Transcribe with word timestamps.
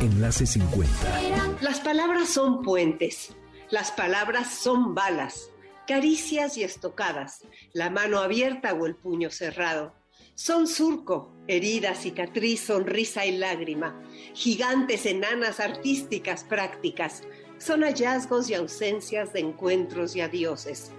Enlace 0.00 0.46
50. 0.46 1.60
Las 1.60 1.80
palabras 1.80 2.28
son 2.28 2.62
puentes 2.62 3.34
las 3.70 3.92
palabras 3.92 4.52
son 4.52 4.96
balas, 4.96 5.52
caricias 5.86 6.56
y 6.56 6.64
estocadas, 6.64 7.44
la 7.72 7.88
mano 7.88 8.18
abierta 8.18 8.74
o 8.74 8.84
el 8.84 8.96
puño 8.96 9.30
cerrado. 9.30 9.94
Son 10.34 10.66
surco, 10.66 11.32
herida, 11.46 11.94
cicatriz, 11.94 12.62
sonrisa 12.62 13.26
y 13.26 13.36
lágrima, 13.36 14.02
gigantes, 14.34 15.06
enanas, 15.06 15.60
artísticas, 15.60 16.42
prácticas. 16.42 17.22
Son 17.58 17.82
hallazgos 17.82 18.50
y 18.50 18.54
ausencias 18.54 19.32
de 19.32 19.40
encuentros 19.40 20.16
y 20.16 20.20
adioses, 20.20 20.90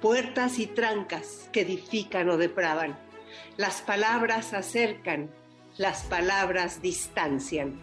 puertas 0.00 0.58
y 0.58 0.66
trancas 0.66 1.50
que 1.52 1.60
edifican 1.60 2.30
o 2.30 2.38
depravan. 2.38 2.98
Las 3.58 3.82
palabras 3.82 4.54
acercan, 4.54 5.30
las 5.76 6.04
palabras 6.04 6.80
distancian. 6.80 7.78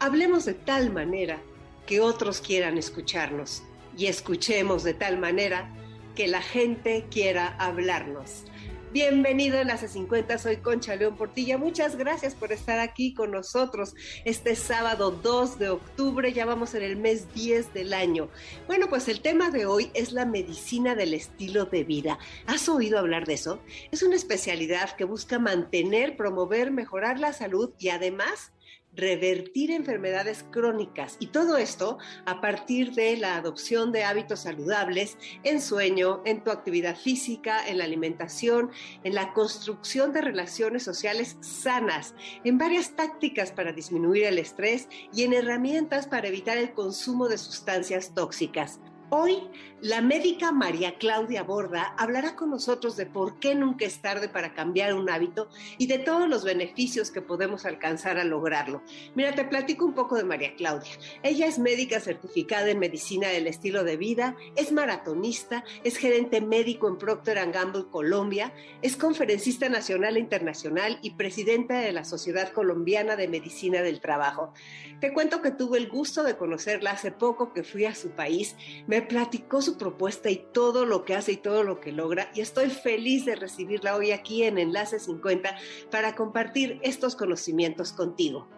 Hablemos 0.00 0.44
de 0.44 0.54
tal 0.54 0.92
manera 0.92 1.42
que 1.84 2.00
otros 2.00 2.40
quieran 2.40 2.78
escucharnos 2.78 3.64
y 3.96 4.06
escuchemos 4.06 4.84
de 4.84 4.94
tal 4.94 5.18
manera 5.18 5.74
que 6.14 6.28
la 6.28 6.40
gente 6.40 7.06
quiera 7.10 7.56
hablarnos. 7.58 8.44
Bienvenido 8.92 9.58
en 9.58 9.66
la 9.66 9.76
C50, 9.76 10.38
soy 10.38 10.58
Concha 10.58 10.94
León 10.94 11.16
Portilla. 11.16 11.58
Muchas 11.58 11.96
gracias 11.96 12.36
por 12.36 12.52
estar 12.52 12.78
aquí 12.78 13.12
con 13.12 13.32
nosotros 13.32 13.96
este 14.24 14.54
sábado 14.54 15.10
2 15.10 15.58
de 15.58 15.70
octubre, 15.70 16.32
ya 16.32 16.46
vamos 16.46 16.74
en 16.74 16.84
el 16.84 16.96
mes 16.96 17.34
10 17.34 17.74
del 17.74 17.92
año. 17.92 18.28
Bueno, 18.68 18.88
pues 18.88 19.08
el 19.08 19.20
tema 19.20 19.50
de 19.50 19.66
hoy 19.66 19.90
es 19.94 20.12
la 20.12 20.26
medicina 20.26 20.94
del 20.94 21.12
estilo 21.12 21.64
de 21.64 21.82
vida. 21.82 22.20
¿Has 22.46 22.68
oído 22.68 23.00
hablar 23.00 23.26
de 23.26 23.34
eso? 23.34 23.60
Es 23.90 24.04
una 24.04 24.14
especialidad 24.14 24.94
que 24.94 25.04
busca 25.04 25.40
mantener, 25.40 26.16
promover, 26.16 26.70
mejorar 26.70 27.18
la 27.18 27.32
salud 27.32 27.72
y 27.80 27.88
además 27.88 28.52
revertir 28.94 29.70
enfermedades 29.70 30.44
crónicas 30.50 31.16
y 31.20 31.28
todo 31.28 31.56
esto 31.56 31.98
a 32.26 32.40
partir 32.40 32.92
de 32.94 33.16
la 33.16 33.36
adopción 33.36 33.92
de 33.92 34.04
hábitos 34.04 34.40
saludables 34.40 35.16
en 35.44 35.60
sueño, 35.60 36.22
en 36.24 36.42
tu 36.42 36.50
actividad 36.50 36.96
física, 36.96 37.66
en 37.66 37.78
la 37.78 37.84
alimentación, 37.84 38.70
en 39.04 39.14
la 39.14 39.32
construcción 39.32 40.12
de 40.12 40.22
relaciones 40.22 40.82
sociales 40.82 41.36
sanas, 41.40 42.14
en 42.44 42.58
varias 42.58 42.96
tácticas 42.96 43.52
para 43.52 43.72
disminuir 43.72 44.24
el 44.24 44.38
estrés 44.38 44.88
y 45.12 45.22
en 45.22 45.32
herramientas 45.32 46.06
para 46.06 46.28
evitar 46.28 46.58
el 46.58 46.72
consumo 46.72 47.28
de 47.28 47.38
sustancias 47.38 48.14
tóxicas. 48.14 48.80
Hoy, 49.10 49.38
la 49.80 50.02
médica 50.02 50.52
María 50.52 50.98
Claudia 50.98 51.42
Borda 51.42 51.94
hablará 51.96 52.36
con 52.36 52.50
nosotros 52.50 52.94
de 52.96 53.06
por 53.06 53.38
qué 53.38 53.54
nunca 53.54 53.86
es 53.86 54.02
tarde 54.02 54.28
para 54.28 54.52
cambiar 54.52 54.92
un 54.92 55.08
hábito 55.08 55.48
y 55.78 55.86
de 55.86 55.98
todos 55.98 56.28
los 56.28 56.44
beneficios 56.44 57.10
que 57.10 57.22
podemos 57.22 57.64
alcanzar 57.64 58.18
a 58.18 58.24
lograrlo. 58.24 58.82
Mira, 59.14 59.34
te 59.34 59.46
platico 59.46 59.86
un 59.86 59.94
poco 59.94 60.16
de 60.16 60.24
María 60.24 60.54
Claudia. 60.56 60.90
Ella 61.22 61.46
es 61.46 61.58
médica 61.58 62.00
certificada 62.00 62.68
en 62.68 62.80
medicina 62.80 63.28
del 63.28 63.46
estilo 63.46 63.82
de 63.82 63.96
vida, 63.96 64.36
es 64.56 64.72
maratonista, 64.72 65.64
es 65.84 65.96
gerente 65.96 66.42
médico 66.42 66.86
en 66.86 66.98
Procter 66.98 67.38
Gamble 67.50 67.86
Colombia, 67.90 68.52
es 68.82 68.94
conferencista 68.96 69.70
nacional 69.70 70.18
e 70.18 70.20
internacional 70.20 70.98
y 71.00 71.12
presidenta 71.12 71.78
de 71.78 71.92
la 71.92 72.04
Sociedad 72.04 72.52
Colombiana 72.52 73.16
de 73.16 73.28
Medicina 73.28 73.80
del 73.80 74.00
Trabajo. 74.00 74.52
Te 75.00 75.14
cuento 75.14 75.40
que 75.40 75.52
tuve 75.52 75.78
el 75.78 75.88
gusto 75.88 76.24
de 76.24 76.36
conocerla 76.36 76.90
hace 76.90 77.12
poco 77.12 77.54
que 77.54 77.62
fui 77.62 77.86
a 77.86 77.94
su 77.94 78.10
país. 78.10 78.56
Me 78.98 79.06
platicó 79.06 79.62
su 79.62 79.78
propuesta 79.78 80.28
y 80.28 80.44
todo 80.52 80.84
lo 80.84 81.04
que 81.04 81.14
hace 81.14 81.30
y 81.30 81.36
todo 81.36 81.62
lo 81.62 81.78
que 81.78 81.92
logra 81.92 82.32
y 82.34 82.40
estoy 82.40 82.68
feliz 82.68 83.24
de 83.24 83.36
recibirla 83.36 83.94
hoy 83.94 84.10
aquí 84.10 84.42
en 84.42 84.58
Enlace 84.58 84.98
50 84.98 85.56
para 85.88 86.16
compartir 86.16 86.80
estos 86.82 87.14
conocimientos 87.14 87.92
contigo. 87.92 88.48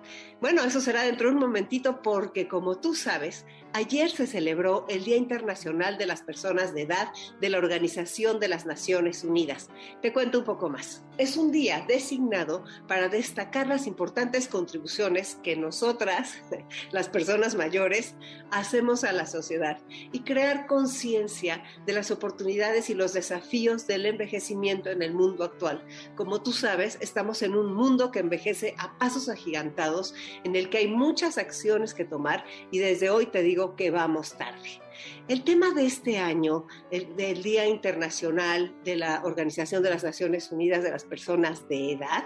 Bueno, 0.41 0.63
eso 0.65 0.81
será 0.81 1.03
dentro 1.03 1.29
de 1.29 1.35
un 1.35 1.41
momentito 1.41 2.01
porque 2.01 2.49
como 2.49 2.79
tú 2.79 2.95
sabes, 2.95 3.45
ayer 3.73 4.11
se 4.11 4.27
celebró 4.27 4.87
el 4.89 5.05
Día 5.05 5.17
Internacional 5.17 5.99
de 5.99 6.07
las 6.07 6.23
Personas 6.23 6.75
de 6.75 6.83
Edad 6.83 7.09
de 7.41 7.49
la 7.49 7.59
Organización 7.59 8.41
de 8.41 8.49
las 8.49 8.67
Naciones 8.67 9.25
Unidas. 9.25 9.69
Te 10.03 10.13
cuento 10.13 10.39
un 10.39 10.45
poco 10.45 10.69
más. 10.69 11.03
Es 11.19 11.37
un 11.37 11.53
día 11.53 11.85
designado 11.87 12.65
para 12.89 13.09
destacar 13.09 13.67
las 13.67 13.87
importantes 13.87 14.49
contribuciones 14.49 15.37
que 15.43 15.57
nosotras, 15.57 16.35
las 16.91 17.09
personas 17.09 17.55
mayores, 17.55 18.15
hacemos 18.51 19.05
a 19.05 19.13
la 19.13 19.27
sociedad 19.27 19.79
y 20.13 20.21
crear 20.21 20.67
conciencia 20.67 21.63
de 21.87 21.93
las 21.93 22.11
oportunidades 22.11 22.91
y 22.91 22.95
los 22.95 23.13
desafíos 23.13 23.87
del 23.87 24.07
envejecimiento 24.07 24.91
en 24.91 25.03
el 25.03 25.13
mundo 25.13 25.45
actual. 25.45 25.85
Como 26.17 26.43
tú 26.43 26.53
sabes, 26.53 26.99
estamos 27.01 27.43
en 27.43 27.55
un 27.55 27.75
mundo 27.75 28.11
que 28.11 28.21
envejece 28.21 28.75
a 28.79 28.99
pasos 28.99 29.29
agigantados 29.29 30.15
en 30.45 30.57
el 30.57 30.71
que 30.71 30.79
hay 30.79 30.89
muchas 30.89 31.39
acciones 31.39 31.95
que 31.95 32.05
tomar 32.05 32.45
y 32.71 32.79
desde 32.79 33.11
hoy 33.11 33.27
te 33.27 33.43
digo 33.43 33.60
que 33.77 33.91
vamos 33.91 34.33
tarde. 34.33 34.81
El 35.31 35.45
tema 35.45 35.71
de 35.71 35.87
este 35.87 36.19
año, 36.19 36.67
del 36.91 37.41
Día 37.45 37.65
Internacional 37.65 38.75
de 38.83 38.97
la 38.97 39.23
Organización 39.23 39.81
de 39.81 39.91
las 39.91 40.03
Naciones 40.03 40.51
Unidas 40.51 40.83
de 40.83 40.91
las 40.91 41.05
Personas 41.05 41.69
de 41.69 41.93
Edad, 41.93 42.25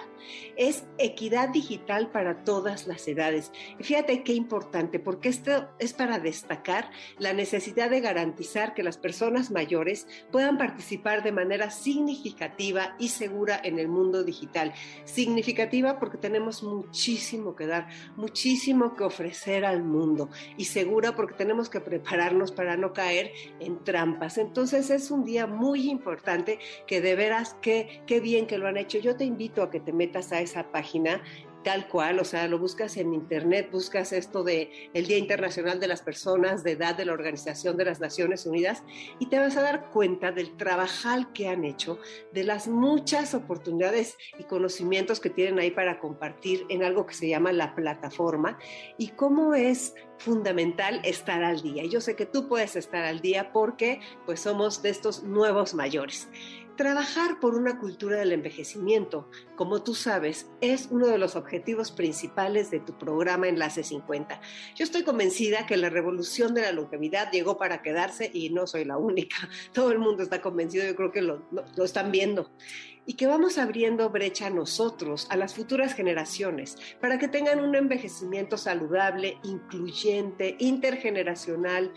es 0.57 0.85
equidad 0.97 1.51
digital 1.51 2.11
para 2.11 2.45
todas 2.45 2.87
las 2.87 3.07
edades. 3.07 3.53
Y 3.79 3.85
fíjate 3.85 4.23
qué 4.23 4.33
importante, 4.33 5.01
porque 5.01 5.29
esto 5.29 5.69
es 5.79 5.93
para 5.93 6.19
destacar 6.19 6.91
la 7.19 7.35
necesidad 7.35 7.91
de 7.91 8.01
garantizar 8.01 8.73
que 8.73 8.83
las 8.83 8.97
personas 8.97 9.51
mayores 9.51 10.07
puedan 10.33 10.57
participar 10.57 11.23
de 11.23 11.33
manera 11.33 11.71
significativa 11.71 12.97
y 12.99 13.11
segura 13.11 13.61
en 13.63 13.79
el 13.79 13.89
mundo 13.89 14.25
digital. 14.25 14.73
Significativa 15.05 15.99
porque 15.99 16.17
tenemos 16.17 16.63
muchísimo 16.63 17.55
que 17.55 17.67
dar, 17.67 17.87
muchísimo 18.17 18.97
que 18.97 19.05
ofrecer 19.05 19.67
al 19.67 19.83
mundo 19.83 20.31
y 20.57 20.65
segura 20.65 21.15
porque 21.15 21.35
tenemos 21.35 21.69
que 21.69 21.83
prepararnos 21.83 22.51
para 22.51 22.65
para 22.65 22.79
no 22.79 22.94
caer 22.94 23.32
en 23.60 23.84
trampas. 23.84 24.38
Entonces 24.38 24.88
es 24.88 25.10
un 25.10 25.25
día 25.25 25.47
muy 25.47 25.91
importante 25.91 26.59
que 26.87 27.00
de 27.00 27.15
veras, 27.15 27.56
qué, 27.60 28.03
qué 28.06 28.21
bien 28.21 28.47
que 28.47 28.56
lo 28.56 28.66
han 28.66 28.78
hecho. 28.78 28.99
Yo 28.99 29.16
te 29.16 29.25
invito 29.25 29.62
a 29.62 29.71
que 29.71 29.81
te 29.81 29.93
metas 29.93 30.32
a 30.32 30.41
esa 30.41 30.72
página 30.72 31.22
tal 31.65 31.89
cual, 31.89 32.21
o 32.21 32.25
sea, 32.25 32.47
lo 32.47 32.59
buscas 32.59 32.97
en 32.97 33.15
internet, 33.15 33.71
buscas 33.73 34.13
esto 34.13 34.45
de 34.45 34.91
el 34.93 35.07
Día 35.07 35.19
Internacional 35.19 35.81
de 35.81 35.89
las 35.89 36.03
Personas 36.03 36.63
de 36.63 36.73
Edad 36.73 36.95
de 36.95 37.07
la 37.07 37.13
Organización 37.13 37.77
de 37.77 37.87
las 37.87 38.01
Naciones 38.01 38.47
Unidas 38.47 38.85
y 39.19 39.27
te 39.27 39.39
vas 39.39 39.57
a 39.57 39.63
dar 39.63 39.91
cuenta 39.91 40.31
del 40.31 40.57
trabajal 40.57 41.33
que 41.33 41.49
han 41.49 41.65
hecho, 41.65 41.99
de 42.33 42.45
las 42.45 42.69
muchas 42.69 43.35
oportunidades 43.35 44.17
y 44.39 44.45
conocimientos 44.45 45.19
que 45.19 45.31
tienen 45.31 45.59
ahí 45.59 45.71
para 45.71 45.99
compartir 45.99 46.67
en 46.69 46.85
algo 46.85 47.07
que 47.07 47.15
se 47.15 47.29
llama 47.29 47.53
la 47.53 47.75
plataforma 47.75 48.59
y 48.99 49.09
cómo 49.09 49.55
es 49.55 49.95
fundamental 50.19 51.01
estar 51.05 51.43
al 51.43 51.63
día. 51.63 51.85
Yo 51.85 52.01
sé 52.01 52.15
que 52.15 52.27
tú 52.27 52.49
puedes 52.49 52.77
estar 52.77 53.05
al 53.05 53.21
día 53.21 53.53
porque 53.53 54.01
pues 54.27 54.41
somos 54.41 54.83
de 54.83 54.91
estos 54.91 55.23
nuevos 55.23 55.75
mayores. 55.75 56.29
Trabajar 56.77 57.39
por 57.39 57.55
una 57.55 57.79
cultura 57.79 58.17
del 58.17 58.33
envejecimiento, 58.33 59.31
como 59.55 59.85
tú 59.85 59.95
sabes, 59.95 60.51
es 60.61 60.89
uno 60.91 61.07
de 61.07 61.19
los 61.19 61.37
objetivos 61.37 61.93
principales 61.93 62.73
de 62.73 62.81
tu 62.81 62.99
programa 62.99 63.47
Enlace 63.47 63.85
50. 63.85 64.41
Yo 64.75 64.83
estoy 64.83 65.05
convencida 65.05 65.67
que 65.67 65.77
la 65.77 65.89
revolución 65.89 66.53
de 66.53 66.62
la 66.62 66.73
longevidad 66.73 67.31
llegó 67.31 67.59
para 67.59 67.81
quedarse 67.81 68.29
y 68.35 68.50
no 68.50 68.67
soy 68.67 68.85
la 68.85 68.97
única. 68.97 69.37
Todo 69.73 69.93
el 69.93 70.00
mundo 70.00 70.25
está 70.25 70.41
convencido, 70.41 70.85
yo 70.85 70.97
creo 70.97 71.12
que 71.12 71.23
lo, 71.23 71.47
lo 71.53 71.85
están 71.85 72.11
viendo 72.11 72.50
y 73.06 73.15
que 73.15 73.27
vamos 73.27 73.59
abriendo 73.59 74.09
brecha 74.11 74.47
a 74.47 74.51
nosotros, 74.51 75.27
a 75.31 75.37
las 75.37 75.55
futuras 75.55 75.95
generaciones, 75.95 76.77
para 77.01 77.19
que 77.19 77.29
tengan 77.29 77.61
un 77.61 77.75
envejecimiento 77.75 78.56
saludable, 78.56 79.39
incluyente, 79.43 80.56
intergeneracional, 80.59 81.93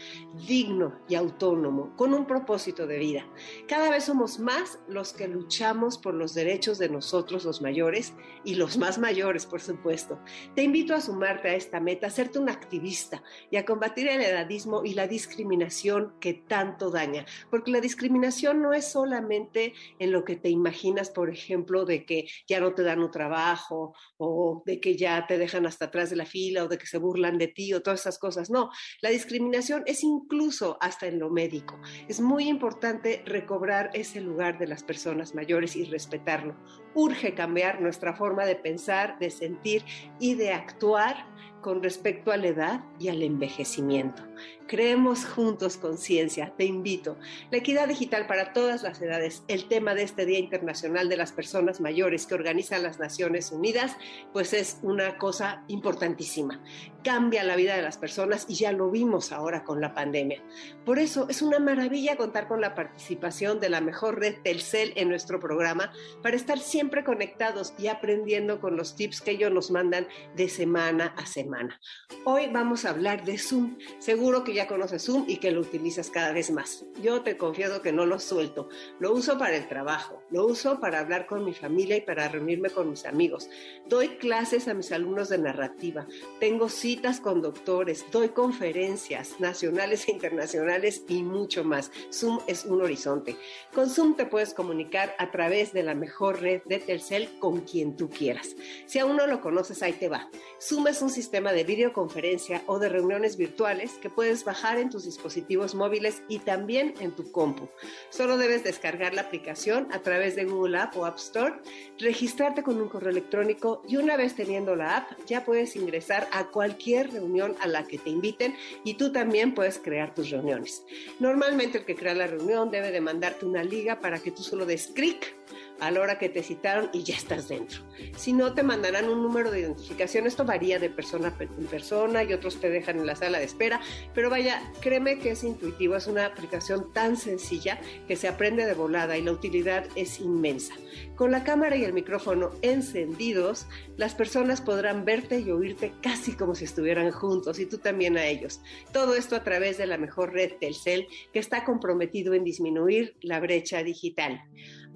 digno 0.47 0.99
y 1.07 1.15
autónomo, 1.15 1.95
con 1.95 2.13
un 2.13 2.25
propósito 2.25 2.87
de 2.87 2.97
vida. 2.97 3.25
Cada 3.67 3.89
vez 3.89 4.05
somos 4.05 4.39
más 4.39 4.79
los 4.87 5.13
que 5.13 5.27
luchamos 5.27 5.97
por 5.97 6.13
los 6.13 6.33
derechos 6.33 6.77
de 6.77 6.89
nosotros 6.89 7.45
los 7.45 7.61
mayores 7.61 8.13
y 8.43 8.55
los 8.55 8.77
más 8.77 8.97
mayores, 8.97 9.45
por 9.45 9.61
supuesto. 9.61 10.19
Te 10.55 10.63
invito 10.63 10.93
a 10.93 11.01
sumarte 11.01 11.49
a 11.49 11.55
esta 11.55 11.79
meta, 11.79 12.07
a 12.07 12.11
serte 12.11 12.39
un 12.39 12.49
activista 12.49 13.23
y 13.51 13.57
a 13.57 13.65
combatir 13.65 14.07
el 14.07 14.21
edadismo 14.21 14.83
y 14.83 14.93
la 14.93 15.07
discriminación 15.07 16.13
que 16.19 16.33
tanto 16.33 16.89
daña, 16.89 17.25
porque 17.49 17.71
la 17.71 17.81
discriminación 17.81 18.61
no 18.61 18.73
es 18.73 18.91
solamente 18.91 19.73
en 19.99 20.11
lo 20.11 20.23
que 20.23 20.35
te 20.35 20.49
imaginas, 20.49 20.96
por 21.11 21.29
ejemplo, 21.29 21.85
de 21.85 22.05
que 22.05 22.27
ya 22.47 22.59
no 22.59 22.73
te 22.73 22.83
dan 22.83 22.99
un 22.99 23.11
trabajo 23.11 23.93
o 24.17 24.63
de 24.65 24.79
que 24.79 24.97
ya 24.97 25.25
te 25.27 25.37
dejan 25.37 25.65
hasta 25.65 25.85
atrás 25.85 26.09
de 26.09 26.15
la 26.15 26.25
fila 26.25 26.63
o 26.63 26.67
de 26.67 26.77
que 26.77 26.87
se 26.87 26.97
burlan 26.97 27.37
de 27.37 27.47
ti 27.47 27.73
o 27.73 27.81
todas 27.81 28.01
esas 28.01 28.19
cosas. 28.19 28.49
No, 28.49 28.69
la 29.01 29.09
discriminación 29.09 29.83
es 29.85 30.03
incluso 30.03 30.77
hasta 30.81 31.07
en 31.07 31.19
lo 31.19 31.29
médico. 31.29 31.79
Es 32.07 32.19
muy 32.19 32.47
importante 32.47 33.21
recobrar 33.25 33.91
ese 33.93 34.21
lugar 34.21 34.57
de 34.57 34.67
las 34.67 34.83
personas 34.83 35.35
mayores 35.35 35.75
y 35.75 35.85
respetarlo. 35.85 36.55
Urge 36.95 37.33
cambiar 37.33 37.81
nuestra 37.81 38.15
forma 38.15 38.45
de 38.45 38.55
pensar, 38.55 39.19
de 39.19 39.29
sentir 39.29 39.83
y 40.19 40.35
de 40.35 40.51
actuar 40.51 41.27
con 41.61 41.83
respecto 41.83 42.31
a 42.31 42.37
la 42.37 42.47
edad 42.47 42.83
y 42.99 43.09
al 43.09 43.21
envejecimiento. 43.21 44.23
Creemos 44.67 45.25
juntos 45.25 45.77
conciencia, 45.77 46.53
te 46.57 46.65
invito. 46.65 47.17
La 47.51 47.59
equidad 47.59 47.87
digital 47.87 48.27
para 48.27 48.51
todas 48.51 48.83
las 48.83 49.01
edades, 49.01 49.43
el 49.47 49.69
tema 49.69 49.95
de 49.95 50.03
este 50.03 50.25
Día 50.25 50.39
Internacional 50.39 51.07
de 51.07 51.15
las 51.15 51.31
Personas 51.31 51.79
Mayores 51.79 52.25
que 52.27 52.35
organizan 52.35 52.83
las 52.83 52.99
Naciones 52.99 53.53
Unidas, 53.53 53.95
pues 54.33 54.51
es 54.51 54.79
una 54.81 55.17
cosa 55.17 55.63
importantísima. 55.69 56.61
Cambia 57.01 57.45
la 57.45 57.55
vida 57.55 57.77
de 57.77 57.81
las 57.81 57.97
personas 57.97 58.45
y 58.49 58.55
ya 58.55 58.73
lo 58.73 58.91
vimos 58.91 59.31
ahora 59.31 59.63
con 59.63 59.79
la 59.79 59.93
pandemia. 59.93 60.43
Por 60.83 60.99
eso 60.99 61.27
es 61.29 61.41
una 61.41 61.59
maravilla 61.59 62.17
contar 62.17 62.49
con 62.49 62.59
la 62.59 62.75
participación 62.75 63.61
de 63.61 63.69
la 63.69 63.79
mejor 63.79 64.19
red 64.19 64.35
Telcel 64.43 64.91
en 64.97 65.07
nuestro 65.07 65.39
programa 65.39 65.93
para 66.21 66.35
estar 66.35 66.59
siempre 66.59 67.05
conectados 67.05 67.73
y 67.79 67.87
aprendiendo 67.87 68.59
con 68.59 68.75
los 68.75 68.97
tips 68.97 69.21
que 69.21 69.31
ellos 69.31 69.53
nos 69.53 69.71
mandan 69.71 70.07
de 70.35 70.49
semana 70.49 71.13
a 71.15 71.25
semana. 71.25 71.79
Hoy 72.25 72.49
vamos 72.51 72.83
a 72.83 72.89
hablar 72.89 73.23
de 73.23 73.37
Zoom. 73.37 73.77
Seguro 73.99 74.43
que 74.43 74.56
ya 74.57 74.67
conoces 74.67 75.05
Zoom 75.05 75.25
y 75.27 75.37
que 75.37 75.51
lo 75.51 75.61
utilizas 75.61 76.09
cada 76.09 76.33
vez 76.33 76.49
más. 76.49 76.83
Yo 77.01 77.21
te 77.21 77.37
confieso 77.37 77.81
que 77.81 77.91
no 77.91 78.05
lo 78.05 78.19
suelto. 78.19 78.69
Lo 78.99 79.13
uso 79.13 79.37
para 79.37 79.55
el 79.55 79.67
trabajo, 79.67 80.23
lo 80.31 80.47
uso 80.47 80.79
para 80.79 80.99
hablar 80.99 81.27
con 81.27 81.45
mi 81.45 81.53
familia 81.53 81.95
y 81.95 82.01
para 82.01 82.27
reunirme 82.27 82.71
con 82.71 82.89
mis 82.89 83.05
amigos. 83.05 83.49
Doy 83.87 84.17
clases 84.17 84.67
a 84.67 84.73
mis 84.73 84.91
alumnos 84.91 85.29
de 85.29 85.37
narrativa. 85.37 86.07
Tengo 86.39 86.69
citas 86.69 87.19
con 87.19 87.41
doctores. 87.41 88.05
Doy 88.11 88.29
conferencias 88.29 89.39
nacionales 89.39 90.07
e 90.07 90.11
internacionales 90.11 91.03
y 91.07 91.21
mucho 91.21 91.63
más. 91.63 91.91
Zoom 92.11 92.39
es 92.47 92.65
un 92.65 92.81
horizonte. 92.81 93.37
Con 93.73 93.89
Zoom 93.89 94.15
te 94.15 94.25
puedes 94.25 94.55
comunicar 94.55 95.15
a 95.19 95.29
través 95.29 95.71
de 95.71 95.83
la 95.83 95.93
mejor 95.93 96.41
red 96.41 96.63
de 96.65 96.79
Telcel 96.79 97.29
con 97.37 97.61
quien 97.61 97.95
tú 97.95 98.09
quieras. 98.09 98.55
Si 98.87 98.97
aún 98.97 99.17
no 99.17 99.27
lo 99.27 99.39
conoces, 99.39 99.83
ahí 99.83 99.93
te 99.93 100.09
va. 100.09 100.29
Zoom 100.59 100.87
es 100.87 101.03
un 101.03 101.11
sistema 101.11 101.53
de 101.53 101.63
videoconferencia 101.63 102.63
o 102.65 102.79
de 102.79 102.89
reuniones 102.89 103.37
virtuales 103.37 103.93
que 104.01 104.09
puedes 104.09 104.46
bajar 104.47 104.79
en 104.79 104.89
tus 104.89 105.03
dispositivos 105.03 105.75
móviles 105.75 106.23
y 106.29 106.39
también 106.39 106.93
en 107.01 107.11
tu 107.11 107.31
compu. 107.31 107.67
Solo 108.09 108.37
debes 108.37 108.63
descargar 108.63 109.13
la 109.13 109.23
aplicación 109.23 109.87
a 109.91 109.99
través 109.99 110.35
de 110.37 110.45
Google 110.45 110.79
App 110.79 110.95
o 110.95 111.05
App 111.05 111.17
Store, 111.17 111.55
registrarte 111.99 112.63
con 112.63 112.81
un 112.81 112.87
correo 112.87 113.11
electrónico 113.11 113.83
y 113.87 113.97
una 113.97 114.15
vez 114.15 114.35
teniendo 114.35 114.75
la 114.75 114.97
app 114.97 115.11
ya 115.27 115.43
puedes 115.43 115.75
ingresar 115.75 116.29
a 116.31 116.47
cualquier 116.47 117.11
reunión 117.11 117.55
a 117.59 117.67
la 117.67 117.83
que 117.83 117.97
te 117.97 118.09
inviten 118.09 118.55
y 118.85 118.93
tú 118.93 119.11
también 119.11 119.53
puedes 119.53 119.79
crear 119.79 120.15
tus 120.15 120.29
reuniones. 120.29 120.83
Normalmente 121.19 121.79
el 121.79 121.85
que 121.85 121.95
crea 121.95 122.15
la 122.15 122.27
reunión 122.27 122.71
debe 122.71 122.91
de 122.91 123.01
mandarte 123.01 123.45
una 123.45 123.63
liga 123.63 123.99
para 123.99 124.19
que 124.19 124.31
tú 124.31 124.43
solo 124.43 124.65
des 124.65 124.87
clic 124.87 125.35
a 125.79 125.91
la 125.91 126.01
hora 126.01 126.17
que 126.17 126.29
te 126.29 126.43
citaron 126.43 126.89
y 126.93 127.03
ya 127.03 127.15
estás 127.15 127.47
dentro. 127.47 127.81
Si 128.15 128.33
no, 128.33 128.53
te 128.53 128.63
mandarán 128.63 129.09
un 129.09 129.21
número 129.21 129.51
de 129.51 129.61
identificación. 129.61 130.27
Esto 130.27 130.45
varía 130.45 130.79
de 130.79 130.89
persona 130.89 131.33
en 131.39 131.65
persona 131.65 132.23
y 132.23 132.33
otros 132.33 132.59
te 132.59 132.69
dejan 132.69 132.99
en 132.99 133.05
la 133.05 133.15
sala 133.15 133.39
de 133.39 133.45
espera. 133.45 133.81
Pero 134.13 134.29
vaya, 134.29 134.61
créeme 134.81 135.19
que 135.19 135.31
es 135.31 135.43
intuitivo. 135.43 135.95
Es 135.95 136.07
una 136.07 136.25
aplicación 136.25 136.91
tan 136.93 137.17
sencilla 137.17 137.79
que 138.07 138.15
se 138.15 138.27
aprende 138.27 138.65
de 138.65 138.73
volada 138.73 139.17
y 139.17 139.23
la 139.23 139.31
utilidad 139.31 139.85
es 139.95 140.19
inmensa. 140.19 140.73
Con 141.15 141.31
la 141.31 141.43
cámara 141.43 141.75
y 141.75 141.83
el 141.83 141.93
micrófono 141.93 142.51
encendidos, 142.61 143.67
las 143.97 144.15
personas 144.15 144.61
podrán 144.61 145.05
verte 145.05 145.39
y 145.39 145.51
oírte 145.51 145.93
casi 146.01 146.33
como 146.33 146.55
si 146.55 146.65
estuvieran 146.65 147.11
juntos 147.11 147.59
y 147.59 147.65
tú 147.65 147.77
también 147.77 148.17
a 148.17 148.25
ellos. 148.25 148.61
Todo 148.93 149.15
esto 149.15 149.35
a 149.35 149.43
través 149.43 149.77
de 149.77 149.87
la 149.87 149.97
mejor 149.97 150.33
red 150.33 150.53
Telcel 150.59 151.07
que 151.33 151.39
está 151.39 151.63
comprometido 151.63 152.33
en 152.33 152.43
disminuir 152.43 153.15
la 153.21 153.39
brecha 153.39 153.83
digital. 153.83 154.43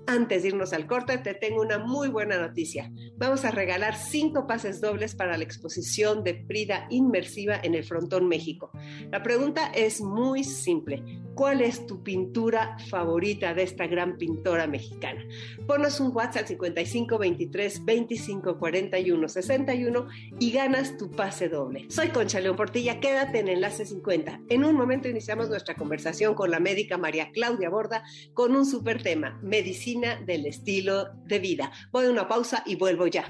Antes 0.08 0.42
de 0.42 0.50
irnos 0.50 0.74
al 0.74 0.88
corte, 0.88 1.18
te 1.20 1.36
tengo 1.36 1.62
una 1.62 1.78
muy 1.78 2.10
buena 2.10 2.38
noticia. 2.38 2.92
Vamos 3.18 3.46
a 3.46 3.52
regalar 3.52 3.96
cinco 3.96 4.48
pases 4.48 4.82
dobles 4.82 5.16
para 5.16 5.38
la 5.38 5.44
exposición 5.44 6.24
de 6.24 6.44
Frida 6.46 6.88
Inmersiva 6.90 7.60
en 7.62 7.76
el 7.76 7.84
Frontón 7.84 8.28
México. 8.28 8.72
La 9.12 9.22
pregunta 9.22 9.72
es 9.74 10.02
muy 10.02 10.44
simple. 10.44 11.04
¿Cuál 11.36 11.62
es 11.62 11.86
tu 11.86 12.04
pintura 12.04 12.78
favorita 12.90 13.54
de 13.54 13.64
esta 13.64 13.88
gran 13.88 14.18
pintora 14.18 14.68
mexicana? 14.68 15.24
Ponos 15.68 16.00
un 16.00 16.14
WhatsApp 16.14 16.48
55 16.48 17.18
23 17.18 17.86
25 17.86 18.58
41 18.60 19.30
61 19.30 20.08
y 20.40 20.52
ganas 20.52 20.98
tu 20.98 21.12
pase 21.12 21.48
doble. 21.48 21.86
Soy 21.90 22.10
Concha 22.10 22.40
León 22.40 22.58
Portilla, 22.58 23.00
quédate 23.00 23.40
en 23.40 23.48
Enlace 23.48 23.86
50. 23.86 24.42
En 24.50 24.66
un 24.66 24.76
momento 24.76 25.08
iniciamos 25.08 25.50
nuestra 25.50 25.76
conversación 25.76 26.34
con 26.34 26.52
la 26.52 26.60
médica 26.60 26.98
María 26.98 27.32
Claudia 27.32 27.70
Borda 27.70 28.04
con 28.34 28.56
un 28.56 28.66
super 28.66 29.02
tema, 29.02 29.40
medicina 29.42 29.91
del 30.26 30.46
estilo 30.46 31.14
de 31.26 31.40
vida. 31.40 31.72
Voy 31.92 32.06
a 32.06 32.10
una 32.10 32.28
pausa 32.28 32.64
y 32.66 32.76
vuelvo 32.76 33.08
ya. 33.08 33.26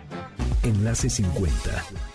Enlace 0.64 1.10
50. 1.10 2.11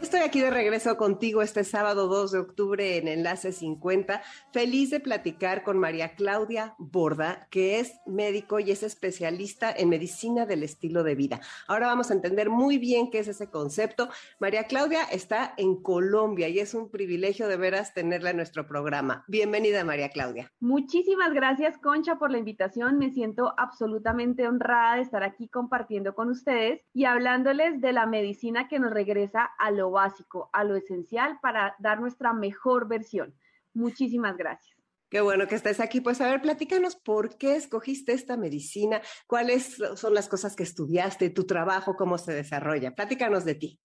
Estoy 0.00 0.20
aquí 0.20 0.40
de 0.40 0.50
regreso 0.50 0.96
contigo 0.96 1.42
este 1.42 1.64
sábado 1.64 2.06
2 2.06 2.30
de 2.30 2.38
octubre 2.38 2.98
en 2.98 3.08
Enlace 3.08 3.50
50. 3.50 4.22
Feliz 4.52 4.90
de 4.90 5.00
platicar 5.00 5.64
con 5.64 5.76
María 5.76 6.14
Claudia 6.14 6.76
Borda, 6.78 7.48
que 7.50 7.80
es 7.80 7.98
médico 8.06 8.60
y 8.60 8.70
es 8.70 8.84
especialista 8.84 9.72
en 9.76 9.88
medicina 9.88 10.46
del 10.46 10.62
estilo 10.62 11.02
de 11.02 11.16
vida. 11.16 11.40
Ahora 11.66 11.88
vamos 11.88 12.12
a 12.12 12.14
entender 12.14 12.48
muy 12.48 12.78
bien 12.78 13.10
qué 13.10 13.18
es 13.18 13.26
ese 13.26 13.50
concepto. 13.50 14.08
María 14.38 14.64
Claudia 14.64 15.02
está 15.02 15.52
en 15.56 15.82
Colombia 15.82 16.48
y 16.48 16.60
es 16.60 16.74
un 16.74 16.92
privilegio 16.92 17.48
de 17.48 17.56
veras 17.56 17.92
tenerla 17.92 18.30
en 18.30 18.36
nuestro 18.36 18.68
programa. 18.68 19.24
Bienvenida, 19.26 19.82
María 19.82 20.10
Claudia. 20.10 20.52
Muchísimas 20.60 21.34
gracias, 21.34 21.76
Concha, 21.76 22.20
por 22.20 22.30
la 22.30 22.38
invitación. 22.38 22.98
Me 22.98 23.10
siento 23.10 23.52
absolutamente 23.56 24.46
honrada 24.46 24.94
de 24.94 25.02
estar 25.02 25.24
aquí 25.24 25.48
compartiendo 25.48 26.14
con 26.14 26.30
ustedes 26.30 26.82
y 26.94 27.04
hablándoles 27.04 27.80
de 27.80 27.92
la 27.92 28.06
medicina 28.06 28.68
que 28.68 28.78
nos 28.78 28.92
regresa 28.92 29.50
a 29.58 29.72
lo 29.72 29.87
básico, 29.90 30.50
a 30.52 30.64
lo 30.64 30.76
esencial 30.76 31.38
para 31.40 31.76
dar 31.78 32.00
nuestra 32.00 32.32
mejor 32.32 32.88
versión. 32.88 33.34
Muchísimas 33.74 34.36
gracias. 34.36 34.76
Qué 35.10 35.22
bueno 35.22 35.46
que 35.46 35.54
estés 35.54 35.80
aquí. 35.80 36.00
Pues 36.00 36.20
a 36.20 36.26
ver, 36.26 36.42
platícanos 36.42 36.96
por 36.96 37.38
qué 37.38 37.56
escogiste 37.56 38.12
esta 38.12 38.36
medicina, 38.36 39.00
cuáles 39.26 39.78
son 39.96 40.12
las 40.12 40.28
cosas 40.28 40.54
que 40.54 40.62
estudiaste, 40.62 41.30
tu 41.30 41.44
trabajo, 41.46 41.96
cómo 41.96 42.18
se 42.18 42.32
desarrolla. 42.32 42.94
Platícanos 42.94 43.44
de 43.44 43.54
ti. 43.54 43.80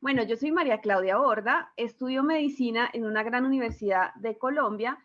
Bueno, 0.00 0.22
yo 0.22 0.36
soy 0.36 0.52
María 0.52 0.80
Claudia 0.80 1.16
Borda, 1.16 1.72
estudio 1.76 2.22
medicina 2.22 2.88
en 2.92 3.04
una 3.04 3.24
gran 3.24 3.44
universidad 3.44 4.14
de 4.14 4.38
Colombia 4.38 4.96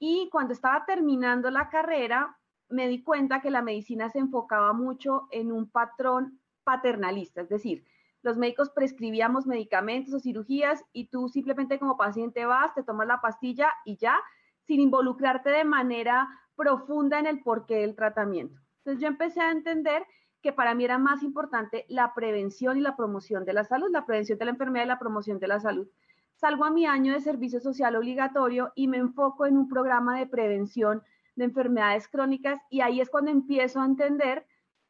y 0.00 0.28
cuando 0.32 0.52
estaba 0.52 0.84
terminando 0.84 1.48
la 1.52 1.68
carrera 1.68 2.36
me 2.68 2.88
di 2.88 3.04
cuenta 3.04 3.40
que 3.40 3.52
la 3.52 3.62
medicina 3.62 4.10
se 4.10 4.18
enfocaba 4.18 4.72
mucho 4.72 5.28
en 5.30 5.52
un 5.52 5.70
patrón 5.70 6.40
paternalista, 6.64 7.42
es 7.42 7.48
decir, 7.48 7.84
los 8.22 8.36
médicos 8.36 8.70
prescribíamos 8.70 9.46
medicamentos 9.46 10.14
o 10.14 10.20
cirugías 10.20 10.84
y 10.92 11.08
tú 11.08 11.28
simplemente 11.28 11.78
como 11.78 11.96
paciente 11.96 12.46
vas, 12.46 12.74
te 12.74 12.82
tomas 12.82 13.06
la 13.06 13.20
pastilla 13.20 13.68
y 13.84 13.96
ya, 13.96 14.18
sin 14.66 14.80
involucrarte 14.80 15.50
de 15.50 15.64
manera 15.64 16.28
profunda 16.54 17.18
en 17.18 17.26
el 17.26 17.42
porqué 17.42 17.76
del 17.76 17.96
tratamiento. 17.96 18.60
Entonces 18.78 19.02
yo 19.02 19.08
empecé 19.08 19.40
a 19.40 19.50
entender 19.50 20.04
que 20.40 20.52
para 20.52 20.74
mí 20.74 20.84
era 20.84 20.98
más 20.98 21.22
importante 21.22 21.84
la 21.88 22.14
prevención 22.14 22.76
y 22.76 22.80
la 22.80 22.96
promoción 22.96 23.44
de 23.44 23.52
la 23.52 23.64
salud, 23.64 23.88
la 23.90 24.06
prevención 24.06 24.38
de 24.38 24.44
la 24.44 24.50
enfermedad 24.52 24.84
y 24.84 24.88
la 24.88 24.98
promoción 24.98 25.38
de 25.38 25.48
la 25.48 25.60
salud. 25.60 25.88
Salgo 26.34 26.64
a 26.64 26.70
mi 26.70 26.86
año 26.86 27.12
de 27.12 27.20
servicio 27.20 27.60
social 27.60 27.94
obligatorio 27.94 28.72
y 28.74 28.88
me 28.88 28.98
enfoco 28.98 29.46
en 29.46 29.56
un 29.56 29.68
programa 29.68 30.18
de 30.18 30.26
prevención 30.26 31.02
de 31.36 31.44
enfermedades 31.44 32.08
crónicas 32.08 32.60
y 32.70 32.80
ahí 32.80 33.00
es 33.00 33.10
cuando 33.10 33.30
empiezo 33.30 33.80
a 33.80 33.84
entender 33.84 34.46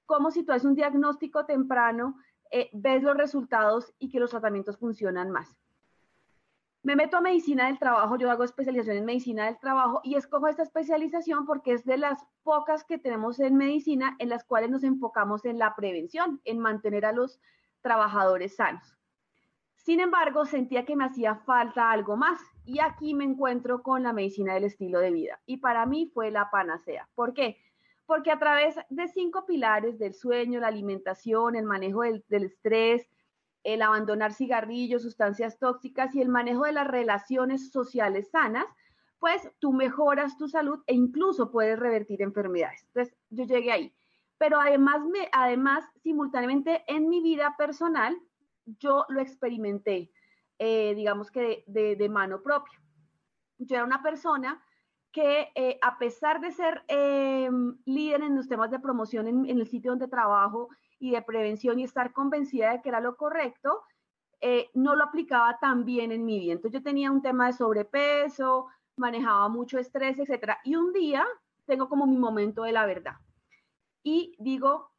cómo 0.07 0.31
si 0.31 0.45
tú 0.45 0.53
haces 0.53 0.65
un 0.65 0.75
diagnóstico 0.75 1.45
temprano 1.45 2.17
eh, 2.53 2.69
ves 2.73 3.03
los 3.03 3.17
resultados 3.17 3.93
y 3.99 4.11
que 4.11 4.21
los 4.21 4.31
tratamientos 4.31 4.77
funcionan 4.77 5.31
más. 5.31 5.57
Me 6.83 6.97
meto 6.97 7.17
a 7.17 7.21
medicina 7.21 7.67
del 7.67 7.79
trabajo, 7.79 8.19
yo 8.19 8.31
hago 8.31 8.45
especialización 8.45 8.97
en 8.97 9.05
medicina 9.05 9.47
del 9.47 9.59
trabajo 9.59 10.01
y 10.03 10.17
escojo 10.17 10.49
esta 10.49 10.65
especialización 10.65 11.47
porque 11.47 11.73
es 11.73 11.85
de 11.85 11.97
las 11.97 12.27
pocas 12.43 12.85
que 12.85 12.99
tenemos 12.99 13.39
en 13.41 13.57
medicina 13.57 14.17
en 14.19 14.29
las 14.29 14.45
cuales 14.45 14.71
nos 14.71 14.83
enfocamos 14.83 15.45
en 15.45 15.59
la 15.59 15.75
prevención, 15.77 16.41
en 16.45 16.59
mantener 16.59 17.07
a 17.07 17.13
los 17.13 17.41
trabajadores 17.81 18.57
sanos. 18.57 18.99
Sin 19.77 20.01
embargo, 20.01 20.45
sentía 20.45 20.85
que 20.85 20.97
me 20.97 21.05
hacía 21.05 21.37
falta 21.37 21.91
algo 21.91 22.17
más 22.17 22.41
y 22.65 22.81
aquí 22.81 23.15
me 23.15 23.25
encuentro 23.25 23.83
con 23.83 24.03
la 24.03 24.13
medicina 24.13 24.55
del 24.55 24.65
estilo 24.65 24.99
de 24.99 25.11
vida 25.11 25.41
y 25.47 25.59
para 25.59 25.87
mí 25.87 26.11
fue 26.13 26.31
la 26.31 26.51
panacea. 26.51 27.09
¿Por 27.15 27.33
qué? 27.33 27.59
Porque 28.13 28.31
a 28.31 28.39
través 28.39 28.75
de 28.91 29.09
cinco 29.09 29.47
pilares 29.47 29.99
del 29.99 30.13
sueño, 30.13 30.61
la 30.61 30.67
alimentación, 30.67 31.57
el 31.57 31.65
manejo 31.65 32.03
del, 32.03 32.23
estrés, 32.29 33.09
el 33.65 33.81
abandonar 33.81 34.35
cigarrillos, 34.35 35.01
sustancias 35.01 35.59
tóxicas 35.59 36.15
y 36.15 36.21
el 36.21 36.29
manejo 36.29 36.65
de 36.67 36.73
las 36.73 36.87
relaciones 36.87 37.71
sociales 37.71 38.29
sanas, 38.31 38.67
pues 39.19 39.51
tú 39.61 39.73
mejoras 39.73 40.37
tu 40.37 40.47
salud 40.47 40.81
e 40.87 40.93
incluso 40.93 41.51
puedes 41.51 41.79
revertir 41.79 42.21
enfermedades. 42.21 42.85
Entonces, 42.89 43.17
yo 43.31 43.45
llegué 43.45 43.73
ahí. 43.73 43.95
pero 44.37 44.61
además, 44.61 45.07
me, 45.07 45.31
además, 45.33 45.83
simultáneamente 46.03 46.85
en 46.89 47.09
mi 47.09 47.23
vida 47.23 47.55
personal, 47.57 48.15
yo 48.79 49.07
lo 49.09 49.23
experimenté, 49.23 50.13
eh, 50.59 50.93
digamos 50.95 51.31
que 51.31 51.65
de, 51.67 52.09
mano 52.11 52.43
propia. 52.43 52.79
Yo 53.57 53.77
era 53.77 53.87
una 53.87 54.03
persona 54.03 54.63
que 55.13 55.53
eh, 55.55 55.79
a 55.83 55.99
pesar 55.99 56.41
de 56.41 56.53
ser 56.53 56.83
em, 56.89 57.77
líder 57.85 58.23
en 58.23 58.35
los 58.37 58.49
temas 58.49 58.71
de 58.71 58.81
promoción 58.81 59.27
en, 59.29 59.47
el 59.47 59.67
sitio 59.67 59.93
donde 59.93 60.09
trabajo 60.09 60.69
y 60.99 61.11
de 61.13 61.23
prevención 61.23 61.79
y 61.79 61.85
estar 61.85 62.13
convencida 62.13 62.73
de 62.73 62.81
que 62.81 62.89
era 62.89 63.01
lo 63.01 63.17
correcto, 63.17 63.83
eh, 64.41 64.71
no 64.75 64.97
lo 64.97 65.05
aplicaba 65.05 65.59
tan 65.59 65.85
bien 65.85 66.13
en 66.13 66.25
mi 66.25 66.41
vida. 66.41 66.55
Entonces 66.55 66.81
yo 66.81 66.85
tenía 66.85 67.11
un 67.11 67.23
tema 67.23 67.47
de 67.49 67.53
sobrepeso, 67.53 68.67
manejaba 68.97 69.49
mucho 69.49 69.79
estrés, 69.79 70.19
etcétera. 70.19 70.59
Y 70.65 70.77
un 70.77 70.93
día 70.93 71.27
tengo 71.67 71.89
como 71.89 72.07
mi 72.07 72.17
momento 72.17 72.63
de 72.63 72.73
la 72.73 72.87
verdad 72.87 73.17
y 74.03 74.35
digo, 74.39 74.92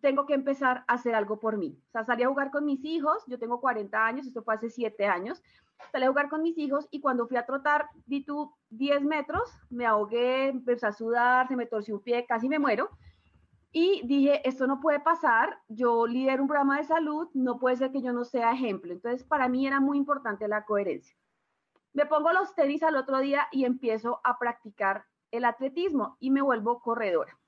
tengo 0.00 0.26
que 0.26 0.34
empezar 0.34 0.84
a 0.86 0.94
hacer 0.94 1.14
algo 1.14 1.40
por 1.40 1.56
mí. 1.56 1.78
O 1.88 1.90
sea, 1.90 2.04
salí 2.04 2.22
a 2.22 2.28
jugar 2.28 2.50
con 2.50 2.64
mis 2.64 2.84
hijos, 2.84 3.24
yo 3.26 3.38
tengo 3.38 3.60
40 3.60 4.06
años, 4.06 4.26
esto 4.26 4.42
fue 4.42 4.54
hace 4.54 4.70
7 4.70 5.06
años, 5.06 5.42
salí 5.92 6.04
a 6.04 6.08
jugar 6.08 6.28
con 6.28 6.42
mis 6.42 6.58
hijos 6.58 6.86
y 6.90 7.00
cuando 7.00 7.26
fui 7.26 7.36
a 7.36 7.46
trotar, 7.46 7.88
di 8.06 8.24
tú 8.24 8.52
10 8.70 9.02
metros, 9.04 9.50
me 9.70 9.86
ahogué, 9.86 10.48
empecé 10.48 10.86
a 10.86 10.92
sudar, 10.92 11.48
se 11.48 11.56
me 11.56 11.66
torció 11.66 11.96
un 11.96 12.02
pie, 12.02 12.26
casi 12.26 12.48
me 12.48 12.58
muero. 12.58 12.90
Y 13.70 14.06
dije, 14.06 14.46
esto 14.48 14.66
no 14.66 14.80
puede 14.80 15.00
pasar, 15.00 15.58
yo 15.68 16.06
lidero 16.06 16.42
un 16.42 16.48
programa 16.48 16.78
de 16.78 16.84
salud, 16.84 17.28
no 17.34 17.58
puede 17.58 17.76
ser 17.76 17.92
que 17.92 18.00
yo 18.00 18.12
no 18.12 18.24
sea 18.24 18.52
ejemplo. 18.52 18.92
Entonces, 18.92 19.24
para 19.24 19.48
mí 19.48 19.66
era 19.66 19.78
muy 19.78 19.98
importante 19.98 20.48
la 20.48 20.64
coherencia. 20.64 21.14
Me 21.92 22.06
pongo 22.06 22.32
los 22.32 22.54
tenis 22.54 22.82
al 22.82 22.96
otro 22.96 23.18
día 23.18 23.46
y 23.52 23.64
empiezo 23.64 24.20
a 24.24 24.38
practicar 24.38 25.04
el 25.30 25.44
atletismo 25.44 26.16
y 26.18 26.30
me 26.30 26.40
vuelvo 26.40 26.80
corredora 26.80 27.38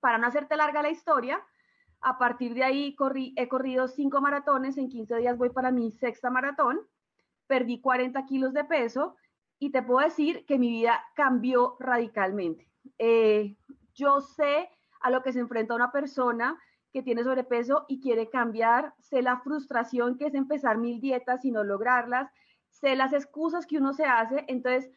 para 0.00 0.18
no 0.18 0.26
hacerte 0.26 0.56
larga 0.56 0.82
la 0.82 0.90
historia, 0.90 1.42
a 2.00 2.18
partir 2.18 2.54
de 2.54 2.64
ahí 2.64 2.94
corrí, 2.94 3.34
he 3.36 3.48
corrido 3.48 3.88
cinco 3.88 4.20
maratones, 4.20 4.78
en 4.78 4.88
15 4.88 5.16
días 5.16 5.36
voy 5.36 5.50
para 5.50 5.70
mi 5.70 5.90
sexta 5.92 6.30
maratón, 6.30 6.80
perdí 7.46 7.80
40 7.80 8.24
kilos 8.26 8.54
de 8.54 8.64
peso 8.64 9.16
y 9.58 9.70
te 9.70 9.82
puedo 9.82 10.00
decir 10.00 10.46
que 10.46 10.58
mi 10.58 10.70
vida 10.70 11.04
cambió 11.14 11.76
radicalmente. 11.78 12.68
Eh, 12.98 13.56
yo 13.94 14.20
sé 14.20 14.70
a 15.00 15.10
lo 15.10 15.22
que 15.22 15.32
se 15.32 15.40
enfrenta 15.40 15.74
una 15.74 15.92
persona 15.92 16.58
que 16.92 17.02
tiene 17.02 17.22
sobrepeso 17.22 17.84
y 17.88 18.00
quiere 18.00 18.30
cambiar, 18.30 18.94
sé 18.98 19.22
la 19.22 19.40
frustración 19.40 20.16
que 20.16 20.26
es 20.26 20.34
empezar 20.34 20.78
mil 20.78 21.00
dietas 21.00 21.44
y 21.44 21.50
no 21.50 21.62
lograrlas, 21.62 22.30
sé 22.68 22.96
las 22.96 23.12
excusas 23.12 23.66
que 23.66 23.78
uno 23.78 23.92
se 23.92 24.04
hace, 24.04 24.44
entonces 24.48 24.90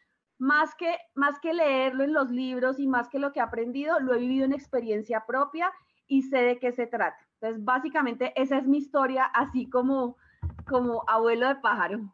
más 0.44 0.76
que, 0.76 0.98
más 1.16 1.40
que 1.40 1.54
leerlo 1.54 2.04
en 2.04 2.12
los 2.12 2.30
libros 2.30 2.78
y 2.78 2.86
más 2.86 3.08
que 3.08 3.18
lo 3.18 3.32
que 3.32 3.40
he 3.40 3.42
aprendido, 3.42 4.02
lo 4.02 4.14
he 4.14 4.20
vivido 4.20 4.44
en 4.44 4.52
experiencia 4.52 5.24
propia 5.26 5.72
y 6.06 6.24
sé 6.24 6.40
de 6.40 6.60
qué 6.60 6.74
se 6.74 6.86
trata. 6.86 7.18
Entonces, 7.40 7.64
básicamente, 7.64 8.34
esa 8.36 8.58
es 8.58 8.68
mi 8.68 8.80
historia, 8.80 9.24
así 9.24 9.70
como, 9.70 10.18
como 10.68 11.06
abuelo 11.08 11.48
de 11.48 11.56
pájaro. 11.56 12.14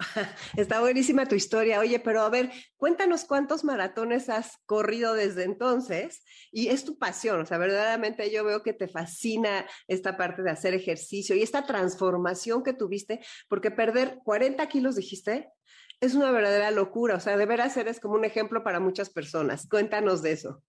Está 0.56 0.80
buenísima 0.80 1.26
tu 1.26 1.36
historia. 1.36 1.78
Oye, 1.78 2.00
pero 2.00 2.22
a 2.22 2.28
ver, 2.28 2.50
cuéntanos 2.76 3.24
cuántos 3.24 3.62
maratones 3.62 4.28
has 4.30 4.58
corrido 4.66 5.14
desde 5.14 5.44
entonces 5.44 6.24
y 6.50 6.68
es 6.68 6.84
tu 6.84 6.98
pasión. 6.98 7.40
O 7.40 7.46
sea, 7.46 7.58
verdaderamente 7.58 8.32
yo 8.32 8.42
veo 8.42 8.64
que 8.64 8.72
te 8.72 8.88
fascina 8.88 9.64
esta 9.86 10.16
parte 10.16 10.42
de 10.42 10.50
hacer 10.50 10.74
ejercicio 10.74 11.36
y 11.36 11.42
esta 11.42 11.66
transformación 11.66 12.64
que 12.64 12.72
tuviste, 12.72 13.20
porque 13.48 13.70
perder 13.70 14.18
40 14.24 14.68
kilos, 14.68 14.96
dijiste, 14.96 15.52
es 16.00 16.14
una 16.14 16.30
verdadera 16.30 16.70
locura. 16.70 17.16
O 17.16 17.20
sea, 17.20 17.36
de 17.36 17.46
veras 17.46 17.76
eres 17.76 18.00
como 18.00 18.14
un 18.14 18.24
ejemplo 18.24 18.62
para 18.62 18.80
muchas 18.80 19.10
personas. 19.10 19.68
Cuéntanos 19.68 20.22
de 20.22 20.32
eso. 20.32 20.62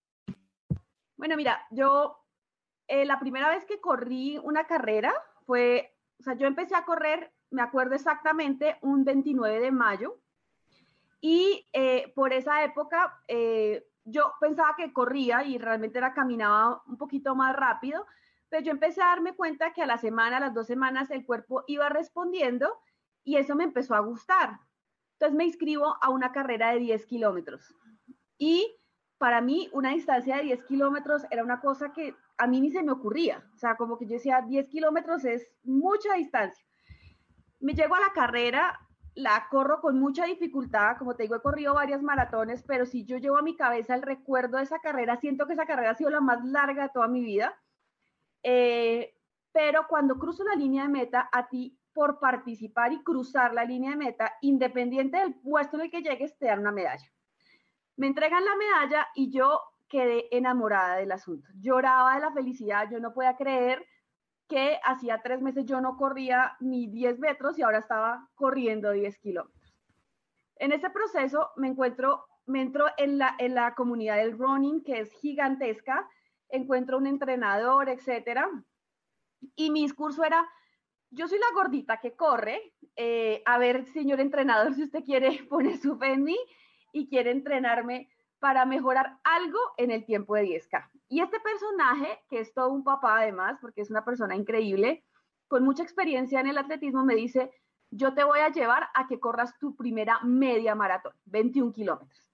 Bueno, 1.16 1.36
mira, 1.36 1.66
yo 1.70 2.18
eh, 2.88 3.04
la 3.04 3.18
primera 3.18 3.48
vez 3.48 3.64
que 3.64 3.80
corrí 3.80 4.38
una 4.42 4.66
carrera 4.66 5.14
fue, 5.46 5.96
o 6.20 6.22
sea, 6.22 6.34
yo 6.34 6.46
empecé 6.46 6.74
a 6.74 6.84
correr, 6.84 7.32
me 7.50 7.62
acuerdo 7.62 7.94
exactamente, 7.94 8.76
un 8.82 9.04
29 9.04 9.60
de 9.60 9.70
mayo. 9.70 10.18
Y 11.20 11.68
eh, 11.72 12.12
por 12.14 12.32
esa 12.32 12.64
época 12.64 13.22
eh, 13.28 13.86
yo 14.04 14.32
pensaba 14.40 14.74
que 14.76 14.92
corría 14.92 15.44
y 15.44 15.56
realmente 15.56 15.98
era 15.98 16.12
caminaba 16.12 16.82
un 16.86 16.98
poquito 16.98 17.34
más 17.36 17.54
rápido, 17.54 18.04
pero 18.48 18.64
yo 18.64 18.72
empecé 18.72 19.00
a 19.00 19.06
darme 19.06 19.34
cuenta 19.34 19.72
que 19.72 19.82
a 19.82 19.86
la 19.86 19.98
semana, 19.98 20.38
a 20.38 20.40
las 20.40 20.54
dos 20.54 20.66
semanas, 20.66 21.10
el 21.10 21.24
cuerpo 21.24 21.62
iba 21.68 21.88
respondiendo 21.88 22.76
y 23.24 23.36
eso 23.36 23.54
me 23.54 23.64
empezó 23.64 23.94
a 23.94 24.00
gustar. 24.00 24.58
Entonces 25.22 25.38
me 25.38 25.44
inscribo 25.44 25.96
a 26.00 26.10
una 26.10 26.32
carrera 26.32 26.72
de 26.72 26.80
10 26.80 27.06
kilómetros. 27.06 27.76
Y 28.38 28.76
para 29.18 29.40
mí 29.40 29.70
una 29.72 29.90
distancia 29.90 30.38
de 30.38 30.42
10 30.42 30.64
kilómetros 30.64 31.22
era 31.30 31.44
una 31.44 31.60
cosa 31.60 31.92
que 31.92 32.16
a 32.38 32.48
mí 32.48 32.60
ni 32.60 32.72
se 32.72 32.82
me 32.82 32.90
ocurría. 32.90 33.48
O 33.54 33.56
sea, 33.56 33.76
como 33.76 33.96
que 33.96 34.06
yo 34.06 34.14
decía, 34.14 34.40
10 34.40 34.68
kilómetros 34.68 35.24
es 35.24 35.48
mucha 35.62 36.14
distancia. 36.14 36.66
Me 37.60 37.74
llego 37.74 37.94
a 37.94 38.00
la 38.00 38.12
carrera, 38.12 38.80
la 39.14 39.46
corro 39.48 39.80
con 39.80 40.00
mucha 40.00 40.24
dificultad, 40.24 40.96
como 40.98 41.14
te 41.14 41.22
digo, 41.22 41.36
he 41.36 41.40
corrido 41.40 41.74
varias 41.74 42.02
maratones, 42.02 42.64
pero 42.64 42.84
si 42.84 43.04
yo 43.04 43.18
llevo 43.18 43.36
a 43.36 43.42
mi 43.42 43.54
cabeza 43.54 43.94
el 43.94 44.02
recuerdo 44.02 44.56
de 44.56 44.64
esa 44.64 44.80
carrera, 44.80 45.18
siento 45.18 45.46
que 45.46 45.52
esa 45.52 45.66
carrera 45.66 45.92
ha 45.92 45.94
sido 45.94 46.10
la 46.10 46.20
más 46.20 46.44
larga 46.44 46.82
de 46.82 46.90
toda 46.92 47.06
mi 47.06 47.20
vida. 47.20 47.56
Eh, 48.42 49.14
pero 49.52 49.86
cuando 49.86 50.18
cruzo 50.18 50.42
la 50.42 50.56
línea 50.56 50.82
de 50.82 50.88
meta, 50.88 51.28
a 51.30 51.46
ti 51.46 51.78
por 51.92 52.18
participar 52.18 52.92
y 52.92 53.02
cruzar 53.02 53.54
la 53.54 53.64
línea 53.64 53.90
de 53.90 53.96
meta, 53.96 54.32
independiente 54.40 55.18
del 55.18 55.34
puesto 55.34 55.76
en 55.76 55.84
el 55.84 55.90
que 55.90 56.02
llegues, 56.02 56.36
te 56.38 56.46
dan 56.46 56.60
una 56.60 56.72
medalla. 56.72 57.10
Me 57.96 58.06
entregan 58.06 58.44
la 58.44 58.56
medalla 58.56 59.08
y 59.14 59.30
yo 59.30 59.60
quedé 59.88 60.28
enamorada 60.30 60.96
del 60.96 61.12
asunto. 61.12 61.48
Lloraba 61.60 62.14
de 62.14 62.20
la 62.20 62.32
felicidad, 62.32 62.88
yo 62.90 62.98
no 62.98 63.12
podía 63.12 63.36
creer 63.36 63.86
que 64.48 64.78
hacía 64.84 65.22
tres 65.22 65.40
meses 65.40 65.64
yo 65.64 65.80
no 65.80 65.96
corría 65.96 66.56
ni 66.60 66.86
10 66.86 67.18
metros 67.20 67.58
y 67.58 67.62
ahora 67.62 67.78
estaba 67.78 68.28
corriendo 68.34 68.90
10 68.90 69.18
kilómetros. 69.18 69.74
En 70.56 70.72
ese 70.72 70.90
proceso 70.90 71.50
me 71.56 71.68
encuentro, 71.68 72.26
me 72.46 72.60
entro 72.60 72.86
en 72.98 73.18
la, 73.18 73.34
en 73.38 73.54
la 73.54 73.74
comunidad 73.74 74.16
del 74.16 74.38
running, 74.38 74.82
que 74.82 75.00
es 75.00 75.12
gigantesca, 75.12 76.08
encuentro 76.48 76.98
un 76.98 77.06
entrenador, 77.06 77.88
etcétera, 77.88 78.48
y 79.56 79.70
mi 79.70 79.82
discurso 79.82 80.22
era, 80.24 80.46
yo 81.12 81.28
soy 81.28 81.38
la 81.38 81.54
gordita 81.54 82.00
que 82.00 82.16
corre. 82.16 82.74
Eh, 82.96 83.42
a 83.46 83.58
ver, 83.58 83.86
señor 83.92 84.20
entrenador, 84.20 84.74
si 84.74 84.84
usted 84.84 85.04
quiere 85.04 85.44
poner 85.48 85.78
su 85.78 85.96
fe 85.96 86.14
en 86.14 86.24
mí 86.24 86.38
y 86.92 87.08
quiere 87.08 87.30
entrenarme 87.30 88.08
para 88.38 88.66
mejorar 88.66 89.18
algo 89.22 89.58
en 89.76 89.92
el 89.92 90.04
tiempo 90.04 90.34
de 90.34 90.42
10K. 90.42 90.90
Y 91.08 91.20
este 91.20 91.38
personaje, 91.40 92.24
que 92.28 92.40
es 92.40 92.52
todo 92.52 92.70
un 92.70 92.82
papá 92.82 93.20
además, 93.20 93.58
porque 93.60 93.82
es 93.82 93.90
una 93.90 94.04
persona 94.04 94.34
increíble, 94.34 95.04
con 95.46 95.64
mucha 95.64 95.82
experiencia 95.82 96.40
en 96.40 96.48
el 96.48 96.58
atletismo, 96.58 97.04
me 97.04 97.14
dice, 97.14 97.52
yo 97.90 98.14
te 98.14 98.24
voy 98.24 98.40
a 98.40 98.50
llevar 98.50 98.88
a 98.94 99.06
que 99.06 99.20
corras 99.20 99.56
tu 99.58 99.76
primera 99.76 100.18
media 100.24 100.74
maratón, 100.74 101.12
21 101.26 101.72
kilómetros. 101.72 102.28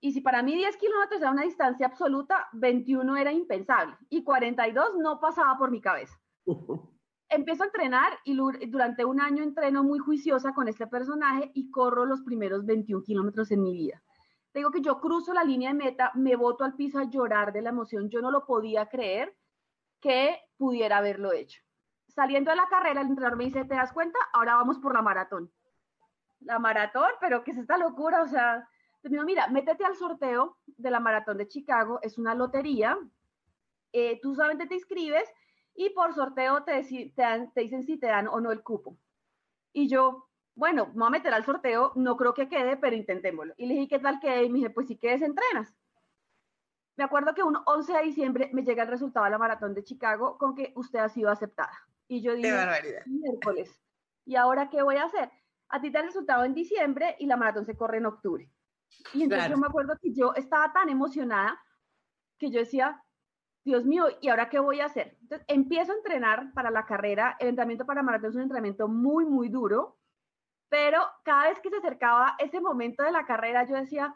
Y 0.00 0.12
si 0.12 0.20
para 0.20 0.42
mí 0.42 0.54
10 0.54 0.76
kilómetros 0.78 1.20
era 1.20 1.30
una 1.30 1.42
distancia 1.42 1.86
absoluta, 1.86 2.48
21 2.52 3.16
era 3.16 3.32
impensable 3.32 3.96
y 4.08 4.24
42 4.24 4.96
no 4.98 5.20
pasaba 5.20 5.56
por 5.56 5.70
mi 5.70 5.80
cabeza. 5.80 6.18
empiezo 7.28 7.62
a 7.62 7.66
entrenar 7.66 8.18
y 8.24 8.36
durante 8.68 9.04
un 9.04 9.20
año 9.20 9.42
entreno 9.42 9.82
muy 9.82 9.98
juiciosa 9.98 10.52
con 10.52 10.68
este 10.68 10.86
personaje 10.86 11.50
y 11.54 11.70
corro 11.70 12.06
los 12.06 12.22
primeros 12.22 12.64
21 12.64 13.02
kilómetros 13.02 13.50
en 13.50 13.62
mi 13.62 13.72
vida. 13.72 14.02
Te 14.52 14.60
digo 14.60 14.70
que 14.70 14.82
yo 14.82 15.00
cruzo 15.00 15.34
la 15.34 15.42
línea 15.42 15.70
de 15.70 15.74
meta, 15.74 16.12
me 16.14 16.36
boto 16.36 16.64
al 16.64 16.74
piso 16.74 16.98
a 16.98 17.10
llorar 17.10 17.52
de 17.52 17.62
la 17.62 17.70
emoción. 17.70 18.08
Yo 18.08 18.20
no 18.20 18.30
lo 18.30 18.46
podía 18.46 18.88
creer 18.88 19.36
que 20.00 20.38
pudiera 20.56 20.98
haberlo 20.98 21.32
hecho. 21.32 21.60
Saliendo 22.06 22.50
de 22.50 22.56
la 22.56 22.68
carrera, 22.68 23.00
el 23.00 23.08
entrenador 23.08 23.36
me 23.36 23.46
dice, 23.46 23.64
¿te 23.64 23.74
das 23.74 23.92
cuenta? 23.92 24.18
Ahora 24.32 24.54
vamos 24.54 24.78
por 24.78 24.94
la 24.94 25.02
maratón. 25.02 25.50
La 26.40 26.60
maratón, 26.60 27.10
pero 27.20 27.42
¿qué 27.42 27.50
es 27.50 27.58
esta 27.58 27.78
locura? 27.78 28.22
O 28.22 28.28
sea, 28.28 28.68
te 29.02 29.08
digo, 29.08 29.24
mira, 29.24 29.48
métete 29.48 29.84
al 29.84 29.96
sorteo 29.96 30.58
de 30.66 30.90
la 30.90 31.00
maratón 31.00 31.38
de 31.38 31.48
Chicago, 31.48 31.98
es 32.02 32.16
una 32.16 32.34
lotería. 32.34 32.96
Eh, 33.92 34.20
tú 34.22 34.34
solamente 34.34 34.66
te 34.66 34.74
inscribes 34.74 35.28
y 35.74 35.90
por 35.90 36.14
sorteo 36.14 36.64
te, 36.64 36.82
te, 36.82 37.60
dicen 37.60 37.82
si 37.84 37.98
te 37.98 38.06
dan 38.06 38.28
o 38.28 38.40
no 38.40 38.52
el 38.52 38.62
cupo. 38.62 38.96
Y 39.72 39.88
yo, 39.88 40.28
bueno, 40.54 40.86
me 40.86 40.92
voy 41.00 41.06
a 41.08 41.10
meter 41.10 41.34
al 41.34 41.44
sorteo, 41.44 41.92
no 41.96 42.16
creo 42.16 42.34
que 42.34 42.48
quede, 42.48 42.76
pero 42.76 42.94
intentémoslo. 42.94 43.54
Y 43.56 43.66
le 43.66 43.74
dije, 43.74 43.88
¿qué 43.88 43.98
tal 43.98 44.20
quede? 44.20 44.44
Y 44.44 44.48
me 44.50 44.58
dije, 44.58 44.70
pues 44.70 44.86
si 44.86 44.96
quedes, 44.96 45.22
entrenas. 45.22 45.74
Me 46.96 47.02
acuerdo 47.02 47.34
que 47.34 47.42
un 47.42 47.58
11 47.66 47.92
de 47.92 48.02
diciembre 48.02 48.50
me 48.52 48.62
llega 48.62 48.84
el 48.84 48.88
resultado 48.88 49.24
de 49.24 49.32
la 49.32 49.38
maratón 49.38 49.74
de 49.74 49.82
Chicago 49.82 50.38
con 50.38 50.54
que 50.54 50.72
usted 50.76 51.00
ha 51.00 51.08
sido 51.08 51.30
aceptada. 51.30 51.76
Y 52.06 52.22
yo 52.22 52.34
dije, 52.34 52.52
miércoles. 53.06 53.80
¿Y 54.24 54.36
ahora 54.36 54.70
qué 54.70 54.82
voy 54.82 54.96
a 54.96 55.04
hacer? 55.04 55.30
A 55.68 55.80
ti 55.80 55.90
te 55.90 55.98
ha 55.98 56.02
resultado 56.02 56.44
en 56.44 56.54
diciembre 56.54 57.16
y 57.18 57.26
la 57.26 57.36
maratón 57.36 57.66
se 57.66 57.76
corre 57.76 57.98
en 57.98 58.06
octubre. 58.06 58.48
Y 59.12 59.24
entonces 59.24 59.50
yo 59.50 59.56
me 59.56 59.66
acuerdo 59.66 59.98
que 60.00 60.12
yo 60.12 60.34
estaba 60.34 60.72
tan 60.72 60.88
emocionada 60.88 61.60
que 62.38 62.50
yo 62.50 62.60
decía, 62.60 63.02
Dios 63.64 63.84
mío, 63.86 64.06
¿y 64.20 64.28
ahora 64.28 64.50
qué 64.50 64.58
voy 64.58 64.80
a 64.80 64.86
hacer? 64.86 65.16
Entonces 65.22 65.46
empiezo 65.48 65.92
a 65.92 65.96
entrenar 65.96 66.52
para 66.52 66.70
la 66.70 66.84
carrera. 66.84 67.36
El 67.40 67.48
entrenamiento 67.48 67.86
para 67.86 68.02
maratón 68.02 68.30
es 68.30 68.36
un 68.36 68.42
entrenamiento 68.42 68.88
muy, 68.88 69.24
muy 69.24 69.48
duro, 69.48 69.96
pero 70.68 71.06
cada 71.24 71.48
vez 71.48 71.60
que 71.60 71.70
se 71.70 71.76
acercaba 71.76 72.36
ese 72.38 72.60
momento 72.60 73.02
de 73.02 73.12
la 73.12 73.24
carrera, 73.24 73.64
yo 73.64 73.76
decía, 73.76 74.14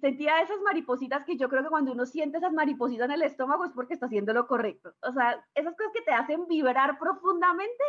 sentía 0.00 0.40
esas 0.40 0.60
maripositas 0.62 1.24
que 1.24 1.36
yo 1.36 1.48
creo 1.48 1.62
que 1.62 1.68
cuando 1.68 1.92
uno 1.92 2.06
siente 2.06 2.38
esas 2.38 2.52
maripositas 2.52 3.06
en 3.06 3.12
el 3.12 3.22
estómago 3.22 3.64
es 3.64 3.72
porque 3.72 3.94
está 3.94 4.06
haciendo 4.06 4.32
lo 4.32 4.48
correcto. 4.48 4.94
O 5.02 5.12
sea, 5.12 5.44
esas 5.54 5.76
cosas 5.76 5.92
que 5.92 6.02
te 6.02 6.12
hacen 6.12 6.48
vibrar 6.48 6.98
profundamente 6.98 7.84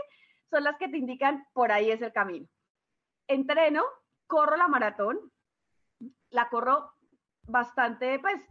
son 0.50 0.64
las 0.64 0.78
que 0.78 0.90
te 0.90 0.98
indican 0.98 1.46
por 1.54 1.72
ahí 1.72 1.90
es 1.90 2.02
el 2.02 2.14
camino. 2.14 2.48
Entreno, 3.28 3.84
corro 4.28 4.58
la 4.58 4.68
maratón, 4.68 5.20
la 6.30 6.50
corro 6.50 6.94
bastante, 7.44 8.20
pues, 8.20 8.42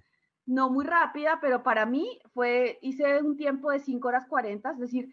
no 0.49 0.71
muy 0.71 0.87
rápida, 0.87 1.39
pero 1.43 1.63
para 1.63 1.85
mí 1.85 2.19
fue, 2.33 2.79
hice 2.81 3.23
un 3.23 3.37
tiempo 3.37 3.71
de 3.71 3.81
5 3.81 4.09
horas 4.09 4.27
40, 4.27 4.71
es 4.71 4.79
decir, 4.79 5.13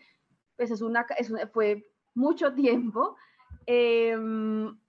pues 0.55 0.71
es 0.71 0.81
una, 0.81 1.05
fue 1.51 1.91
mucho 2.13 2.53
tiempo, 2.53 3.17
em, 3.65 4.79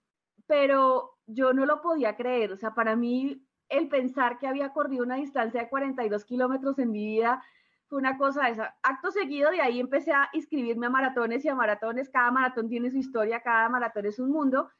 pero 0.47 1.19
yo 1.26 1.53
no 1.53 1.67
lo 1.67 1.83
podía 1.83 2.15
creer, 2.17 2.53
o 2.53 2.57
sea, 2.57 2.75
para 2.75 2.95
mí 2.95 3.45
el 3.69 3.88
pensar 3.88 4.38
que 4.38 4.47
había 4.47 4.73
corrido 4.73 5.03
una 5.03 5.17
distancia 5.17 5.62
de 5.62 5.69
42 5.69 6.25
kilómetros 6.25 6.79
en 6.79 6.93
mi 6.93 7.05
vida 7.05 7.43
fue 7.88 7.99
una 7.99 8.17
cosa 8.17 8.49
esa. 8.49 8.76
Acto 8.85 9.11
seguido 9.11 9.50
de 9.50 9.61
ahí 9.61 9.81
empecé 9.81 10.12
a 10.12 10.29
inscribirme 10.33 10.87
a 10.87 10.91
maratones 10.91 11.45
y 11.45 11.49
a 11.49 11.57
maratones, 11.57 12.09
cada 12.09 12.31
maratón 12.31 12.69
tiene 12.69 12.93
su 12.93 12.99
historia, 12.99 13.41
cada 13.41 13.69
maratón 13.69 14.07
es 14.07 14.21
un 14.21 14.31
mundo, 14.31 14.71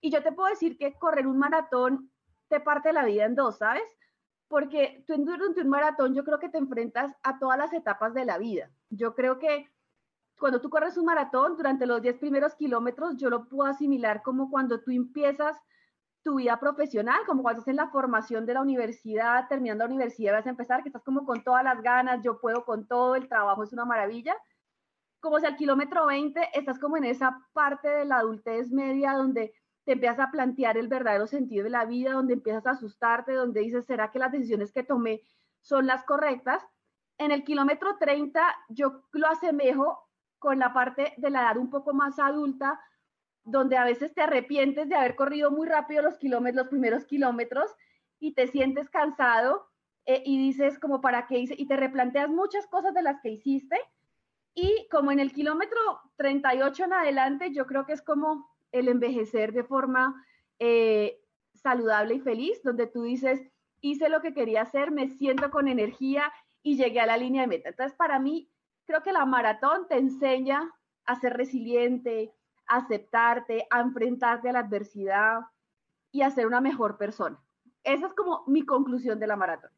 y 0.00 0.10
yo 0.10 0.20
te 0.24 0.32
puedo 0.32 0.48
decir 0.48 0.76
que 0.76 0.94
correr 0.98 1.28
un 1.28 1.38
maratón 1.38 2.10
te 2.48 2.58
parte 2.58 2.92
la 2.92 3.04
vida 3.04 3.24
en 3.24 3.36
dos, 3.36 3.58
¿sabes? 3.58 3.84
Porque 4.48 5.04
tú 5.06 5.14
durante 5.16 5.62
un 5.62 5.68
maratón 5.68 6.14
yo 6.14 6.24
creo 6.24 6.38
que 6.38 6.48
te 6.48 6.58
enfrentas 6.58 7.12
a 7.22 7.38
todas 7.38 7.58
las 7.58 7.72
etapas 7.72 8.14
de 8.14 8.24
la 8.24 8.38
vida. 8.38 8.70
Yo 8.90 9.14
creo 9.14 9.38
que 9.38 9.68
cuando 10.38 10.60
tú 10.60 10.70
corres 10.70 10.96
un 10.96 11.06
maratón, 11.06 11.56
durante 11.56 11.86
los 11.86 12.02
10 12.02 12.18
primeros 12.18 12.54
kilómetros, 12.54 13.16
yo 13.16 13.30
lo 13.30 13.48
puedo 13.48 13.68
asimilar 13.70 14.22
como 14.22 14.50
cuando 14.50 14.80
tú 14.80 14.90
empiezas 14.90 15.56
tu 16.22 16.36
vida 16.36 16.58
profesional, 16.58 17.20
como 17.24 17.42
cuando 17.42 17.60
estás 17.60 17.70
en 17.70 17.76
la 17.76 17.88
formación 17.88 18.46
de 18.46 18.54
la 18.54 18.60
universidad, 18.60 19.46
terminando 19.48 19.84
la 19.84 19.90
universidad, 19.90 20.32
vas 20.32 20.46
a 20.46 20.50
empezar, 20.50 20.82
que 20.82 20.88
estás 20.88 21.04
como 21.04 21.24
con 21.24 21.42
todas 21.44 21.62
las 21.62 21.80
ganas, 21.82 22.20
yo 22.22 22.40
puedo 22.40 22.64
con 22.64 22.86
todo, 22.86 23.14
el 23.14 23.28
trabajo 23.28 23.62
es 23.62 23.72
una 23.72 23.84
maravilla. 23.84 24.36
Como 25.20 25.38
si 25.38 25.46
al 25.46 25.56
kilómetro 25.56 26.06
20 26.06 26.50
estás 26.52 26.78
como 26.78 26.96
en 26.96 27.04
esa 27.04 27.38
parte 27.52 27.88
de 27.88 28.04
la 28.04 28.18
adultez 28.18 28.70
media 28.72 29.12
donde 29.12 29.54
te 29.86 29.92
empiezas 29.92 30.18
a 30.18 30.32
plantear 30.32 30.76
el 30.76 30.88
verdadero 30.88 31.28
sentido 31.28 31.62
de 31.62 31.70
la 31.70 31.84
vida, 31.84 32.12
donde 32.12 32.34
empiezas 32.34 32.66
a 32.66 32.72
asustarte, 32.72 33.32
donde 33.32 33.60
dices, 33.60 33.86
¿será 33.86 34.10
que 34.10 34.18
las 34.18 34.32
decisiones 34.32 34.72
que 34.72 34.82
tomé 34.82 35.22
son 35.60 35.86
las 35.86 36.02
correctas? 36.02 36.60
En 37.18 37.30
el 37.30 37.44
kilómetro 37.44 37.96
30 37.96 38.42
yo 38.68 39.04
lo 39.12 39.28
asemejo 39.28 40.10
con 40.40 40.58
la 40.58 40.74
parte 40.74 41.14
de 41.16 41.30
la 41.30 41.42
edad 41.42 41.56
un 41.56 41.70
poco 41.70 41.94
más 41.94 42.18
adulta, 42.18 42.80
donde 43.44 43.76
a 43.76 43.84
veces 43.84 44.12
te 44.12 44.22
arrepientes 44.22 44.88
de 44.88 44.96
haber 44.96 45.14
corrido 45.14 45.52
muy 45.52 45.68
rápido 45.68 46.02
los 46.02 46.18
kilómetros, 46.18 46.64
los 46.64 46.68
primeros 46.68 47.04
kilómetros, 47.04 47.70
y 48.18 48.34
te 48.34 48.48
sientes 48.48 48.90
cansado 48.90 49.68
eh, 50.04 50.20
y 50.26 50.36
dices 50.36 50.80
como 50.80 51.00
para 51.00 51.28
qué 51.28 51.38
hice, 51.38 51.54
y 51.56 51.68
te 51.68 51.76
replanteas 51.76 52.28
muchas 52.28 52.66
cosas 52.66 52.92
de 52.92 53.02
las 53.02 53.20
que 53.20 53.30
hiciste. 53.30 53.78
Y 54.52 54.88
como 54.90 55.12
en 55.12 55.20
el 55.20 55.32
kilómetro 55.32 55.78
38 56.16 56.84
en 56.84 56.92
adelante, 56.92 57.52
yo 57.52 57.66
creo 57.66 57.86
que 57.86 57.92
es 57.92 58.02
como 58.02 58.55
el 58.78 58.88
envejecer 58.88 59.52
de 59.52 59.64
forma 59.64 60.24
eh, 60.58 61.20
saludable 61.54 62.14
y 62.14 62.20
feliz, 62.20 62.62
donde 62.62 62.86
tú 62.86 63.02
dices, 63.02 63.40
hice 63.80 64.08
lo 64.08 64.20
que 64.20 64.34
quería 64.34 64.62
hacer, 64.62 64.90
me 64.90 65.08
siento 65.08 65.50
con 65.50 65.68
energía 65.68 66.32
y 66.62 66.76
llegué 66.76 67.00
a 67.00 67.06
la 67.06 67.16
línea 67.16 67.42
de 67.42 67.48
meta. 67.48 67.68
Entonces, 67.70 67.96
para 67.96 68.18
mí, 68.18 68.50
creo 68.84 69.02
que 69.02 69.12
la 69.12 69.24
maratón 69.24 69.86
te 69.88 69.98
enseña 69.98 70.70
a 71.04 71.20
ser 71.20 71.36
resiliente, 71.36 72.32
a 72.66 72.78
aceptarte, 72.78 73.66
a 73.70 73.80
enfrentarte 73.80 74.48
a 74.48 74.52
la 74.52 74.60
adversidad 74.60 75.40
y 76.10 76.22
a 76.22 76.30
ser 76.30 76.46
una 76.46 76.60
mejor 76.60 76.96
persona. 76.96 77.38
Esa 77.84 78.06
es 78.06 78.14
como 78.14 78.42
mi 78.46 78.64
conclusión 78.64 79.20
de 79.20 79.26
la 79.26 79.36
maratón. 79.36 79.70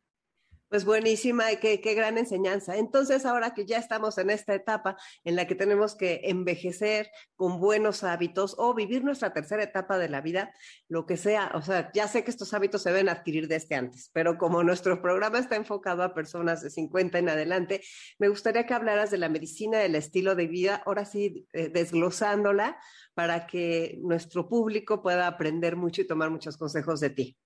Pues 0.68 0.84
buenísima 0.84 1.50
y 1.50 1.56
qué, 1.56 1.80
qué, 1.80 1.94
gran 1.94 2.18
enseñanza. 2.18 2.76
Entonces, 2.76 3.24
ahora 3.24 3.54
que 3.54 3.64
ya 3.64 3.78
estamos 3.78 4.18
en 4.18 4.28
esta 4.28 4.54
etapa 4.54 4.98
en 5.24 5.34
la 5.34 5.46
que 5.46 5.54
tenemos 5.54 5.96
que 5.96 6.20
envejecer 6.24 7.10
con 7.36 7.58
buenos 7.58 8.04
hábitos 8.04 8.54
o 8.58 8.74
vivir 8.74 9.02
nuestra 9.02 9.32
tercera 9.32 9.62
etapa 9.62 9.96
de 9.96 10.10
la 10.10 10.20
vida, 10.20 10.52
lo 10.86 11.06
que 11.06 11.16
sea, 11.16 11.52
o 11.54 11.62
sea, 11.62 11.90
ya 11.94 12.06
sé 12.06 12.22
que 12.22 12.30
estos 12.30 12.52
hábitos 12.52 12.82
se 12.82 12.90
deben 12.90 13.08
adquirir 13.08 13.48
desde 13.48 13.76
antes, 13.76 14.10
pero 14.12 14.36
como 14.36 14.62
nuestro 14.62 15.00
programa 15.00 15.38
está 15.38 15.56
enfocado 15.56 16.02
a 16.02 16.12
personas 16.12 16.60
de 16.62 16.68
50 16.68 17.18
en 17.18 17.30
adelante, 17.30 17.80
me 18.18 18.28
gustaría 18.28 18.66
que 18.66 18.74
hablaras 18.74 19.10
de 19.10 19.16
la 19.16 19.30
medicina 19.30 19.78
del 19.78 19.94
estilo 19.94 20.34
de 20.34 20.48
vida, 20.48 20.82
ahora 20.84 21.06
sí, 21.06 21.46
eh, 21.54 21.70
desglosándola 21.70 22.78
para 23.14 23.46
que 23.46 23.98
nuestro 24.02 24.50
público 24.50 25.02
pueda 25.02 25.28
aprender 25.28 25.76
mucho 25.76 26.02
y 26.02 26.06
tomar 26.06 26.30
muchos 26.30 26.58
consejos 26.58 27.00
de 27.00 27.08
ti. 27.08 27.38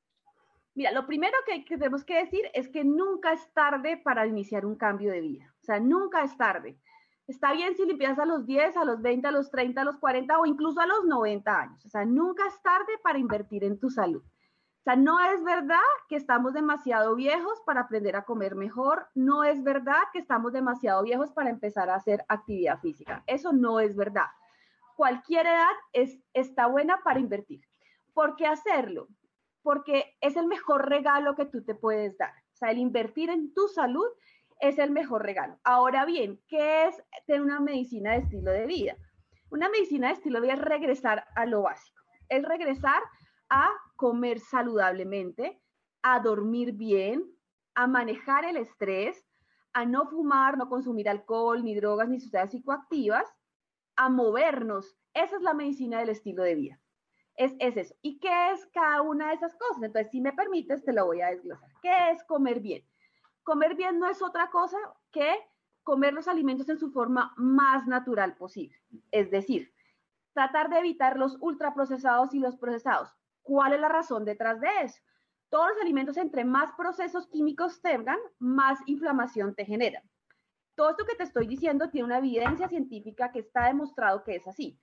Mira, 0.75 0.91
lo 0.93 1.07
primero 1.07 1.37
que, 1.47 1.65
tenemos 1.69 2.05
que 2.05 2.15
decir 2.15 2.43
es 2.55 2.69
que 2.69 2.85
nunca 2.85 3.33
es 3.33 3.53
tarde 3.53 3.99
para 3.99 4.27
iniciar 4.27 4.65
un 4.65 4.77
cambio 4.77 5.13
de 5.13 5.21
vida. 5.21 5.55
O 5.61 5.65
sea, 5.65 5.79
nunca 5.81 6.23
es 6.23 6.37
tarde. 6.37 6.79
Está 7.27 7.53
bien 7.53 7.77
si 7.77 7.85
limpias 7.85 8.19
a 8.19 8.25
los 8.25 8.47
10, 8.47 8.77
a 8.77 8.85
los 8.85 9.03
20, 9.03 9.29
a 9.29 9.31
los 9.31 9.51
30, 9.51 9.81
a 9.81 9.85
los 9.85 9.99
40 9.99 10.39
o 10.39 10.47
incluso 10.47 10.81
a 10.81 10.87
los 10.87 11.05
90 11.05 11.61
años. 11.61 11.85
O 11.85 11.89
sea, 11.89 12.05
nunca 12.05 12.47
es 12.47 12.61
tarde 12.63 12.93
para 13.03 13.19
invertir 13.19 13.65
en 13.65 13.79
tu 13.79 13.91
salud. 13.91 14.23
O 14.23 14.83
sea, 14.83 14.97
no 14.97 15.21
es 15.21 15.45
verdad 15.45 15.79
que 16.09 16.17
estamos 16.17 16.55
demasiado 16.55 17.15
viejos 17.15 17.61
para 17.65 17.83
aprender 17.83 18.17
a 18.17 18.25
comer 18.25 18.57
mejor. 18.57 19.07
No 19.15 19.45
es 19.45 19.63
verdad 19.63 20.03
que 20.13 20.19
estamos 20.19 20.53
demasiado 20.53 21.03
viejos 21.05 21.31
para 21.31 21.51
empezar 21.51 21.89
a 21.91 21.95
hacer 21.95 22.25
actividad 22.29 22.81
física. 22.81 23.23
Eso 23.27 23.53
no 23.53 23.79
es 23.79 23.95
verdad. 23.95 24.27
Cualquier 24.97 25.47
edad 25.47 25.71
es, 25.93 26.19
está 26.33 26.67
buena 26.67 27.01
para 27.05 27.21
invertir. 27.21 27.61
¿Por 28.13 28.35
qué 28.35 28.47
hacerlo? 28.47 29.07
Porque 29.63 30.17
es 30.21 30.37
el 30.37 30.47
mejor 30.47 30.89
regalo 30.89 31.35
que 31.35 31.47
tú 31.47 31.65
te 31.65 31.75
puedes 31.75 32.17
dar. 32.19 32.33
O 32.53 32.57
sea, 32.57 32.71
el 32.71 32.79
invertir 32.79 33.31
en 33.31 33.55
tu 33.55 33.69
salud 33.69 34.07
es 34.61 34.79
el 34.79 34.91
mejor 34.91 35.23
regalo. 35.23 35.59
Ahora 35.65 36.05
bien, 36.05 36.41
¿qué 36.49 36.87
es 36.87 37.03
tener 37.27 37.43
una 37.43 37.61
medicina 37.61 38.13
de 38.13 38.19
estilo 38.19 38.51
de 38.51 38.67
vida? 38.67 38.97
Una 39.51 39.69
medicina 39.69 40.09
de 40.09 40.15
estilo 40.15 40.41
de 40.41 40.47
vida 40.47 40.55
es 40.55 40.61
regresar 40.61 41.25
a 41.35 41.47
lo 41.47 41.63
básico, 41.63 42.03
es 42.29 42.43
regresar 42.45 43.03
a 43.51 43.69
comer 43.97 44.41
saludablemente, 44.41 45.61
a 46.03 46.21
dormir 46.21 46.73
bien, 46.73 47.25
a 47.75 47.87
manejar 47.87 48.45
el 48.45 48.57
estrés, 48.57 49.27
a 49.73 49.85
no 49.85 50.07
fumar, 50.07 50.57
no 50.57 50.69
consumir 50.69 51.09
alcohol, 51.09 51.63
ni 51.65 51.75
drogas, 51.75 52.09
ni 52.09 52.21
sustancias 52.21 52.53
psicoactivas, 52.53 53.27
a 53.97 54.09
movernos. 54.09 54.97
Esa 55.15 55.37
es 55.37 55.43
la 55.43 55.55
medicina 55.55 56.01
del 56.01 56.11
estilo 56.11 56.43
de 56.43 56.55
vida 56.55 56.82
es, 57.37 57.55
eso. 57.59 57.95
¿Y 58.03 58.19
qué 58.19 58.53
es 58.53 58.67
cada 58.73 59.03
una 59.03 59.29
de 59.29 59.35
esas 59.35 59.55
cosas? 59.57 59.83
Entonces, 59.83 60.11
si 60.11 60.21
me 60.21 60.33
permites, 60.33 60.85
te 60.85 60.93
lo 60.93 61.07
voy 61.07 61.21
a 61.21 61.29
desglosar. 61.29 61.69
¿Qué 61.81 62.11
es 62.11 62.23
comer 62.25 62.61
bien? 62.61 62.85
Comer 63.43 63.75
bien 63.75 63.99
no 63.99 64.09
es 64.09 64.23
otra 64.23 64.51
cosa 64.51 64.77
que 65.11 65.35
comer 65.83 66.13
los 66.13 66.29
alimentos 66.29 66.69
en 66.69 66.79
su 66.79 66.91
forma 66.93 67.33
más 67.37 67.87
natural 67.87 68.37
posible. 68.37 68.77
Es 69.11 69.31
decir, 69.31 69.73
tratar 70.33 70.69
de 70.71 70.79
evitar 70.79 71.19
los 71.19 71.37
ultraprocesados 71.41 72.35
y 72.35 72.39
los 72.39 72.57
procesados. 72.57 73.11
¿Cuál 73.43 73.73
es 73.73 73.81
la 73.81 73.89
razón 73.89 74.25
detrás 74.25 74.61
de 74.61 74.69
eso? 74.83 75.01
Todos 75.49 75.69
los 75.69 75.83
alimentos, 75.83 76.17
entre 76.17 76.45
más 76.45 76.73
procesos 76.77 77.27
químicos 77.27 77.83
tengan, 77.83 78.19
más 78.39 78.79
inflamación 78.87 79.55
te 79.55 79.65
generan. 79.65 80.03
Todo 80.75 80.91
esto 80.91 81.05
que 81.05 81.17
te 81.17 81.25
estoy 81.25 81.47
diciendo 81.47 81.91
tiene 81.91 82.07
una 82.07 82.19
evidencia 82.19 82.69
científica 82.69 83.31
que 83.33 83.41
está 83.41 83.67
demostrado 83.67 84.25
que 84.25 84.37
es 84.37 84.47
así. 84.47 84.79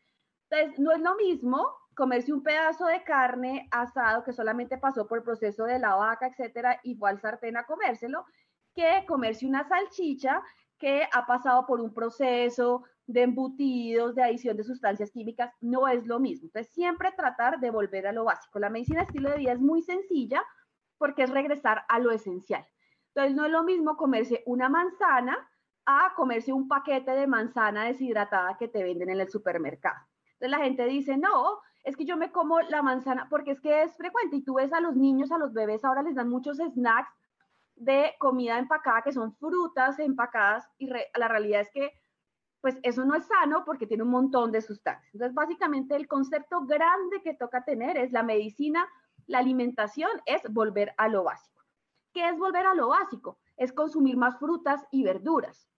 Entonces, 0.50 0.80
no 0.80 0.92
es 0.92 1.00
lo 1.02 1.16
mismo 1.16 1.68
comerse 1.96 2.34
un 2.34 2.44
pedazo 2.44 2.86
de 2.86 3.04
carne 3.04 3.68
asado 3.72 4.24
que 4.24 4.34
solamente 4.34 4.78
pasó 4.78 5.08
por 5.08 5.20
el 5.20 5.24
proceso 5.24 5.66
de 5.66 5.80
la 5.80 5.96
vaca, 5.96 6.28
etcétera, 6.28 6.80
y 6.84 6.96
fue 6.96 7.10
al 7.10 7.20
sartén 7.20 7.58
a 7.58 7.66
comérselo, 7.66 8.26
que 8.74 9.06
comerse 9.08 9.46
una 9.46 9.68
salchicha 9.68 10.42
que 10.78 11.08
ha 11.12 11.26
pasado 11.26 11.66
por 11.66 11.82
un 11.82 11.94
proceso 11.94 12.84
de 13.06 13.24
embutidos, 13.24 14.16
de 14.16 14.24
adición 14.24 14.56
de 14.56 14.64
sustancias 14.64 15.12
químicas, 15.12 15.54
no 15.62 15.88
es 15.88 16.06
lo 16.06 16.20
mismo. 16.20 16.48
Entonces, 16.48 16.72
siempre 16.74 17.12
tratar 17.12 17.60
de 17.60 17.70
volver 17.70 18.08
a 18.08 18.14
lo 18.14 18.24
básico. 18.24 18.60
La 18.60 18.70
medicina 18.70 19.02
estilo 19.02 19.30
de 19.30 19.38
vida 19.38 19.52
es 19.52 19.60
muy 19.60 19.82
sencilla 19.82 20.42
porque 20.98 21.24
es 21.24 21.30
regresar 21.30 21.84
a 21.90 22.00
lo 22.00 22.12
esencial. 22.12 22.66
Entonces, 23.14 23.36
no 23.36 23.46
es 23.46 23.52
lo 23.52 23.64
mismo 23.64 23.98
comerse 23.98 24.44
una 24.46 24.70
manzana 24.70 25.50
a 25.86 26.14
comerse 26.16 26.54
un 26.54 26.68
paquete 26.68 27.12
de 27.12 27.28
manzana 27.28 27.86
deshidratada 27.86 28.58
que 28.58 28.68
te 28.68 28.84
venden 28.84 29.10
en 29.10 29.20
el 29.20 29.30
supermercado. 29.30 30.09
Entonces, 30.40 30.58
la 30.58 30.64
gente 30.64 30.86
dice, 30.86 31.18
no, 31.18 31.60
es 31.84 31.98
que 31.98 32.06
yo 32.06 32.16
me 32.16 32.32
como 32.32 32.62
la 32.62 32.82
manzana, 32.82 33.28
porque 33.30 33.52
es 33.52 33.60
que 33.60 33.84
es 33.84 33.96
frecuente 33.98 34.38
y 34.38 34.44
tú 34.44 34.56
ves 34.56 34.72
a 34.72 34.80
los 34.80 34.96
niños, 34.96 35.32
a 35.32 35.38
los 35.38 35.54
bebés, 35.54 35.84
ahora 35.84 36.02
les 36.02 36.16
dan 36.16 36.30
muchos 36.30 36.58
snacks 36.58 37.12
de 37.76 38.14
comida 38.20 38.58
empacada 38.58 39.02
que 39.02 39.14
son 39.14 39.34
frutas 39.36 40.00
empacadas 40.00 40.70
y 40.78 40.88
la 40.88 41.28
realidad 41.28 41.62
es 41.62 41.70
que 41.72 41.94
pues 42.62 42.78
eso 42.84 43.06
no 43.06 43.16
es 43.16 43.26
sano 43.26 43.64
porque 43.66 43.88
tiene 43.88 44.04
un 44.04 44.10
montón 44.10 44.52
de 44.52 44.62
sustancias. 44.62 45.14
Entonces, 45.14 45.34
básicamente 45.34 45.96
el 45.96 46.08
concepto 46.08 46.66
grande 46.66 47.22
que 47.24 47.34
toca 47.34 47.64
tener 47.64 47.98
es 47.98 48.12
la 48.12 48.24
medicina, 48.24 48.86
la 49.28 49.40
alimentación 49.40 50.10
es 50.26 50.42
volver 50.52 50.94
a 50.98 51.08
lo 51.08 51.24
básico. 51.24 51.64
¿Qué 52.14 52.28
es 52.28 52.38
volver 52.38 52.66
a 52.66 52.74
lo 52.74 52.90
básico? 52.90 53.40
Es 53.56 53.72
consumir 53.72 54.18
más 54.18 54.38
frutas 54.40 54.86
y 54.92 55.04
verduras. 55.04 55.70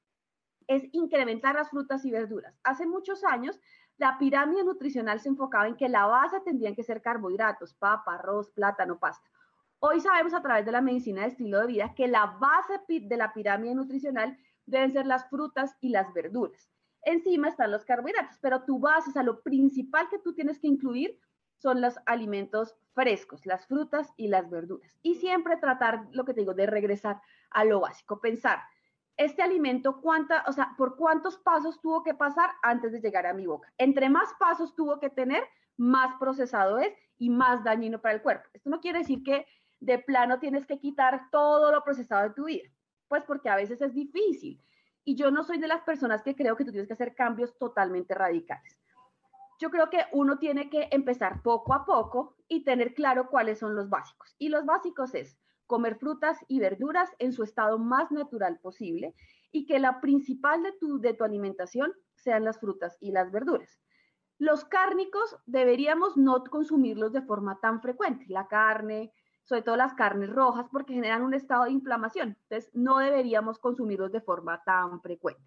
Es 0.67 0.83
incrementar 0.91 1.55
las 1.55 1.69
frutas 1.69 2.03
y 2.05 2.11
verduras. 2.11 2.59
Hace 2.63 2.87
muchos 2.87 3.23
años 3.23 3.59
la 4.01 4.17
pirámide 4.17 4.63
nutricional 4.63 5.19
se 5.19 5.29
enfocaba 5.29 5.67
en 5.67 5.75
que 5.75 5.87
la 5.87 6.07
base 6.07 6.39
tendrían 6.39 6.73
que 6.73 6.81
ser 6.81 7.03
carbohidratos, 7.03 7.75
papa, 7.75 8.15
arroz, 8.15 8.49
plátano, 8.49 8.97
pasta. 8.97 9.29
Hoy 9.77 10.01
sabemos 10.01 10.33
a 10.33 10.41
través 10.41 10.65
de 10.65 10.71
la 10.71 10.81
medicina 10.81 11.21
de 11.21 11.27
estilo 11.27 11.59
de 11.59 11.67
vida 11.67 11.93
que 11.93 12.07
la 12.07 12.25
base 12.25 12.81
de 12.87 13.17
la 13.17 13.31
pirámide 13.31 13.75
nutricional 13.75 14.35
deben 14.65 14.91
ser 14.91 15.05
las 15.05 15.29
frutas 15.29 15.77
y 15.81 15.89
las 15.89 16.11
verduras. 16.15 16.71
Encima 17.03 17.49
están 17.49 17.69
los 17.69 17.85
carbohidratos, 17.85 18.39
pero 18.41 18.63
tu 18.63 18.79
base, 18.79 19.11
o 19.11 19.13
sea, 19.13 19.21
lo 19.21 19.43
principal 19.43 20.09
que 20.09 20.17
tú 20.17 20.33
tienes 20.33 20.57
que 20.57 20.67
incluir 20.67 21.19
son 21.57 21.79
los 21.79 21.99
alimentos 22.07 22.75
frescos, 22.95 23.45
las 23.45 23.67
frutas 23.67 24.11
y 24.17 24.29
las 24.29 24.49
verduras. 24.49 24.97
Y 25.03 25.13
siempre 25.13 25.57
tratar, 25.57 26.07
lo 26.11 26.25
que 26.25 26.33
te 26.33 26.39
digo, 26.39 26.55
de 26.55 26.65
regresar 26.65 27.21
a 27.51 27.65
lo 27.65 27.81
básico, 27.81 28.19
pensar, 28.19 28.63
este 29.25 29.43
alimento, 29.43 30.01
cuánta, 30.01 30.43
o 30.47 30.51
sea, 30.51 30.73
por 30.77 30.95
cuántos 30.95 31.37
pasos 31.37 31.79
tuvo 31.79 32.03
que 32.03 32.13
pasar 32.13 32.49
antes 32.63 32.91
de 32.91 33.01
llegar 33.01 33.27
a 33.27 33.33
mi 33.33 33.45
boca. 33.45 33.71
Entre 33.77 34.09
más 34.09 34.33
pasos 34.39 34.75
tuvo 34.75 34.99
que 34.99 35.09
tener, 35.09 35.43
más 35.77 36.15
procesado 36.19 36.79
es 36.79 36.93
y 37.17 37.29
más 37.29 37.63
dañino 37.63 38.01
para 38.01 38.15
el 38.15 38.21
cuerpo. 38.21 38.49
Esto 38.53 38.69
no 38.69 38.81
quiere 38.81 38.99
decir 38.99 39.23
que 39.23 39.45
de 39.79 39.99
plano 39.99 40.39
tienes 40.39 40.65
que 40.65 40.79
quitar 40.79 41.29
todo 41.31 41.71
lo 41.71 41.83
procesado 41.83 42.29
de 42.29 42.35
tu 42.35 42.45
vida, 42.45 42.69
pues 43.07 43.23
porque 43.25 43.49
a 43.49 43.55
veces 43.55 43.81
es 43.81 43.93
difícil. 43.93 44.63
Y 45.03 45.15
yo 45.15 45.31
no 45.31 45.43
soy 45.43 45.57
de 45.57 45.67
las 45.67 45.81
personas 45.81 46.21
que 46.21 46.35
creo 46.35 46.55
que 46.55 46.65
tú 46.65 46.71
tienes 46.71 46.87
que 46.87 46.93
hacer 46.93 47.15
cambios 47.15 47.57
totalmente 47.57 48.13
radicales. 48.13 48.77
Yo 49.59 49.69
creo 49.69 49.89
que 49.89 50.05
uno 50.11 50.39
tiene 50.39 50.69
que 50.69 50.87
empezar 50.91 51.41
poco 51.43 51.73
a 51.73 51.85
poco 51.85 52.35
y 52.47 52.63
tener 52.63 52.93
claro 52.93 53.29
cuáles 53.29 53.59
son 53.59 53.75
los 53.75 53.89
básicos. 53.89 54.35
Y 54.39 54.49
los 54.49 54.65
básicos 54.65 55.13
es 55.13 55.37
comer 55.71 55.95
frutas 55.95 56.37
y 56.49 56.59
verduras 56.59 57.09
en 57.17 57.31
su 57.31 57.43
estado 57.43 57.79
más 57.79 58.11
natural 58.11 58.59
posible 58.59 59.15
y 59.53 59.65
que 59.65 59.79
la 59.79 60.01
principal 60.01 60.61
de 60.63 60.73
tu, 60.73 60.99
de 60.99 61.13
tu 61.13 61.23
alimentación 61.23 61.93
sean 62.13 62.43
las 62.43 62.59
frutas 62.59 62.97
y 62.99 63.13
las 63.13 63.31
verduras. 63.31 63.79
Los 64.37 64.65
cárnicos 64.65 65.37
deberíamos 65.45 66.17
no 66.17 66.43
consumirlos 66.43 67.13
de 67.13 67.21
forma 67.21 67.57
tan 67.61 67.81
frecuente. 67.81 68.25
La 68.27 68.49
carne, 68.49 69.13
sobre 69.45 69.61
todo 69.61 69.77
las 69.77 69.93
carnes 69.93 70.29
rojas, 70.29 70.67
porque 70.69 70.93
generan 70.93 71.21
un 71.21 71.35
estado 71.35 71.63
de 71.63 71.71
inflamación. 71.71 72.35
Entonces, 72.41 72.69
no 72.73 72.97
deberíamos 72.97 73.57
consumirlos 73.57 74.11
de 74.11 74.19
forma 74.19 74.61
tan 74.65 74.99
frecuente. 74.99 75.41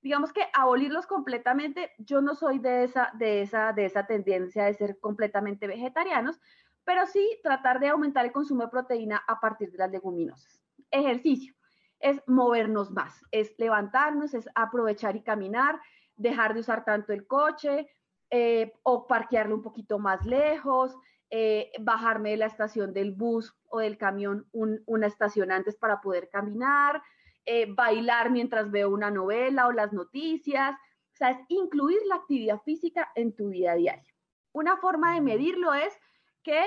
Digamos 0.00 0.32
que 0.32 0.42
abolirlos 0.54 1.08
completamente, 1.08 1.90
yo 1.98 2.20
no 2.20 2.36
soy 2.36 2.60
de 2.60 2.84
esa, 2.84 3.10
de 3.14 3.42
esa, 3.42 3.72
de 3.72 3.86
esa 3.86 4.06
tendencia 4.06 4.64
de 4.66 4.74
ser 4.74 5.00
completamente 5.00 5.66
vegetarianos, 5.66 6.40
pero 6.84 7.06
sí 7.06 7.38
tratar 7.42 7.80
de 7.80 7.88
aumentar 7.88 8.24
el 8.24 8.32
consumo 8.32 8.62
de 8.62 8.68
proteína 8.68 9.22
a 9.26 9.40
partir 9.40 9.70
de 9.70 9.78
las 9.78 9.90
leguminosas. 9.90 10.60
Ejercicio 10.90 11.54
es 12.00 12.22
movernos 12.26 12.90
más, 12.90 13.22
es 13.30 13.54
levantarnos, 13.58 14.34
es 14.34 14.48
aprovechar 14.54 15.16
y 15.16 15.22
caminar, 15.22 15.78
dejar 16.16 16.54
de 16.54 16.60
usar 16.60 16.84
tanto 16.84 17.12
el 17.12 17.26
coche 17.26 17.88
eh, 18.30 18.72
o 18.82 19.06
parquearlo 19.06 19.54
un 19.54 19.62
poquito 19.62 19.98
más 19.98 20.24
lejos, 20.24 20.96
eh, 21.30 21.70
bajarme 21.80 22.30
de 22.30 22.38
la 22.38 22.46
estación 22.46 22.92
del 22.92 23.12
bus 23.12 23.54
o 23.68 23.78
del 23.78 23.98
camión 23.98 24.48
una 24.52 25.06
estación 25.06 25.52
antes 25.52 25.76
para 25.76 26.00
poder 26.00 26.28
caminar, 26.28 27.02
eh, 27.44 27.66
bailar 27.72 28.30
mientras 28.30 28.70
veo 28.70 28.90
una 28.90 29.10
novela 29.10 29.66
o 29.66 29.72
las 29.72 29.92
noticias. 29.92 30.74
O 30.74 31.16
sea, 31.16 31.30
es 31.30 31.38
incluir 31.48 32.00
la 32.06 32.16
actividad 32.16 32.60
física 32.62 33.12
en 33.14 33.34
tu 33.34 33.48
vida 33.50 33.74
diaria. 33.74 34.12
Una 34.52 34.76
forma 34.78 35.14
de 35.14 35.20
medirlo 35.20 35.74
es 35.74 35.96
que 36.42 36.60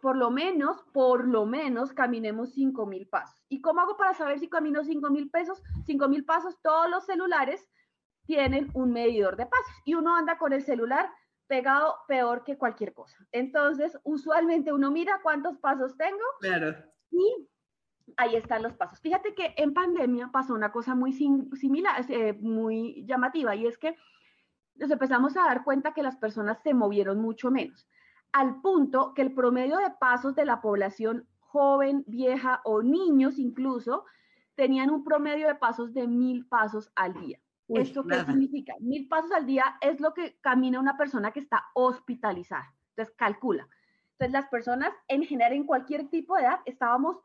por 0.00 0.16
lo 0.16 0.30
menos, 0.30 0.82
por 0.92 1.26
lo 1.26 1.44
menos 1.44 1.92
caminemos 1.92 2.52
5 2.52 2.86
mil 2.86 3.08
pasos. 3.08 3.44
¿Y 3.48 3.60
cómo 3.60 3.80
hago 3.80 3.96
para 3.96 4.14
saber 4.14 4.38
si 4.38 4.48
camino 4.48 4.84
5 4.84 5.10
mil 5.10 5.30
pesos? 5.30 5.60
5 5.86 6.08
mil 6.08 6.24
pasos, 6.24 6.60
todos 6.62 6.88
los 6.88 7.04
celulares 7.04 7.68
tienen 8.24 8.70
un 8.74 8.92
medidor 8.92 9.36
de 9.36 9.46
pasos 9.46 9.74
y 9.84 9.94
uno 9.94 10.14
anda 10.14 10.38
con 10.38 10.52
el 10.52 10.62
celular 10.62 11.10
pegado 11.48 11.96
peor 12.06 12.44
que 12.44 12.58
cualquier 12.58 12.92
cosa. 12.92 13.16
Entonces, 13.32 13.98
usualmente 14.04 14.72
uno 14.72 14.90
mira 14.90 15.20
cuántos 15.22 15.56
pasos 15.58 15.96
tengo. 15.96 16.22
Claro. 16.40 16.76
Y 17.10 17.48
ahí 18.16 18.36
están 18.36 18.62
los 18.62 18.74
pasos. 18.74 19.00
Fíjate 19.00 19.34
que 19.34 19.54
en 19.56 19.74
pandemia 19.74 20.28
pasó 20.30 20.54
una 20.54 20.70
cosa 20.70 20.94
muy 20.94 21.12
similar, 21.12 22.04
eh, 22.08 22.34
muy 22.34 23.04
llamativa, 23.06 23.56
y 23.56 23.66
es 23.66 23.78
que 23.78 23.96
nos 24.76 24.90
empezamos 24.90 25.36
a 25.36 25.44
dar 25.44 25.64
cuenta 25.64 25.92
que 25.92 26.02
las 26.02 26.16
personas 26.16 26.62
se 26.62 26.74
movieron 26.74 27.18
mucho 27.18 27.50
menos, 27.50 27.88
al 28.32 28.60
punto 28.60 29.14
que 29.14 29.22
el 29.22 29.32
promedio 29.32 29.78
de 29.78 29.90
pasos 29.98 30.34
de 30.34 30.44
la 30.44 30.60
población 30.60 31.26
joven, 31.40 32.04
vieja 32.06 32.60
o 32.64 32.82
niños 32.82 33.38
incluso, 33.38 34.04
tenían 34.54 34.90
un 34.90 35.04
promedio 35.04 35.46
de 35.46 35.54
pasos 35.54 35.94
de 35.94 36.06
mil 36.06 36.46
pasos 36.46 36.90
al 36.94 37.14
día. 37.14 37.40
¿Esto 37.68 38.04
qué 38.06 38.24
significa? 38.24 38.74
Mil 38.80 39.08
pasos 39.08 39.30
al 39.32 39.46
día 39.46 39.76
es 39.80 40.00
lo 40.00 40.14
que 40.14 40.38
camina 40.40 40.80
una 40.80 40.96
persona 40.96 41.32
que 41.32 41.40
está 41.40 41.66
hospitalizada. 41.74 42.74
Entonces, 42.90 43.14
calcula. 43.16 43.68
Entonces, 44.12 44.32
las 44.32 44.48
personas 44.48 44.92
en 45.06 45.22
general, 45.24 45.52
en 45.52 45.64
cualquier 45.64 46.08
tipo 46.08 46.34
de 46.34 46.42
edad, 46.42 46.60
estábamos 46.64 47.18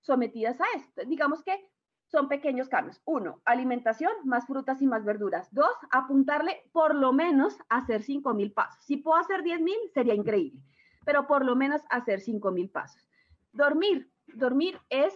sometidas 0.00 0.60
a 0.60 0.64
esto. 0.76 1.02
digamos 1.06 1.42
que 1.42 1.68
son 2.08 2.28
pequeños 2.28 2.68
cambios. 2.68 3.00
Uno, 3.04 3.40
alimentación, 3.44 4.12
más 4.24 4.46
frutas 4.46 4.82
y 4.82 4.86
más 4.86 5.04
verduras. 5.04 5.48
Dos, 5.52 5.74
apuntarle 5.90 6.62
por 6.72 6.94
lo 6.94 7.12
menos 7.12 7.58
a 7.68 7.78
hacer 7.78 8.02
cinco 8.02 8.34
mil 8.34 8.52
pasos. 8.52 8.84
Si 8.84 8.96
puedo 8.96 9.18
hacer 9.18 9.42
diez 9.42 9.60
mil, 9.60 9.78
sería 9.94 10.14
increíble, 10.14 10.60
pero 11.04 11.26
por 11.26 11.44
lo 11.44 11.54
menos 11.54 11.82
hacer 11.90 12.20
cinco 12.20 12.50
mil 12.50 12.70
pasos. 12.70 13.08
Dormir. 13.52 14.10
Dormir 14.34 14.78
es 14.90 15.14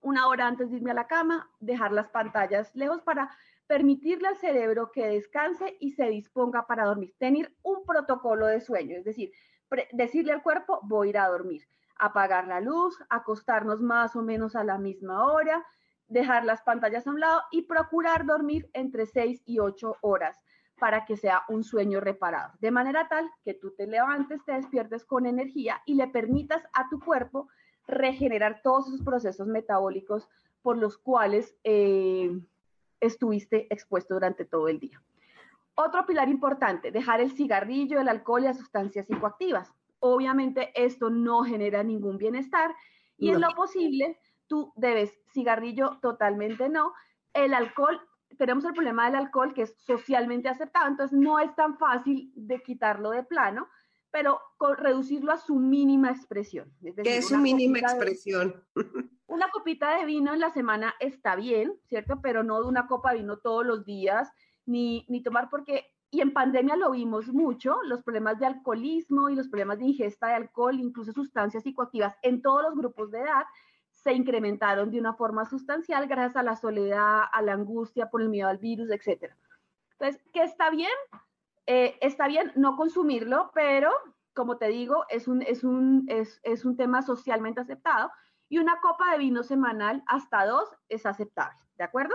una 0.00 0.28
hora 0.28 0.46
antes 0.46 0.70
de 0.70 0.76
irme 0.76 0.92
a 0.92 0.94
la 0.94 1.08
cama, 1.08 1.50
dejar 1.58 1.90
las 1.90 2.08
pantallas 2.08 2.70
lejos 2.76 3.00
para 3.02 3.30
permitirle 3.66 4.28
al 4.28 4.36
cerebro 4.36 4.92
que 4.92 5.06
descanse 5.06 5.76
y 5.80 5.92
se 5.92 6.04
disponga 6.10 6.66
para 6.66 6.84
dormir, 6.84 7.14
tener 7.18 7.54
un 7.62 7.84
protocolo 7.86 8.46
de 8.46 8.60
sueño, 8.60 8.96
es 8.96 9.04
decir, 9.04 9.32
decirle 9.92 10.32
al 10.32 10.42
cuerpo, 10.42 10.80
voy 10.82 11.08
a 11.08 11.10
ir 11.10 11.18
a 11.18 11.28
dormir, 11.28 11.66
apagar 11.96 12.46
la 12.46 12.60
luz, 12.60 12.96
acostarnos 13.08 13.80
más 13.80 14.14
o 14.14 14.22
menos 14.22 14.54
a 14.54 14.64
la 14.64 14.78
misma 14.78 15.24
hora, 15.24 15.64
dejar 16.14 16.44
las 16.44 16.62
pantallas 16.62 17.06
a 17.06 17.10
un 17.10 17.20
lado 17.20 17.42
y 17.50 17.62
procurar 17.62 18.24
dormir 18.24 18.70
entre 18.72 19.04
6 19.04 19.42
y 19.44 19.58
8 19.58 19.96
horas 20.00 20.40
para 20.78 21.04
que 21.04 21.16
sea 21.16 21.42
un 21.48 21.62
sueño 21.64 22.00
reparado, 22.00 22.52
de 22.60 22.70
manera 22.70 23.08
tal 23.08 23.30
que 23.44 23.54
tú 23.54 23.72
te 23.76 23.86
levantes, 23.86 24.44
te 24.44 24.52
despiertes 24.52 25.04
con 25.04 25.26
energía 25.26 25.82
y 25.84 25.94
le 25.94 26.08
permitas 26.08 26.62
a 26.72 26.88
tu 26.88 27.00
cuerpo 27.00 27.48
regenerar 27.86 28.60
todos 28.62 28.88
esos 28.88 29.02
procesos 29.02 29.46
metabólicos 29.46 30.28
por 30.62 30.78
los 30.78 30.96
cuales 30.98 31.54
eh, 31.64 32.40
estuviste 33.00 33.66
expuesto 33.72 34.14
durante 34.14 34.44
todo 34.44 34.68
el 34.68 34.78
día. 34.78 35.02
Otro 35.74 36.06
pilar 36.06 36.28
importante, 36.28 36.92
dejar 36.92 37.20
el 37.20 37.32
cigarrillo, 37.32 38.00
el 38.00 38.08
alcohol 38.08 38.42
y 38.42 38.46
las 38.46 38.58
sustancias 38.58 39.06
psicoactivas. 39.06 39.72
Obviamente 39.98 40.70
esto 40.74 41.10
no 41.10 41.42
genera 41.42 41.82
ningún 41.82 42.18
bienestar 42.18 42.74
y 43.18 43.30
en 43.30 43.40
lo 43.40 43.48
posible 43.50 44.18
tú 44.46 44.72
debes 44.76 45.12
cigarrillo 45.32 45.98
totalmente 46.00 46.68
no. 46.68 46.92
El 47.32 47.54
alcohol, 47.54 48.00
tenemos 48.38 48.64
el 48.64 48.72
problema 48.72 49.06
del 49.06 49.16
alcohol 49.16 49.54
que 49.54 49.62
es 49.62 49.74
socialmente 49.78 50.48
aceptado, 50.48 50.88
entonces 50.88 51.18
no 51.18 51.38
es 51.38 51.54
tan 51.54 51.78
fácil 51.78 52.32
de 52.34 52.62
quitarlo 52.62 53.10
de 53.10 53.22
plano, 53.22 53.68
pero 54.10 54.40
reducirlo 54.78 55.32
a 55.32 55.38
su 55.38 55.56
mínima 55.56 56.10
expresión. 56.10 56.72
¿Qué 57.02 57.18
es 57.18 57.28
su 57.28 57.36
mínima 57.36 57.80
expresión? 57.80 58.62
una 59.26 59.50
copita 59.50 59.96
de 59.96 60.04
vino 60.04 60.32
en 60.32 60.40
la 60.40 60.50
semana 60.50 60.94
está 61.00 61.34
bien, 61.34 61.74
¿cierto? 61.88 62.20
Pero 62.22 62.44
no 62.44 62.62
de 62.62 62.68
una 62.68 62.86
copa 62.86 63.10
de 63.10 63.18
vino 63.18 63.38
todos 63.38 63.66
los 63.66 63.84
días, 63.84 64.30
ni, 64.66 65.04
ni 65.08 65.22
tomar 65.22 65.48
porque, 65.50 65.86
y 66.10 66.20
en 66.20 66.32
pandemia 66.32 66.76
lo 66.76 66.92
vimos 66.92 67.28
mucho, 67.28 67.82
los 67.84 68.02
problemas 68.02 68.38
de 68.38 68.46
alcoholismo 68.46 69.30
y 69.30 69.34
los 69.34 69.48
problemas 69.48 69.78
de 69.78 69.86
ingesta 69.86 70.28
de 70.28 70.34
alcohol, 70.34 70.78
incluso 70.78 71.12
sustancias 71.12 71.64
psicoactivas 71.64 72.16
en 72.22 72.40
todos 72.40 72.62
los 72.62 72.76
grupos 72.76 73.10
de 73.10 73.18
edad, 73.18 73.44
se 74.04 74.12
incrementaron 74.12 74.90
de 74.90 75.00
una 75.00 75.14
forma 75.14 75.46
sustancial 75.46 76.06
gracias 76.06 76.36
a 76.36 76.42
la 76.42 76.56
soledad, 76.56 77.22
a 77.32 77.42
la 77.42 77.54
angustia 77.54 78.10
por 78.10 78.20
el 78.20 78.28
miedo 78.28 78.48
al 78.48 78.58
virus, 78.58 78.90
etc. 78.90 79.32
Entonces, 79.92 80.22
¿qué 80.32 80.42
está 80.42 80.68
bien? 80.70 80.92
Eh, 81.66 81.96
está 82.02 82.28
bien 82.28 82.52
no 82.54 82.76
consumirlo, 82.76 83.50
pero 83.54 83.90
como 84.34 84.58
te 84.58 84.68
digo, 84.68 85.06
es 85.08 85.26
un, 85.26 85.40
es, 85.40 85.64
un, 85.64 86.04
es, 86.08 86.38
es 86.42 86.66
un 86.66 86.76
tema 86.76 87.00
socialmente 87.00 87.62
aceptado 87.62 88.10
y 88.50 88.58
una 88.58 88.78
copa 88.80 89.10
de 89.12 89.18
vino 89.18 89.42
semanal 89.42 90.02
hasta 90.06 90.44
dos 90.44 90.68
es 90.90 91.06
aceptable, 91.06 91.58
¿de 91.78 91.84
acuerdo? 91.84 92.14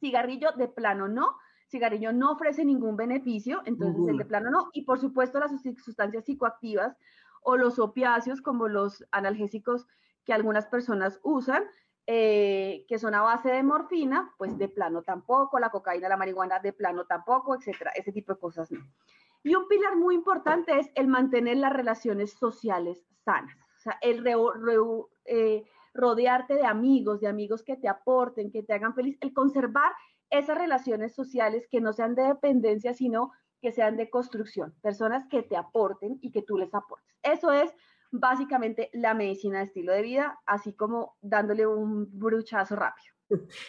Cigarrillo 0.00 0.52
de 0.52 0.68
plano 0.68 1.06
no, 1.06 1.36
cigarrillo 1.68 2.14
no 2.14 2.32
ofrece 2.32 2.64
ningún 2.64 2.96
beneficio, 2.96 3.60
entonces 3.66 4.08
el 4.08 4.16
de 4.16 4.24
plano 4.24 4.50
no, 4.50 4.70
y 4.72 4.82
por 4.82 4.98
supuesto 4.98 5.38
las 5.38 5.50
sustancias 5.84 6.24
psicoactivas 6.24 6.96
o 7.42 7.58
los 7.58 7.78
opiáceos 7.78 8.40
como 8.40 8.68
los 8.68 9.04
analgésicos 9.10 9.86
que 10.24 10.32
algunas 10.32 10.66
personas 10.66 11.20
usan, 11.22 11.64
eh, 12.06 12.84
que 12.88 12.98
son 12.98 13.14
a 13.14 13.22
base 13.22 13.50
de 13.50 13.62
morfina, 13.62 14.34
pues 14.36 14.58
de 14.58 14.68
plano 14.68 15.02
tampoco, 15.02 15.58
la 15.58 15.70
cocaína, 15.70 16.08
la 16.08 16.16
marihuana 16.16 16.58
de 16.58 16.72
plano 16.72 17.06
tampoco, 17.06 17.54
etcétera, 17.54 17.92
ese 17.94 18.12
tipo 18.12 18.34
de 18.34 18.40
cosas 18.40 18.70
no. 18.70 18.80
Y 19.42 19.54
un 19.54 19.68
pilar 19.68 19.96
muy 19.96 20.14
importante 20.14 20.78
es 20.78 20.90
el 20.94 21.06
mantener 21.06 21.58
las 21.58 21.72
relaciones 21.72 22.32
sociales 22.32 23.04
sanas, 23.24 23.56
o 23.78 23.80
sea, 23.80 23.98
el 24.02 24.26
eh, 24.26 25.64
rodearte 25.94 26.54
de 26.54 26.66
amigos, 26.66 27.20
de 27.20 27.28
amigos 27.28 27.62
que 27.62 27.76
te 27.76 27.88
aporten, 27.88 28.50
que 28.50 28.62
te 28.62 28.74
hagan 28.74 28.94
feliz, 28.94 29.16
el 29.20 29.32
conservar 29.32 29.92
esas 30.30 30.58
relaciones 30.58 31.14
sociales 31.14 31.66
que 31.70 31.80
no 31.80 31.92
sean 31.92 32.14
de 32.14 32.24
dependencia, 32.24 32.92
sino 32.92 33.32
que 33.60 33.72
sean 33.72 33.96
de 33.96 34.10
construcción, 34.10 34.74
personas 34.82 35.26
que 35.26 35.42
te 35.42 35.56
aporten 35.56 36.18
y 36.20 36.32
que 36.32 36.42
tú 36.42 36.58
les 36.58 36.74
aportes. 36.74 37.16
Eso 37.22 37.50
es 37.50 37.72
básicamente 38.20 38.90
la 38.92 39.14
medicina 39.14 39.58
de 39.58 39.64
estilo 39.64 39.92
de 39.92 40.02
vida, 40.02 40.40
así 40.46 40.74
como 40.74 41.16
dándole 41.20 41.66
un 41.66 42.08
bruchazo 42.18 42.76
rápido. 42.76 43.13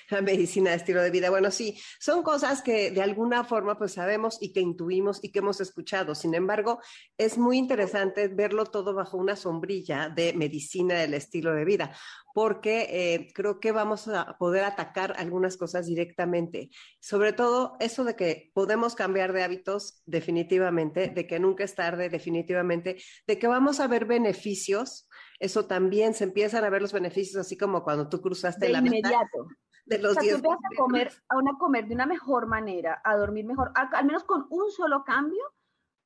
La 0.10 0.22
medicina 0.22 0.72
de 0.72 0.78
estilo 0.78 1.02
de 1.02 1.12
vida. 1.12 1.30
Bueno, 1.30 1.52
sí, 1.52 1.80
son 2.00 2.24
cosas 2.24 2.62
que 2.62 2.92
de 2.92 3.02
alguna 3.02 3.44
forma 3.44 3.78
pues 3.78 3.94
sabemos 3.94 4.38
y 4.42 4.52
que 4.52 4.60
intuimos 4.60 5.24
y 5.24 5.32
que 5.32 5.40
hemos 5.40 5.62
escuchado. 5.62 6.16
Sin 6.16 6.34
embargo, 6.34 6.80
es 7.18 7.38
muy 7.38 7.58
interesante 7.58 8.28
verlo 8.28 8.66
todo 8.66 8.94
bajo 8.94 9.18
una 9.18 9.36
sombrilla 9.36 10.10
de 10.10 10.34
medicina 10.34 10.96
del 10.96 11.14
estilo 11.14 11.54
de 11.54 11.66
vida, 11.66 11.96
porque 12.34 12.88
eh, 12.90 13.32
creo 13.34 13.60
que 13.60 13.72
vamos 13.72 14.08
a 14.08 14.38
poder 14.38 14.66
atacar 14.66 15.16
algunas 15.18 15.58
cosas 15.58 15.86
directamente. 15.88 16.70
Sobre 17.00 17.34
todo 17.34 17.78
eso 17.80 18.04
de 18.04 18.16
que 18.16 18.52
podemos 18.54 18.96
cambiar 18.96 19.32
de 19.32 19.44
hábitos 19.44 20.02
definitivamente, 20.06 21.10
de 21.10 21.28
que 21.28 21.40
nunca 21.40 21.64
es 21.64 21.76
tarde 21.76 22.10
definitivamente, 22.10 22.98
de 23.26 23.40
que 23.40 23.48
vamos 23.48 23.80
a 23.80 23.88
ver 23.88 24.06
beneficios 24.06 25.08
eso 25.40 25.66
también 25.66 26.14
se 26.14 26.24
empiezan 26.24 26.64
a 26.64 26.70
ver 26.70 26.82
los 26.82 26.94
beneficios, 26.94 27.38
así 27.38 27.58
como 27.58 27.84
cuando 27.84 28.10
tú 28.10 28.22
cruzaste 28.22 28.70
la 28.70 28.80
inmediato. 28.80 29.48
de 29.86 30.00
los 30.00 30.18
o 30.18 30.22
sea, 30.22 30.30
tú 30.30 30.36
empiezas 30.36 30.60
a 30.60 30.76
comer, 30.78 31.12
a 31.30 31.38
una 31.38 31.58
comer 31.58 31.88
de 31.88 31.96
una 31.96 32.06
mejor 32.06 32.48
manera, 32.48 33.02
a 33.04 33.16
dormir 33.16 33.46
mejor, 33.46 33.72
al 33.76 34.06
menos 34.06 34.24
con 34.24 34.48
un 34.50 34.72
solo 34.72 35.04
cambio, 35.04 35.44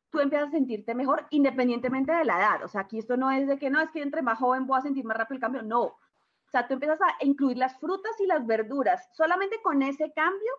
tú 0.10 0.20
empiezas 0.20 0.50
a 0.50 0.52
sentirte 0.52 0.96
mejor 0.96 1.28
independientemente 1.30 2.12
de 2.12 2.26
la 2.26 2.40
edad. 2.40 2.64
O 2.64 2.68
sea, 2.68 2.82
aquí 2.82 3.00
esto 3.00 3.18
no 3.18 3.32
es 3.32 3.48
de 3.48 3.58
que 3.58 3.70
no, 3.70 3.80
es 3.80 3.92
que 3.92 4.02
entre 4.02 4.22
más 4.22 4.40
joven 4.40 4.66
voy 4.66 4.80
a 4.80 4.82
sentir 4.82 5.06
más 5.06 5.18
rápido 5.18 5.36
el 5.36 5.42
cambio, 5.42 5.62
no. 5.62 5.84
O 5.84 6.52
sea, 6.52 6.68
tú 6.68 6.74
empiezas 6.74 7.00
a 7.02 7.24
incluir 7.24 7.58
las 7.58 7.80
frutas 7.80 8.20
y 8.20 8.26
las 8.26 8.46
verduras. 8.46 9.08
Solamente 9.14 9.62
con 9.62 9.84
ese 9.84 10.12
cambio, 10.14 10.52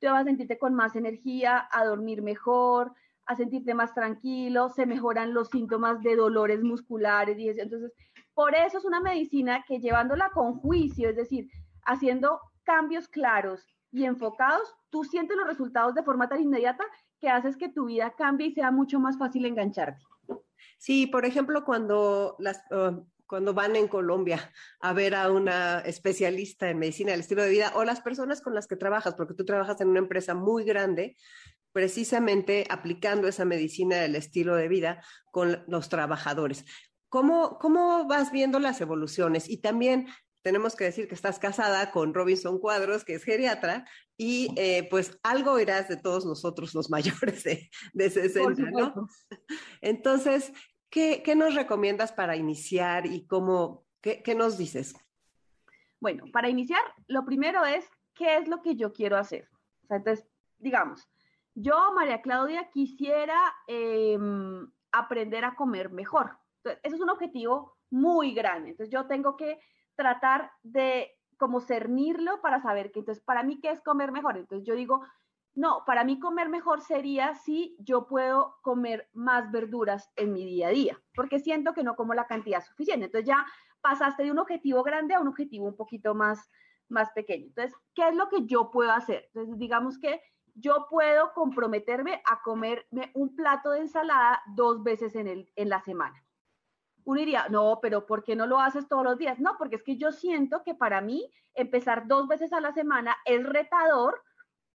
tú 0.00 0.06
vas 0.06 0.22
a 0.22 0.24
sentirte 0.24 0.58
con 0.58 0.74
más 0.74 0.96
energía, 0.96 1.68
a 1.70 1.84
dormir 1.84 2.22
mejor, 2.22 2.94
a 3.26 3.36
sentirte 3.36 3.74
más 3.74 3.94
tranquilo, 3.94 4.70
se 4.70 4.86
mejoran 4.86 5.34
los 5.34 5.48
síntomas 5.48 6.02
de 6.02 6.16
dolores 6.16 6.62
musculares 6.62 7.38
y 7.38 7.48
eso. 7.50 7.60
Entonces, 7.60 7.92
por 8.34 8.54
eso 8.54 8.78
es 8.78 8.84
una 8.84 9.00
medicina 9.00 9.64
que 9.66 9.80
llevándola 9.80 10.30
con 10.30 10.58
juicio, 10.58 11.10
es 11.10 11.16
decir, 11.16 11.48
haciendo 11.84 12.40
cambios 12.64 13.08
claros 13.08 13.66
y 13.92 14.04
enfocados, 14.04 14.74
tú 14.90 15.04
sientes 15.04 15.36
los 15.36 15.46
resultados 15.46 15.94
de 15.94 16.02
forma 16.02 16.28
tan 16.28 16.40
inmediata 16.40 16.84
que 17.20 17.28
haces 17.28 17.56
que 17.56 17.68
tu 17.68 17.86
vida 17.86 18.14
cambie 18.16 18.48
y 18.48 18.52
sea 18.52 18.70
mucho 18.70 18.98
más 18.98 19.16
fácil 19.18 19.46
engancharte. 19.46 20.02
Sí, 20.78 21.06
por 21.06 21.24
ejemplo, 21.24 21.64
cuando 21.64 22.36
las... 22.38 22.62
Uh, 22.70 23.06
cuando 23.26 23.54
van 23.54 23.74
en 23.74 23.88
Colombia 23.88 24.52
a 24.80 24.92
ver 24.92 25.14
a 25.14 25.32
una 25.32 25.80
especialista 25.80 26.68
en 26.68 26.78
medicina 26.78 27.12
del 27.12 27.20
estilo 27.20 27.42
de 27.42 27.48
vida 27.48 27.72
o 27.74 27.82
las 27.82 28.02
personas 28.02 28.42
con 28.42 28.54
las 28.54 28.66
que 28.66 28.76
trabajas, 28.76 29.14
porque 29.14 29.34
tú 29.34 29.44
trabajas 29.46 29.80
en 29.80 29.88
una 29.88 30.00
empresa 30.00 30.34
muy 30.34 30.62
grande, 30.62 31.16
precisamente 31.72 32.66
aplicando 32.68 33.26
esa 33.26 33.44
medicina 33.44 33.96
del 33.96 34.14
estilo 34.14 34.54
de 34.54 34.68
vida 34.68 35.02
con 35.32 35.64
los 35.66 35.88
trabajadores. 35.88 36.64
¿Cómo, 37.14 37.60
¿Cómo 37.60 38.08
vas 38.08 38.32
viendo 38.32 38.58
las 38.58 38.80
evoluciones? 38.80 39.48
Y 39.48 39.58
también 39.58 40.08
tenemos 40.42 40.74
que 40.74 40.82
decir 40.82 41.06
que 41.06 41.14
estás 41.14 41.38
casada 41.38 41.92
con 41.92 42.12
Robinson 42.12 42.58
Cuadros, 42.58 43.04
que 43.04 43.14
es 43.14 43.22
geriatra, 43.22 43.86
y 44.16 44.52
eh, 44.56 44.88
pues 44.90 45.16
algo 45.22 45.60
irás 45.60 45.86
de 45.86 45.96
todos 45.96 46.26
nosotros 46.26 46.74
los 46.74 46.90
mayores 46.90 47.44
de, 47.44 47.70
de 47.92 48.10
60, 48.10 48.68
¿no? 48.72 49.08
Entonces, 49.80 50.52
¿qué, 50.90 51.22
¿qué, 51.24 51.36
nos 51.36 51.54
recomiendas 51.54 52.10
para 52.10 52.34
iniciar 52.34 53.06
y 53.06 53.24
cómo, 53.28 53.86
qué, 54.00 54.20
qué 54.24 54.34
nos 54.34 54.58
dices? 54.58 54.96
Bueno, 56.00 56.24
para 56.32 56.48
iniciar, 56.48 56.82
lo 57.06 57.24
primero 57.24 57.64
es, 57.64 57.84
¿qué 58.14 58.38
es 58.38 58.48
lo 58.48 58.60
que 58.60 58.74
yo 58.74 58.92
quiero 58.92 59.16
hacer? 59.16 59.48
O 59.84 59.86
sea, 59.86 59.98
entonces, 59.98 60.26
digamos, 60.58 61.08
yo, 61.54 61.92
María 61.94 62.22
Claudia, 62.22 62.70
quisiera 62.72 63.38
eh, 63.68 64.18
aprender 64.90 65.44
a 65.44 65.54
comer 65.54 65.92
mejor. 65.92 66.42
Entonces, 66.64 66.80
eso 66.82 66.96
es 66.96 67.02
un 67.02 67.10
objetivo 67.10 67.76
muy 67.90 68.32
grande. 68.32 68.70
Entonces, 68.70 68.92
yo 68.92 69.06
tengo 69.06 69.36
que 69.36 69.60
tratar 69.96 70.50
de 70.62 71.10
como 71.36 71.60
cernirlo 71.60 72.40
para 72.40 72.60
saber 72.62 72.90
que, 72.90 73.00
entonces, 73.00 73.22
para 73.22 73.42
mí, 73.42 73.60
¿qué 73.60 73.70
es 73.70 73.82
comer 73.82 74.12
mejor? 74.12 74.38
Entonces, 74.38 74.66
yo 74.66 74.74
digo, 74.74 75.02
no, 75.54 75.84
para 75.84 76.04
mí 76.04 76.18
comer 76.18 76.48
mejor 76.48 76.80
sería 76.80 77.34
si 77.34 77.76
yo 77.78 78.06
puedo 78.06 78.56
comer 78.62 79.08
más 79.12 79.50
verduras 79.52 80.10
en 80.16 80.32
mi 80.32 80.44
día 80.44 80.68
a 80.68 80.70
día, 80.70 81.00
porque 81.14 81.38
siento 81.38 81.74
que 81.74 81.84
no 81.84 81.96
como 81.96 82.14
la 82.14 82.26
cantidad 82.26 82.64
suficiente. 82.64 83.06
Entonces, 83.06 83.28
ya 83.28 83.44
pasaste 83.80 84.24
de 84.24 84.32
un 84.32 84.38
objetivo 84.38 84.82
grande 84.82 85.14
a 85.14 85.20
un 85.20 85.28
objetivo 85.28 85.66
un 85.66 85.76
poquito 85.76 86.14
más, 86.14 86.50
más 86.88 87.10
pequeño. 87.12 87.46
Entonces, 87.46 87.76
¿qué 87.94 88.08
es 88.08 88.14
lo 88.14 88.28
que 88.28 88.46
yo 88.46 88.70
puedo 88.70 88.90
hacer? 88.90 89.24
Entonces, 89.34 89.58
digamos 89.58 89.98
que 89.98 90.22
yo 90.54 90.86
puedo 90.88 91.32
comprometerme 91.34 92.22
a 92.24 92.40
comerme 92.42 93.10
un 93.14 93.36
plato 93.36 93.70
de 93.70 93.80
ensalada 93.80 94.40
dos 94.54 94.82
veces 94.82 95.14
en, 95.14 95.28
el, 95.28 95.52
en 95.56 95.68
la 95.68 95.80
semana 95.80 96.24
uno 97.04 97.20
diría, 97.20 97.48
no, 97.48 97.78
pero 97.82 98.06
¿por 98.06 98.24
qué 98.24 98.34
no 98.34 98.46
lo 98.46 98.60
haces 98.60 98.88
todos 98.88 99.04
los 99.04 99.18
días? 99.18 99.38
No, 99.38 99.56
porque 99.58 99.76
es 99.76 99.82
que 99.82 99.96
yo 99.96 100.10
siento 100.12 100.62
que 100.62 100.74
para 100.74 101.00
mí 101.00 101.30
empezar 101.54 102.06
dos 102.06 102.28
veces 102.28 102.52
a 102.52 102.60
la 102.60 102.72
semana 102.72 103.16
es 103.24 103.44
retador 103.44 104.22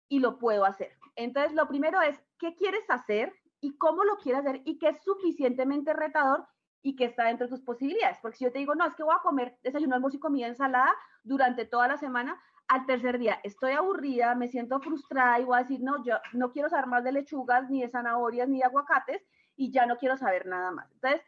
y 0.08 0.20
lo 0.20 0.38
puedo 0.38 0.64
hacer. 0.64 0.92
Entonces, 1.16 1.54
lo 1.54 1.66
primero 1.68 2.00
es, 2.02 2.20
¿qué 2.38 2.54
quieres 2.54 2.88
hacer 2.88 3.32
y 3.60 3.76
cómo 3.76 4.04
lo 4.04 4.16
quieres 4.18 4.40
hacer 4.40 4.62
y 4.64 4.78
qué 4.78 4.90
es 4.90 5.02
suficientemente 5.02 5.92
retador 5.92 6.46
y 6.82 6.96
que 6.96 7.06
está 7.06 7.24
dentro 7.24 7.46
de 7.46 7.50
tus 7.50 7.62
posibilidades? 7.62 8.18
Porque 8.20 8.38
si 8.38 8.44
yo 8.44 8.52
te 8.52 8.58
digo, 8.58 8.74
no, 8.74 8.86
es 8.86 8.94
que 8.94 9.02
voy 9.02 9.14
a 9.16 9.22
comer 9.22 9.58
desayuno, 9.62 9.94
almuerzo 9.94 10.18
y 10.18 10.20
comida 10.20 10.46
ensalada 10.46 10.94
durante 11.24 11.64
toda 11.64 11.88
la 11.88 11.96
semana, 11.96 12.40
al 12.68 12.84
tercer 12.84 13.18
día 13.18 13.40
estoy 13.42 13.72
aburrida, 13.72 14.34
me 14.34 14.48
siento 14.48 14.78
frustrada 14.80 15.40
y 15.40 15.44
voy 15.44 15.56
a 15.56 15.62
decir, 15.62 15.80
no, 15.80 16.04
yo 16.04 16.16
no 16.34 16.52
quiero 16.52 16.68
saber 16.68 16.86
más 16.86 17.02
de 17.02 17.12
lechugas, 17.12 17.68
ni 17.70 17.80
de 17.80 17.88
zanahorias, 17.88 18.48
ni 18.48 18.58
de 18.58 18.64
aguacates 18.64 19.26
y 19.56 19.72
ya 19.72 19.86
no 19.86 19.96
quiero 19.96 20.16
saber 20.16 20.46
nada 20.46 20.70
más. 20.70 20.90
Entonces, 20.92 21.22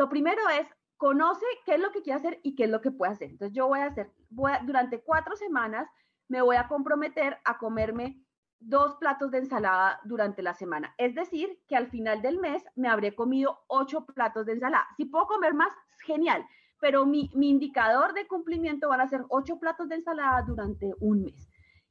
lo 0.00 0.08
primero 0.08 0.40
es, 0.48 0.66
conoce 0.96 1.44
qué 1.66 1.74
es 1.74 1.80
lo 1.80 1.90
que 1.92 2.00
quiere 2.00 2.18
hacer 2.18 2.40
y 2.42 2.54
qué 2.54 2.64
es 2.64 2.70
lo 2.70 2.80
que 2.80 2.90
puede 2.90 3.12
hacer. 3.12 3.28
Entonces 3.28 3.54
yo 3.54 3.68
voy 3.68 3.80
a 3.80 3.84
hacer, 3.84 4.10
durante 4.30 5.02
cuatro 5.02 5.36
semanas 5.36 5.86
me 6.26 6.40
voy 6.40 6.56
a 6.56 6.68
comprometer 6.68 7.36
a 7.44 7.58
comerme 7.58 8.24
dos 8.60 8.94
platos 8.94 9.30
de 9.30 9.38
ensalada 9.38 10.00
durante 10.04 10.42
la 10.42 10.54
semana. 10.54 10.94
Es 10.96 11.14
decir, 11.14 11.60
que 11.68 11.76
al 11.76 11.90
final 11.90 12.22
del 12.22 12.38
mes 12.38 12.64
me 12.76 12.88
habré 12.88 13.14
comido 13.14 13.58
ocho 13.66 14.06
platos 14.06 14.46
de 14.46 14.52
ensalada. 14.52 14.86
Si 14.96 15.04
puedo 15.04 15.26
comer 15.26 15.52
más, 15.52 15.70
genial. 16.06 16.46
Pero 16.80 17.04
mi, 17.04 17.30
mi 17.34 17.50
indicador 17.50 18.14
de 18.14 18.26
cumplimiento 18.26 18.88
van 18.88 19.02
a 19.02 19.08
ser 19.08 19.26
ocho 19.28 19.58
platos 19.58 19.90
de 19.90 19.96
ensalada 19.96 20.40
durante 20.46 20.94
un 21.00 21.24
mes. 21.24 21.46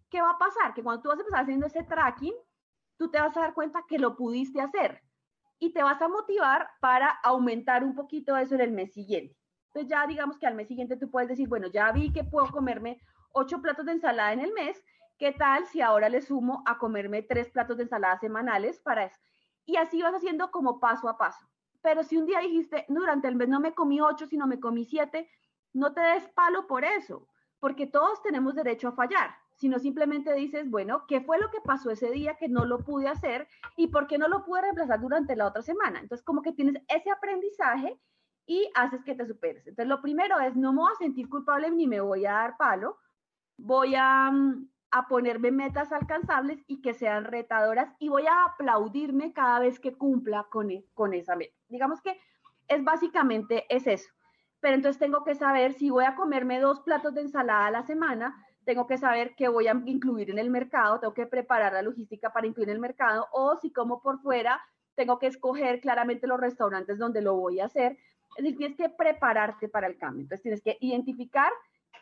¿Qué 0.09 0.19
va 0.19 0.31
a 0.31 0.39
pasar? 0.39 0.73
Que 0.73 0.81
cuando 0.81 1.03
tú 1.03 1.09
vas 1.09 1.19
a 1.19 1.21
empezar 1.21 1.43
haciendo 1.43 1.67
ese 1.67 1.83
tracking, 1.83 2.33
tú 2.97 3.11
te 3.11 3.21
vas 3.21 3.37
a 3.37 3.41
dar 3.41 3.53
cuenta 3.53 3.85
que 3.87 3.99
lo 3.99 4.15
pudiste 4.15 4.61
hacer 4.61 4.99
y 5.59 5.73
te 5.73 5.83
vas 5.83 6.01
a 6.01 6.07
motivar 6.07 6.69
para 6.79 7.09
aumentar 7.23 7.83
un 7.83 7.93
poquito 7.93 8.35
eso 8.37 8.55
en 8.55 8.61
el 8.61 8.71
mes 8.71 8.93
siguiente. 8.93 9.37
Entonces 9.67 9.89
ya 9.89 10.07
digamos 10.07 10.39
que 10.39 10.47
al 10.47 10.55
mes 10.55 10.67
siguiente 10.67 10.97
tú 10.97 11.11
puedes 11.11 11.29
decir, 11.29 11.47
bueno, 11.47 11.67
ya 11.67 11.91
vi 11.91 12.11
que 12.11 12.23
puedo 12.23 12.47
comerme 12.47 13.01
ocho 13.31 13.61
platos 13.61 13.85
de 13.85 13.91
ensalada 13.93 14.33
en 14.33 14.39
el 14.39 14.53
mes, 14.53 14.81
¿qué 15.17 15.31
tal 15.31 15.65
si 15.65 15.81
ahora 15.81 16.09
le 16.09 16.21
sumo 16.21 16.63
a 16.65 16.77
comerme 16.77 17.21
tres 17.21 17.49
platos 17.49 17.77
de 17.77 17.83
ensalada 17.83 18.17
semanales 18.19 18.79
para 18.79 19.05
eso? 19.05 19.19
Y 19.65 19.75
así 19.75 20.01
vas 20.01 20.15
haciendo 20.15 20.49
como 20.49 20.79
paso 20.79 21.07
a 21.09 21.17
paso. 21.17 21.45
Pero 21.81 22.03
si 22.03 22.17
un 22.17 22.25
día 22.25 22.39
dijiste, 22.39 22.85
durante 22.87 23.27
el 23.27 23.35
mes 23.35 23.49
no 23.49 23.59
me 23.59 23.73
comí 23.73 24.01
ocho, 24.01 24.25
sino 24.25 24.47
me 24.47 24.59
comí 24.59 24.85
siete, 24.85 25.29
no 25.73 25.93
te 25.93 26.01
des 26.01 26.27
palo 26.29 26.65
por 26.65 26.83
eso, 26.83 27.27
porque 27.59 27.85
todos 27.85 28.21
tenemos 28.23 28.55
derecho 28.55 28.87
a 28.87 28.93
fallar 28.93 29.35
sino 29.59 29.77
simplemente 29.77 30.33
dices, 30.33 30.69
bueno, 30.69 31.05
¿qué 31.05 31.19
fue 31.21 31.37
lo 31.37 31.51
que 31.51 31.59
pasó 31.61 31.91
ese 31.91 32.09
día 32.11 32.35
que 32.35 32.47
no 32.47 32.65
lo 32.65 32.79
pude 32.79 33.09
hacer 33.09 33.47
y 33.75 33.87
por 33.87 34.07
qué 34.07 34.17
no 34.17 34.29
lo 34.29 34.45
pude 34.45 34.61
reemplazar 34.61 35.01
durante 35.01 35.35
la 35.35 35.47
otra 35.47 35.61
semana? 35.61 35.99
Entonces, 35.99 36.25
como 36.25 36.41
que 36.41 36.53
tienes 36.53 36.81
ese 36.87 37.11
aprendizaje 37.11 37.99
y 38.45 38.71
haces 38.73 39.03
que 39.03 39.15
te 39.15 39.27
superes. 39.27 39.67
Entonces, 39.67 39.89
lo 39.89 40.01
primero 40.01 40.39
es, 40.39 40.55
no 40.55 40.71
me 40.71 40.79
voy 40.79 40.91
a 40.93 40.97
sentir 40.97 41.27
culpable 41.27 41.69
ni 41.71 41.87
me 41.87 41.99
voy 41.99 42.25
a 42.25 42.31
dar 42.31 42.57
palo, 42.57 42.97
voy 43.57 43.95
a, 43.95 44.31
mm, 44.31 44.69
a 44.91 45.07
ponerme 45.07 45.51
metas 45.51 45.91
alcanzables 45.91 46.63
y 46.65 46.81
que 46.81 46.93
sean 46.93 47.25
retadoras 47.25 47.93
y 47.99 48.07
voy 48.07 48.27
a 48.27 48.45
aplaudirme 48.45 49.33
cada 49.33 49.59
vez 49.59 49.79
que 49.79 49.97
cumpla 49.97 50.47
con, 50.49 50.71
e, 50.71 50.85
con 50.93 51.13
esa 51.13 51.35
meta. 51.35 51.53
Digamos 51.67 52.01
que 52.01 52.17
es 52.69 52.83
básicamente 52.83 53.65
es 53.67 53.87
eso. 53.87 54.09
Pero 54.61 54.75
entonces 54.75 54.99
tengo 54.99 55.23
que 55.23 55.35
saber 55.35 55.73
si 55.73 55.89
voy 55.89 56.05
a 56.05 56.15
comerme 56.15 56.59
dos 56.59 56.79
platos 56.79 57.13
de 57.13 57.21
ensalada 57.21 57.67
a 57.67 57.71
la 57.71 57.83
semana, 57.83 58.45
tengo 58.69 58.86
que 58.86 58.99
saber 58.99 59.34
qué 59.36 59.47
voy 59.47 59.65
a 59.65 59.82
incluir 59.88 60.29
en 60.29 60.38
el 60.38 60.51
mercado, 60.51 60.99
tengo 60.99 61.15
que 61.15 61.25
preparar 61.25 61.73
la 61.73 61.82
logística 61.82 62.32
para 62.32 62.45
incluir 62.45 62.69
en 62.69 62.75
el 62.75 62.79
mercado, 62.79 63.27
o 63.32 63.55
si 63.55 63.73
como 63.73 63.99
por 63.99 64.21
fuera, 64.21 64.62
tengo 64.93 65.17
que 65.17 65.25
escoger 65.25 65.82
claramente 65.82 66.27
los 66.27 66.39
restaurantes 66.39 66.99
donde 66.99 67.23
lo 67.23 67.34
voy 67.34 67.60
a 67.60 67.65
hacer. 67.65 67.97
Es 68.38 68.43
decir, 68.43 68.58
tienes 68.60 68.77
que 68.77 68.89
prepararte 68.89 69.69
para 69.69 69.88
el 69.88 69.97
cambio. 69.97 70.21
Entonces, 70.21 70.43
tienes 70.43 70.62
que 70.62 70.77
identificar 70.82 71.51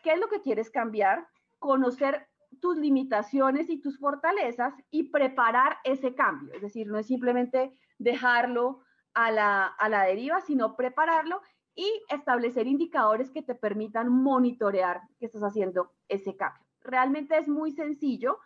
qué 0.04 0.12
es 0.12 0.20
lo 0.20 0.28
que 0.28 0.42
quieres 0.42 0.70
cambiar, 0.70 1.26
conocer 1.58 2.28
tus 2.60 2.76
limitaciones 2.76 3.70
y 3.70 3.80
tus 3.80 3.98
fortalezas 3.98 4.74
y 4.92 5.04
preparar 5.10 5.78
ese 5.86 6.16
cambio. 6.16 6.54
Es 6.54 6.62
decir, 6.62 6.88
no 6.88 7.00
es 7.00 7.08
simplemente 7.08 7.72
dejarlo 7.98 8.82
a 9.14 9.32
la, 9.32 9.68
a 9.68 9.88
la 9.88 10.04
deriva, 10.04 10.42
sino 10.42 10.76
prepararlo 10.76 11.42
y 11.78 12.04
establecer 12.10 12.68
indicadores 12.68 13.30
que 13.32 13.44
te 13.44 13.56
permitan 13.56 14.10
monitorear 14.10 15.02
que 15.20 15.28
estás 15.28 15.44
haciendo 15.44 15.94
ese 16.10 16.36
cambio. 16.36 16.66
Realmente 16.82 17.38
es 17.38 17.48
muy 17.48 17.72
sencillo, 17.72 18.40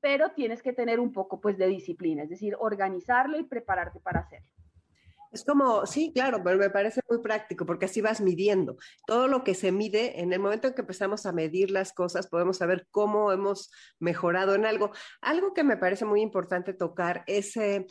pero 0.00 0.30
tienes 0.30 0.62
que 0.62 0.72
tener 0.72 1.00
un 1.00 1.12
poco 1.12 1.40
pues 1.40 1.58
de 1.58 1.66
disciplina, 1.66 2.22
es 2.22 2.30
decir, 2.30 2.54
organizarlo 2.58 3.38
y 3.38 3.42
prepararte 3.42 3.98
para 3.98 4.20
hacerlo. 4.20 4.48
Es 5.32 5.44
como, 5.44 5.84
sí, 5.84 6.12
claro, 6.14 6.42
pero 6.42 6.56
me 6.56 6.70
parece 6.70 7.00
muy 7.10 7.18
práctico 7.20 7.66
porque 7.66 7.86
así 7.86 8.00
vas 8.00 8.20
midiendo. 8.20 8.76
Todo 9.06 9.28
lo 9.28 9.44
que 9.44 9.54
se 9.54 9.72
mide, 9.72 10.22
en 10.22 10.32
el 10.32 10.38
momento 10.38 10.68
en 10.68 10.74
que 10.74 10.82
empezamos 10.82 11.26
a 11.26 11.32
medir 11.32 11.70
las 11.70 11.92
cosas, 11.92 12.28
podemos 12.28 12.58
saber 12.58 12.86
cómo 12.90 13.32
hemos 13.32 13.70
mejorado 13.98 14.54
en 14.54 14.64
algo. 14.64 14.92
Algo 15.20 15.52
que 15.52 15.64
me 15.64 15.76
parece 15.76 16.04
muy 16.04 16.22
importante 16.22 16.72
tocar 16.72 17.24
es, 17.26 17.56
eh, 17.56 17.86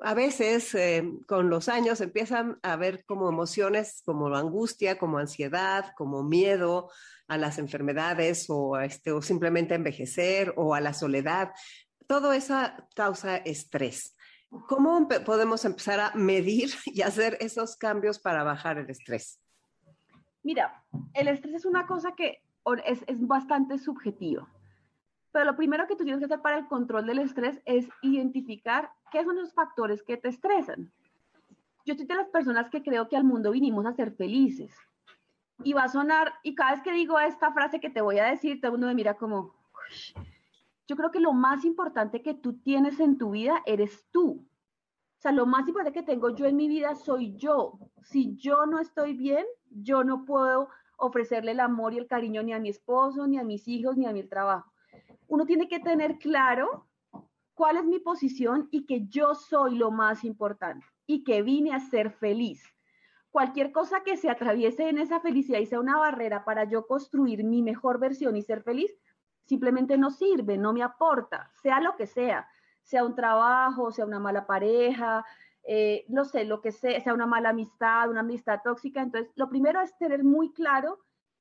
a 0.00 0.14
veces 0.14 0.74
eh, 0.74 1.04
con 1.26 1.50
los 1.50 1.68
años 1.68 2.00
empiezan 2.00 2.58
a 2.62 2.72
haber 2.72 3.04
como 3.04 3.28
emociones 3.28 4.02
como 4.04 4.34
angustia, 4.34 4.98
como 4.98 5.18
ansiedad, 5.18 5.92
como 5.96 6.22
miedo 6.22 6.90
a 7.26 7.36
las 7.36 7.58
enfermedades 7.58 8.46
o, 8.48 8.78
este, 8.78 9.20
simplemente 9.20 9.74
envejecer 9.74 10.54
o 10.56 10.74
a 10.74 10.80
la 10.80 10.94
soledad. 10.94 11.52
Todo 12.06 12.32
eso 12.32 12.58
causa 12.94 13.36
estrés. 13.36 14.16
¿Cómo 14.48 15.06
podemos 15.26 15.64
empezar 15.66 16.00
a 16.00 16.14
medir 16.14 16.70
y 16.86 17.02
hacer 17.02 17.36
esos 17.40 17.76
cambios 17.76 18.18
para 18.18 18.44
bajar 18.44 18.78
el 18.78 18.88
estrés? 18.88 19.38
Mira, 20.42 20.82
el 21.12 21.28
estrés 21.28 21.56
es 21.56 21.64
una 21.66 21.86
cosa 21.86 22.14
que 22.16 22.42
es, 22.86 23.00
es 23.06 23.26
bastante 23.26 23.78
subjetivo. 23.78 24.48
Pero 25.38 25.52
lo 25.52 25.56
primero 25.56 25.86
que 25.86 25.94
tú 25.94 26.02
tienes 26.02 26.18
que 26.18 26.24
hacer 26.24 26.42
para 26.42 26.58
el 26.58 26.66
control 26.66 27.06
del 27.06 27.20
estrés 27.20 27.62
es 27.64 27.88
identificar 28.02 28.90
qué 29.12 29.24
son 29.24 29.36
los 29.36 29.52
factores 29.54 30.02
que 30.02 30.16
te 30.16 30.26
estresan. 30.26 30.90
Yo 31.86 31.94
soy 31.94 32.06
de 32.06 32.16
las 32.16 32.26
personas 32.26 32.68
que 32.70 32.82
creo 32.82 33.06
que 33.06 33.16
al 33.16 33.22
mundo 33.22 33.52
vinimos 33.52 33.86
a 33.86 33.92
ser 33.92 34.10
felices. 34.10 34.74
Y 35.62 35.74
va 35.74 35.84
a 35.84 35.88
sonar, 35.88 36.32
y 36.42 36.56
cada 36.56 36.72
vez 36.72 36.82
que 36.82 36.92
digo 36.92 37.20
esta 37.20 37.52
frase 37.52 37.78
que 37.78 37.88
te 37.88 38.00
voy 38.00 38.18
a 38.18 38.24
decir, 38.24 38.60
todo 38.60 38.70
el 38.70 38.72
mundo 38.72 38.88
me 38.88 38.96
mira 38.96 39.14
como, 39.14 39.54
yo 40.88 40.96
creo 40.96 41.12
que 41.12 41.20
lo 41.20 41.32
más 41.32 41.64
importante 41.64 42.20
que 42.20 42.34
tú 42.34 42.54
tienes 42.54 42.98
en 42.98 43.16
tu 43.16 43.30
vida 43.30 43.62
eres 43.64 44.08
tú. 44.10 44.44
O 45.18 45.20
sea, 45.20 45.30
lo 45.30 45.46
más 45.46 45.68
importante 45.68 46.00
que 46.00 46.04
tengo 46.04 46.34
yo 46.34 46.46
en 46.46 46.56
mi 46.56 46.66
vida 46.66 46.96
soy 46.96 47.36
yo. 47.36 47.78
Si 48.02 48.34
yo 48.34 48.66
no 48.66 48.80
estoy 48.80 49.12
bien, 49.12 49.46
yo 49.70 50.02
no 50.02 50.24
puedo 50.24 50.68
ofrecerle 50.96 51.52
el 51.52 51.60
amor 51.60 51.94
y 51.94 51.98
el 51.98 52.08
cariño 52.08 52.42
ni 52.42 52.54
a 52.54 52.58
mi 52.58 52.70
esposo, 52.70 53.28
ni 53.28 53.38
a 53.38 53.44
mis 53.44 53.68
hijos, 53.68 53.96
ni 53.96 54.04
a 54.04 54.12
mi 54.12 54.24
trabajo. 54.24 54.72
Uno 55.28 55.46
tiene 55.46 55.68
que 55.68 55.78
tener 55.78 56.18
claro 56.18 56.88
cuál 57.54 57.76
es 57.76 57.84
mi 57.84 57.98
posición 58.00 58.68
y 58.70 58.86
que 58.86 59.06
yo 59.06 59.34
soy 59.34 59.76
lo 59.76 59.90
más 59.90 60.24
importante 60.24 60.86
y 61.06 61.24
que 61.24 61.42
vine 61.42 61.74
a 61.74 61.80
ser 61.80 62.10
feliz. 62.10 62.62
Cualquier 63.30 63.72
cosa 63.72 64.02
que 64.02 64.16
se 64.16 64.30
atraviese 64.30 64.88
en 64.88 64.98
esa 64.98 65.20
felicidad 65.20 65.58
y 65.58 65.66
sea 65.66 65.80
una 65.80 65.98
barrera 65.98 66.44
para 66.44 66.64
yo 66.64 66.86
construir 66.86 67.44
mi 67.44 67.62
mejor 67.62 67.98
versión 67.98 68.36
y 68.36 68.42
ser 68.42 68.62
feliz, 68.62 68.90
simplemente 69.44 69.98
no 69.98 70.10
sirve, 70.10 70.56
no 70.56 70.72
me 70.72 70.82
aporta, 70.82 71.50
sea 71.62 71.80
lo 71.80 71.96
que 71.96 72.06
sea, 72.06 72.48
sea 72.82 73.04
un 73.04 73.14
trabajo, 73.14 73.92
sea 73.92 74.06
una 74.06 74.18
mala 74.18 74.46
pareja, 74.46 75.24
eh, 75.62 76.06
no 76.08 76.24
sé, 76.24 76.44
lo 76.44 76.62
que 76.62 76.72
sea, 76.72 77.00
sea 77.00 77.12
una 77.12 77.26
mala 77.26 77.50
amistad, 77.50 78.08
una 78.08 78.20
amistad 78.20 78.60
tóxica. 78.64 79.02
Entonces, 79.02 79.30
lo 79.36 79.50
primero 79.50 79.80
es 79.82 79.96
tener 79.98 80.24
muy 80.24 80.52
claro 80.52 81.00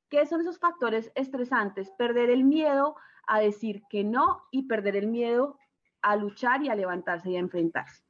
qué 0.09 0.25
son 0.25 0.41
esos 0.41 0.59
factores 0.59 1.11
estresantes, 1.15 1.91
perder 1.91 2.29
el 2.29 2.43
miedo 2.43 2.95
a 3.27 3.39
decir 3.39 3.83
que 3.89 4.03
no 4.03 4.43
y 4.51 4.63
perder 4.63 4.95
el 4.95 5.07
miedo 5.07 5.57
a 6.01 6.15
luchar 6.15 6.63
y 6.63 6.69
a 6.69 6.75
levantarse 6.75 7.31
y 7.31 7.35
a 7.35 7.39
enfrentarse. 7.39 8.03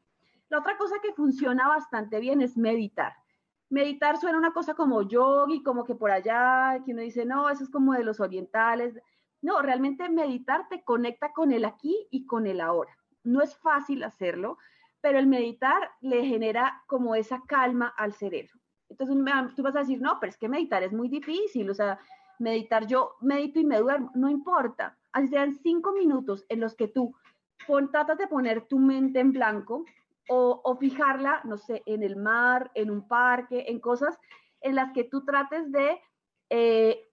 La 0.50 0.60
otra 0.60 0.78
cosa 0.78 0.96
que 1.02 1.14
funciona 1.14 1.68
bastante 1.68 2.20
bien 2.20 2.42
es 2.42 2.58
meditar. 2.58 3.14
Meditar 3.70 4.18
suena 4.18 4.38
una 4.38 4.54
cosa 4.54 4.76
como 4.76 5.02
yogi, 5.02 5.62
como 5.62 5.84
que 5.84 5.96
por 5.96 6.12
allá, 6.12 6.82
que 6.86 6.94
uno 6.94 7.02
dice, 7.02 7.26
no, 7.26 7.50
eso 7.50 7.64
es 7.64 7.70
como 7.70 7.94
de 7.94 8.04
los 8.04 8.20
orientales. 8.20 8.98
No, 9.42 9.62
realmente 9.62 10.10
meditar 10.10 10.70
te 10.70 10.84
conecta 10.84 11.34
con 11.34 11.52
el 11.52 11.66
aquí 11.66 12.08
y 12.12 12.26
con 12.26 12.48
el 12.48 12.62
ahora. 12.62 12.98
No 13.24 13.42
es 13.42 13.58
fácil 13.58 14.04
hacerlo, 14.04 14.58
pero 15.02 15.20
el 15.20 15.28
meditar 15.28 15.92
le 16.00 16.26
genera 16.26 16.84
como 16.88 17.16
esa 17.16 17.44
calma 17.46 17.94
al 17.98 18.14
cerebro. 18.14 18.54
Entonces 18.90 19.18
tú 19.56 19.64
vas 19.64 19.76
a 19.76 19.80
decir, 19.80 20.02
no, 20.02 20.18
pero 20.20 20.30
es 20.30 20.38
que 20.38 20.48
meditar 20.48 20.82
es 20.84 20.94
muy 20.94 21.10
difícil, 21.10 21.70
o 21.70 21.74
sea, 21.74 22.00
meditar 22.40 22.88
yo 22.88 23.16
medito 23.22 23.60
y 23.60 23.66
me 23.66 23.80
duermo, 23.80 24.12
no 24.16 24.30
importa, 24.30 24.98
así 25.12 25.28
sean 25.28 25.54
cinco 25.54 25.94
minutos 25.94 26.46
en 26.50 26.60
los 26.60 26.76
que 26.76 26.88
tú 26.88 27.16
tratas 27.92 28.18
de 28.18 28.28
poner 28.28 28.62
tu 28.68 28.80
mente 28.80 29.20
en 29.20 29.32
blanco 29.32 29.86
o, 30.30 30.78
fijarla, 30.78 31.42
no 31.46 31.58
sé, 31.58 31.84
en 31.86 32.04
el 32.04 32.18
mar, 32.18 32.70
en 32.76 32.92
un 32.92 33.08
parque, 33.08 33.66
en 33.70 33.80
cosas 33.80 34.20
en 34.60 34.76
las 34.76 34.92
que 34.92 35.06
tú 35.06 35.24
trates 35.24 35.72
de 35.72 36.00
eh, 36.50 37.08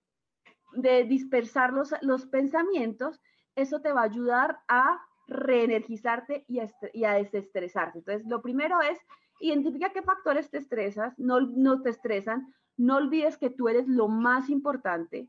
de 0.75 1.05
dispersar 1.05 1.73
los, 1.73 1.95
los 2.03 2.27
pensamientos, 2.27 3.21
eso 3.55 3.81
te 3.81 3.93
va 3.93 4.03
a 4.03 4.05
ayudar 4.05 4.59
a 4.69 5.01
reenergizarte 5.27 6.45
y 6.49 6.61
a, 6.61 6.69
y 6.93 7.05
a 7.05 7.15
desestresarte. 7.15 7.99
Entonces, 7.99 8.27
lo 8.27 8.43
primero 8.43 8.81
es 8.83 8.99
identifica 9.41 9.93
qué 9.93 10.03
factores 10.03 10.51
te 10.51 10.59
estresas, 10.59 11.19
no, 11.19 11.41
no 11.41 11.83
te 11.83 11.91
estresan, 11.91 12.55
no 12.77 12.97
olvides 12.97 13.37
que 13.37 13.51
tú 13.51 13.69
eres 13.69 13.87
lo 13.89 14.09
más 14.09 14.51
importante, 14.51 15.29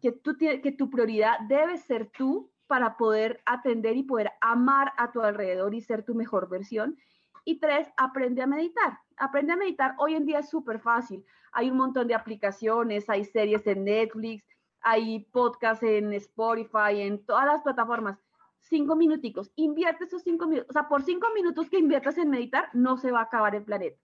que, 0.00 0.12
tu 0.12 0.90
prioridad 0.90 1.38
debe 1.48 1.76
ser 1.78 2.10
tú 2.16 2.50
para 2.66 2.96
poder 2.96 3.40
atender 3.46 3.96
y 3.96 4.02
poder 4.02 4.30
amar 4.40 4.92
a 4.96 5.10
tu 5.10 5.20
alrededor 5.22 5.74
y 5.74 5.80
ser 5.80 6.04
tu 6.04 6.14
mejor 6.14 6.48
versión. 6.48 6.96
Y 7.44 7.58
tres, 7.58 7.88
aprende 7.96 8.42
a 8.42 8.46
meditar. 8.46 8.98
Aprende 9.16 9.54
a 9.54 9.56
meditar. 9.56 9.94
Hoy 9.98 10.14
en 10.14 10.26
día 10.26 10.40
es 10.40 10.50
súper 10.50 10.78
fácil. 10.80 11.24
Hay 11.52 11.70
un 11.70 11.78
montón 11.78 12.06
de 12.06 12.14
aplicaciones, 12.14 13.08
hay 13.08 13.24
series 13.24 13.66
en 13.66 13.84
Netflix, 13.84 14.44
hay 14.82 15.20
podcasts 15.32 15.82
en 15.82 16.12
Spotify, 16.12 17.00
en 17.00 17.24
todas 17.24 17.46
las 17.46 17.62
plataformas. 17.62 18.18
Cinco 18.60 18.96
minuticos, 18.96 19.50
invierte 19.56 20.04
esos 20.04 20.22
cinco 20.22 20.46
minutos, 20.46 20.68
o 20.70 20.72
sea, 20.72 20.88
por 20.88 21.02
cinco 21.02 21.28
minutos 21.34 21.70
que 21.70 21.78
inviertas 21.78 22.18
en 22.18 22.28
meditar, 22.28 22.68
no 22.74 22.98
se 22.98 23.10
va 23.10 23.20
a 23.20 23.24
acabar 23.24 23.54
el 23.54 23.64
planeta. 23.64 23.98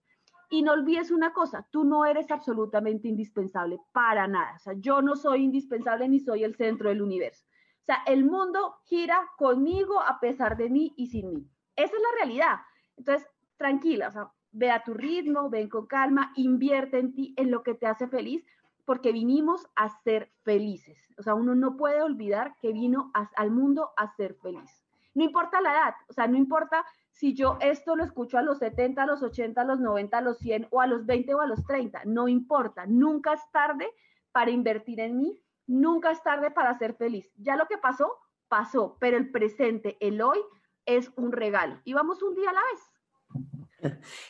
Y 0.55 0.61
no 0.61 0.71
olvides 0.71 1.11
una 1.11 1.33
cosa, 1.33 1.67
tú 1.69 1.83
no 1.83 2.05
eres 2.05 2.31
absolutamente 2.31 3.09
indispensable 3.09 3.77
para 3.91 4.25
nada. 4.25 4.53
O 4.55 4.59
sea, 4.59 4.71
yo 4.77 5.01
no 5.01 5.17
soy 5.17 5.43
indispensable 5.43 6.07
ni 6.07 6.21
soy 6.21 6.45
el 6.45 6.55
centro 6.55 6.87
del 6.87 7.01
universo. 7.01 7.43
O 7.81 7.85
sea, 7.85 7.97
el 8.05 8.23
mundo 8.23 8.77
gira 8.85 9.29
conmigo 9.35 9.99
a 9.99 10.17
pesar 10.21 10.55
de 10.55 10.69
mí 10.69 10.93
y 10.95 11.07
sin 11.07 11.29
mí. 11.33 11.45
Esa 11.75 11.93
es 11.93 12.01
la 12.01 12.23
realidad. 12.23 12.59
Entonces, 12.95 13.27
tranquila, 13.57 14.07
o 14.07 14.11
sea, 14.11 14.31
ve 14.53 14.71
a 14.71 14.81
tu 14.81 14.93
ritmo, 14.93 15.49
ven 15.49 15.67
con 15.67 15.87
calma, 15.87 16.31
invierte 16.37 16.99
en 16.99 17.13
ti, 17.13 17.33
en 17.35 17.51
lo 17.51 17.61
que 17.61 17.73
te 17.73 17.87
hace 17.87 18.07
feliz, 18.07 18.45
porque 18.85 19.11
vinimos 19.11 19.67
a 19.75 19.89
ser 19.89 20.31
felices. 20.43 21.13
O 21.17 21.21
sea, 21.21 21.35
uno 21.35 21.53
no 21.53 21.75
puede 21.75 22.01
olvidar 22.01 22.55
que 22.61 22.71
vino 22.71 23.11
al 23.13 23.51
mundo 23.51 23.91
a 23.97 24.07
ser 24.15 24.35
feliz. 24.35 24.85
No 25.15 25.25
importa 25.25 25.59
la 25.59 25.73
edad, 25.73 25.95
o 26.07 26.13
sea, 26.13 26.27
no 26.27 26.37
importa 26.37 26.85
si 27.15 27.33
yo 27.33 27.57
esto 27.61 27.95
lo 27.95 28.03
escucho 28.03 28.37
a 28.37 28.41
los 28.41 28.59
70, 28.59 29.01
a 29.01 29.05
los 29.05 29.23
80, 29.23 29.61
a 29.61 29.63
los 29.63 29.79
90, 29.79 30.17
a 30.17 30.21
los 30.21 30.37
100 30.37 30.67
o 30.69 30.81
a 30.81 30.87
los 30.87 31.05
20 31.05 31.33
o 31.33 31.39
a 31.39 31.47
los 31.47 31.65
30, 31.65 32.01
no 32.05 32.27
importa, 32.27 32.85
nunca 32.85 33.33
es 33.33 33.41
tarde 33.53 33.89
para 34.33 34.51
invertir 34.51 34.99
en 34.99 35.17
mí, 35.17 35.41
nunca 35.65 36.11
es 36.11 36.21
tarde 36.23 36.51
para 36.51 36.77
ser 36.77 36.93
feliz. 36.95 37.31
Ya 37.37 37.55
lo 37.55 37.67
que 37.67 37.77
pasó, 37.77 38.11
pasó, 38.49 38.97
pero 38.99 39.15
el 39.15 39.31
presente, 39.31 39.95
el 40.01 40.21
hoy, 40.21 40.39
es 40.85 41.09
un 41.15 41.31
regalo. 41.31 41.79
Y 41.85 41.93
vamos 41.93 42.21
un 42.21 42.35
día 42.35 42.49
a 42.49 42.53
la 42.53 42.61
vez. 42.73 42.81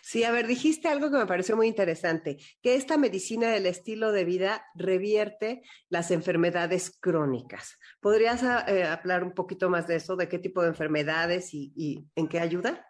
Sí, 0.02 0.24
a 0.24 0.32
ver, 0.32 0.48
dijiste 0.48 0.88
algo 0.88 1.10
que 1.10 1.18
me 1.18 1.26
pareció 1.26 1.56
muy 1.56 1.68
interesante, 1.68 2.38
que 2.62 2.76
esta 2.76 2.98
medicina 2.98 3.50
del 3.50 3.66
estilo 3.66 4.12
de 4.12 4.26
vida 4.26 4.66
revierte 4.76 5.64
las 5.90 6.12
enfermedades 6.12 6.98
crónicas. 7.00 7.78
¿Podrías 8.00 8.44
ah, 8.44 8.66
eh, 8.68 8.84
hablar 8.84 9.24
un 9.24 9.34
poquito 9.34 9.70
más 9.70 9.88
de 9.88 9.96
eso, 9.96 10.16
de 10.16 10.28
qué 10.28 10.40
tipo 10.40 10.62
de 10.62 10.70
enfermedades 10.70 11.54
y, 11.54 12.08
en 12.16 12.28
qué 12.28 12.40
ayuda? 12.40 12.86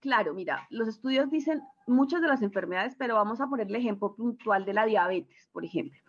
Claro, 0.00 0.32
mira, 0.34 0.66
los 0.70 0.88
estudios 0.88 1.30
dicen 1.30 1.62
muchas 1.86 2.22
de 2.22 2.28
las 2.28 2.42
enfermedades, 2.42 2.96
pero 2.98 3.16
vamos 3.16 3.40
a 3.40 3.46
poner 3.46 3.66
el 3.66 3.76
ejemplo 3.76 4.14
puntual 4.14 4.64
de 4.64 4.72
la 4.72 4.86
diabetes, 4.86 5.48
por 5.52 5.64
ejemplo. 5.64 6.00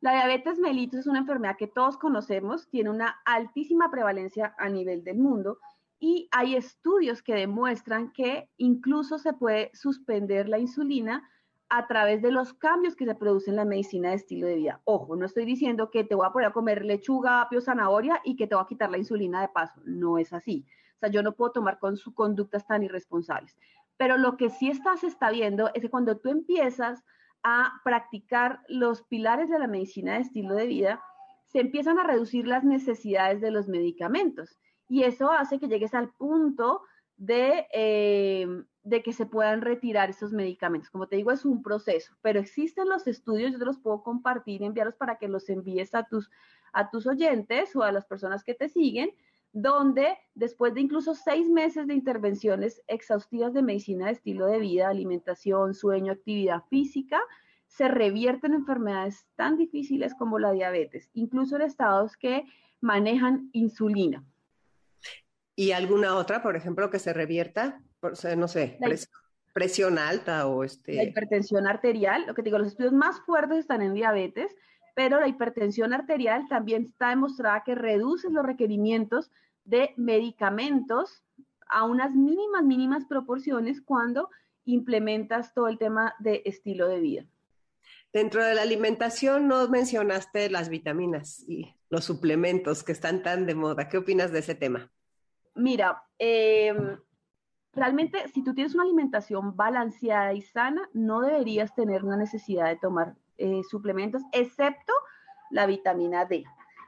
La 0.00 0.12
diabetes 0.12 0.58
mellitus 0.58 1.00
es 1.00 1.06
una 1.06 1.20
enfermedad 1.20 1.56
que 1.58 1.66
todos 1.66 1.98
conocemos, 1.98 2.68
tiene 2.70 2.90
una 2.90 3.20
altísima 3.24 3.90
prevalencia 3.90 4.54
a 4.58 4.68
nivel 4.68 5.04
del 5.04 5.18
mundo 5.18 5.58
y 6.00 6.28
hay 6.32 6.56
estudios 6.56 7.22
que 7.22 7.34
demuestran 7.34 8.10
que 8.12 8.48
incluso 8.56 9.18
se 9.18 9.34
puede 9.34 9.70
suspender 9.74 10.48
la 10.48 10.58
insulina 10.58 11.28
a 11.68 11.86
través 11.86 12.22
de 12.22 12.32
los 12.32 12.54
cambios 12.54 12.96
que 12.96 13.04
se 13.04 13.14
producen 13.14 13.52
en 13.52 13.56
la 13.56 13.64
medicina 13.66 14.08
de 14.08 14.16
estilo 14.16 14.46
de 14.46 14.56
vida. 14.56 14.80
Ojo, 14.84 15.14
no 15.14 15.26
estoy 15.26 15.44
diciendo 15.44 15.90
que 15.90 16.02
te 16.02 16.14
voy 16.14 16.26
a 16.26 16.32
poner 16.32 16.48
a 16.48 16.52
comer 16.52 16.84
lechuga, 16.84 17.42
apio, 17.42 17.60
zanahoria 17.60 18.20
y 18.24 18.34
que 18.34 18.46
te 18.46 18.54
voy 18.54 18.64
a 18.64 18.66
quitar 18.66 18.90
la 18.90 18.98
insulina 18.98 19.42
de 19.42 19.48
paso. 19.48 19.80
No 19.84 20.18
es 20.18 20.32
así. 20.32 20.66
O 20.96 20.98
sea, 20.98 21.10
yo 21.10 21.22
no 21.22 21.32
puedo 21.36 21.52
tomar 21.52 21.78
con 21.78 21.96
sus 21.96 22.14
conductas 22.14 22.66
tan 22.66 22.82
irresponsables. 22.82 23.56
Pero 23.98 24.16
lo 24.16 24.36
que 24.36 24.48
sí 24.48 24.70
estás 24.70 25.04
está 25.04 25.30
viendo 25.30 25.70
es 25.74 25.82
que 25.82 25.90
cuando 25.90 26.16
tú 26.16 26.30
empiezas 26.30 27.04
a 27.42 27.80
practicar 27.84 28.60
los 28.68 29.02
pilares 29.02 29.50
de 29.50 29.58
la 29.58 29.66
medicina 29.66 30.14
de 30.14 30.20
estilo 30.20 30.54
de 30.54 30.66
vida, 30.66 31.04
se 31.46 31.60
empiezan 31.60 31.98
a 31.98 32.04
reducir 32.04 32.46
las 32.46 32.64
necesidades 32.64 33.40
de 33.40 33.50
los 33.50 33.68
medicamentos 33.68 34.58
y 34.90 35.04
eso 35.04 35.30
hace 35.30 35.60
que 35.60 35.68
llegues 35.68 35.94
al 35.94 36.10
punto 36.10 36.82
de, 37.16 37.66
eh, 37.72 38.64
de, 38.82 39.02
que 39.04 39.12
se 39.12 39.24
puedan 39.24 39.60
retirar 39.60 40.10
esos 40.10 40.32
medicamentos. 40.32 40.90
Como 40.90 41.06
te 41.06 41.14
digo, 41.14 41.30
es 41.30 41.44
un 41.44 41.62
proceso, 41.62 42.12
pero 42.22 42.40
existen 42.40 42.88
los 42.88 43.06
estudios, 43.06 43.52
yo 43.52 43.58
te 43.60 43.64
los 43.64 43.78
puedo 43.78 44.02
compartir 44.02 44.64
enviarlos 44.64 44.96
para 44.96 45.16
que 45.16 45.28
los 45.28 45.48
envíes 45.48 45.94
a 45.94 46.02
tus, 46.08 46.28
a 46.72 46.90
tus 46.90 47.06
oyentes 47.06 47.76
o 47.76 47.84
a 47.84 47.92
las 47.92 48.04
personas 48.04 48.42
que 48.42 48.54
te 48.54 48.68
siguen, 48.68 49.10
donde 49.52 50.18
después 50.34 50.74
de 50.74 50.80
incluso 50.80 51.14
seis 51.14 51.48
meses 51.48 51.86
de 51.86 51.94
intervenciones 51.94 52.82
exhaustivas 52.88 53.52
de 53.52 53.62
medicina 53.62 54.06
de 54.06 54.12
estilo 54.12 54.46
de 54.46 54.58
vida, 54.58 54.88
alimentación, 54.88 55.72
sueño, 55.72 56.12
actividad 56.12 56.64
física, 56.68 57.20
se 57.68 57.86
revierten 57.86 58.54
enfermedades 58.54 59.28
tan 59.36 59.56
difíciles 59.56 60.14
como 60.16 60.40
la 60.40 60.50
diabetes, 60.50 61.10
incluso 61.14 61.54
en 61.54 61.62
estados 61.62 62.16
que 62.16 62.44
manejan 62.80 63.50
insulina. 63.52 64.24
¿Y 65.60 65.72
alguna 65.72 66.16
otra, 66.16 66.42
por 66.42 66.56
ejemplo, 66.56 66.88
que 66.88 66.98
se 66.98 67.12
revierta? 67.12 67.82
no 68.34 68.48
sé, 68.48 68.78
presión, 69.52 69.98
alta 69.98 70.46
o 70.46 70.64
este... 70.64 70.94
La 70.94 71.02
hipertensión 71.02 71.66
arterial, 71.66 72.24
lo 72.26 72.32
que 72.32 72.40
digo, 72.40 72.56
los 72.56 72.68
estudios 72.68 72.94
más 72.94 73.20
fuertes 73.26 73.58
están 73.58 73.82
en 73.82 73.92
diabetes, 73.92 74.56
pero 74.96 75.20
la 75.20 75.28
hipertensión 75.28 75.92
arterial 75.92 76.48
también 76.48 76.84
está 76.84 77.10
demostrada 77.10 77.62
que 77.62 77.74
reduce 77.74 78.30
los 78.30 78.42
requerimientos 78.42 79.30
de 79.64 79.92
medicamentos 79.98 81.24
a 81.68 81.84
unas 81.84 82.14
mínimas, 82.14 82.64
mínimas 82.64 83.04
proporciones 83.04 83.82
cuando 83.82 84.30
implementas 84.64 85.52
todo 85.52 85.68
el 85.68 85.76
tema 85.76 86.14
de 86.20 86.40
estilo 86.46 86.88
de 86.88 87.00
vida. 87.00 87.26
Dentro 88.14 88.42
de 88.42 88.54
la 88.54 88.62
alimentación 88.62 89.46
no 89.46 89.68
mencionaste 89.68 90.48
las 90.48 90.70
vitaminas 90.70 91.44
y 91.46 91.76
los 91.90 92.06
suplementos 92.06 92.82
que 92.82 92.92
están 92.92 93.22
tan 93.22 93.44
de 93.44 93.54
moda. 93.54 93.90
¿Qué 93.90 93.98
opinas 93.98 94.32
de 94.32 94.38
ese 94.38 94.54
tema? 94.54 94.90
Mira, 95.54 96.02
em, 96.18 96.98
realmente 97.72 98.28
si 98.28 98.42
tú 98.42 98.54
tienes 98.54 98.74
una 98.74 98.84
alimentación 98.84 99.56
balanceada 99.56 100.32
y 100.32 100.42
sana, 100.42 100.88
no 100.92 101.20
deberías 101.20 101.74
tener 101.74 102.04
una 102.04 102.16
necesidad 102.16 102.66
de 102.68 102.76
tomar 102.76 103.16
eh, 103.38 103.62
suplementos, 103.68 104.22
excepto 104.32 104.92
la 105.50 105.66
vitamina 105.66 106.24
D. 106.24 106.44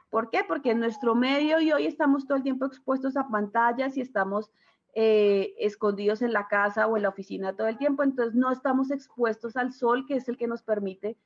¿Por 0.09 0.29
qué? 0.29 0.43
Porque 0.47 0.71
en 0.71 0.79
nuestro 0.79 1.15
medio 1.15 1.59
y 1.59 1.71
hoy 1.71 1.87
estamos 1.87 2.27
todo 2.27 2.37
el 2.37 2.43
tiempo 2.43 2.65
expuestos 2.65 3.17
a 3.17 3.27
pantallas 3.27 3.97
y 3.97 4.01
estamos 4.01 4.51
eh, 4.93 5.55
escondidos 5.57 6.21
en 6.21 6.31
la 6.31 6.47
casa 6.47 6.87
o 6.87 6.95
en 6.95 7.03
la 7.03 7.09
oficina 7.09 7.55
todo 7.55 7.67
el 7.67 7.79
tiempo, 7.79 8.03
entonces 8.03 8.35
no 8.35 8.51
estamos 8.51 8.91
expuestos 8.91 9.57
al 9.57 9.73
sol, 9.73 10.05
que 10.07 10.17
es 10.17 10.29
el 10.29 10.37
que 10.37 10.47
nos 10.47 10.61
permite 10.61 11.17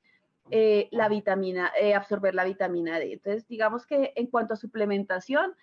eh, 0.49 0.87
la 0.91 1.09
vitamina, 1.09 1.69
absorber 1.93 2.33
la 2.33 2.45
vitamina 2.45 2.97
D. 2.97 3.11
Entonces, 3.11 3.45
digamos 3.49 3.85
que 3.85 4.13
en 4.15 4.27
cuanto 4.27 4.53
a 4.53 4.57
suplementación, 4.57 5.53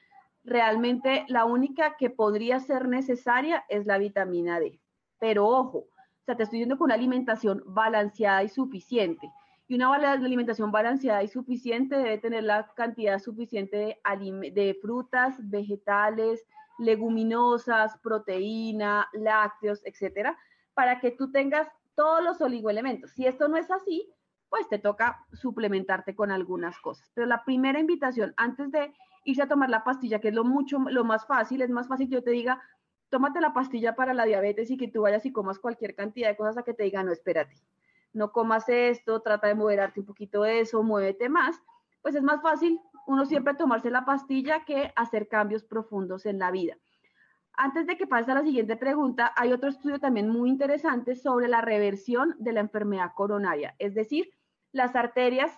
realmente 0.45 1.25
la 1.29 1.45
única 1.45 1.97
que 1.97 2.11
podría 2.11 2.61
ser 2.61 2.87
necesaria 2.87 3.65
es 3.69 3.87
la 3.87 3.99
vitamina 3.99 4.61
D. 4.61 4.81
Pero 5.19 5.47
ojo, 5.47 5.79
o 5.79 6.25
sea, 6.25 6.37
te 6.37 6.45
estoy 6.45 6.59
diciendo 6.59 6.79
con 6.79 6.87
una 6.87 6.95
alimentación 6.95 7.63
balanceada 7.67 8.43
y 8.43 8.49
suficiente. 8.49 9.31
Y 9.67 9.75
una 9.75 9.95
alimentación 9.95 10.71
balanceada 10.71 11.23
y 11.23 11.29
suficiente 11.29 11.97
debe 11.97 12.19
tener 12.19 12.45
la 12.45 12.71
cantidad 12.75 13.19
suficiente 13.19 13.77
de, 13.77 14.51
de 14.53 14.79
frutas, 14.81 15.37
vegetales, 15.39 16.47
leguminosas, 16.79 17.97
proteína, 18.03 19.09
lácteos, 19.15 19.81
etcétera, 19.85 20.37
para 20.75 21.01
que 21.01 21.11
tú 21.11 21.31
tengas 21.31 21.69
todos 21.95 22.23
los 22.23 22.41
oligoelementos. 22.41 23.13
Si 23.13 23.27
esto 23.27 23.49
no 23.49 23.57
es 23.57 23.71
así, 23.71 24.13
pues 24.49 24.69
te 24.69 24.79
toca 24.79 25.25
suplementarte 25.33 26.15
con 26.15 26.31
algunas 26.31 26.79
cosas. 26.81 27.11
Pero 27.15 27.27
la 27.27 27.45
primera 27.45 27.81
invitación, 27.81 28.35
antes 28.37 28.71
de 28.71 28.93
irse 29.25 29.43
a 29.43 29.49
tomar 29.49 29.71
la 29.71 29.85
pastilla, 29.85 30.21
que 30.21 30.29
es 30.29 30.35
lo 30.35 30.45
mucho, 30.45 30.79
lo 30.79 31.05
más 31.05 31.27
fácil, 31.27 31.63
es 31.63 31.71
más 31.71 31.89
fácil 31.89 32.09
que 32.09 32.15
yo 32.15 32.23
te 32.23 32.31
diga, 32.31 32.63
tómate 33.09 33.41
la 33.41 33.53
pastilla 33.53 33.95
para 33.95 34.15
la 34.15 34.25
diabetes 34.25 34.71
y 34.71 34.77
que 34.77 34.89
tú 34.89 35.03
vayas 35.03 35.25
y 35.27 35.33
comas 35.33 35.59
cualquier 35.59 35.95
cantidad 35.95 36.29
de 36.29 36.37
cosas 36.37 36.59
a 36.59 36.63
que 36.63 36.75
te 36.75 36.85
diga, 36.85 37.03
no, 37.03 37.13
espérate, 37.13 37.55
no 38.13 38.33
comas 38.33 38.69
esto, 38.69 39.21
trata 39.21 39.49
de 39.49 39.55
moderarte 39.55 40.01
un 40.01 40.07
poquito 40.07 40.43
de 40.43 40.61
eso, 40.61 40.83
muévete 40.83 41.29
más, 41.29 41.61
pues 42.03 42.15
es 42.15 42.23
más 42.23 42.43
fácil 42.43 42.81
uno 43.07 43.25
siempre 43.27 43.55
tomarse 43.55 43.91
la 43.91 44.05
pastilla 44.05 44.65
que 44.65 44.93
hacer 44.97 45.29
cambios 45.29 45.65
profundos 45.65 46.27
en 46.27 46.39
la 46.39 46.51
vida. 46.51 46.77
Antes 47.57 47.87
de 47.87 47.97
que 47.97 48.07
pase 48.07 48.33
a 48.33 48.35
la 48.35 48.43
siguiente 48.43 48.77
pregunta, 48.77 49.33
hay 49.37 49.53
otro 49.53 49.69
estudio 49.69 50.01
también 50.01 50.29
muy 50.29 50.51
interesante 50.51 51.15
sobre 51.15 51.47
la 51.47 51.61
reversión 51.61 52.35
de 52.39 52.53
la 52.53 52.61
enfermedad 52.61 53.13
coronaria, 53.15 53.77
es 53.79 53.95
decir, 53.95 54.31
las 54.73 54.97
arterias 54.97 55.53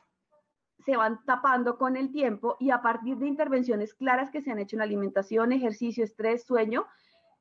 se 0.84 0.96
van 0.96 1.24
tapando 1.24 1.78
con 1.78 1.96
el 1.96 2.12
tiempo 2.12 2.56
y 2.60 2.70
a 2.70 2.82
partir 2.82 3.16
de 3.16 3.26
intervenciones 3.26 3.94
claras 3.94 4.30
que 4.30 4.42
se 4.42 4.52
han 4.52 4.58
hecho 4.58 4.76
en 4.76 4.82
alimentación, 4.82 5.52
ejercicio, 5.52 6.04
estrés, 6.04 6.44
sueño, 6.44 6.86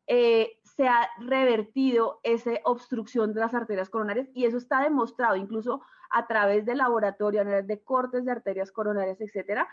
eh, 0.08 0.60
se 0.64 0.88
ha 0.88 1.10
revertido 1.20 2.20
esa 2.24 2.52
obstrucción 2.64 3.34
de 3.34 3.42
las 3.42 3.54
arterias 3.54 3.90
coronarias 3.90 4.30
y 4.34 4.46
eso 4.46 4.58
está 4.58 4.82
demostrado 4.82 5.36
incluso 5.36 5.82
a 6.12 6.28
través 6.28 6.66
del 6.66 6.78
laboratorio, 6.78 7.42
a 7.42 7.46
través 7.46 7.68
de 7.68 7.84
cortes 7.84 8.24
de 8.24 8.32
arterias 8.32 8.72
coronarias, 8.72 9.20
etcétera, 9.20 9.68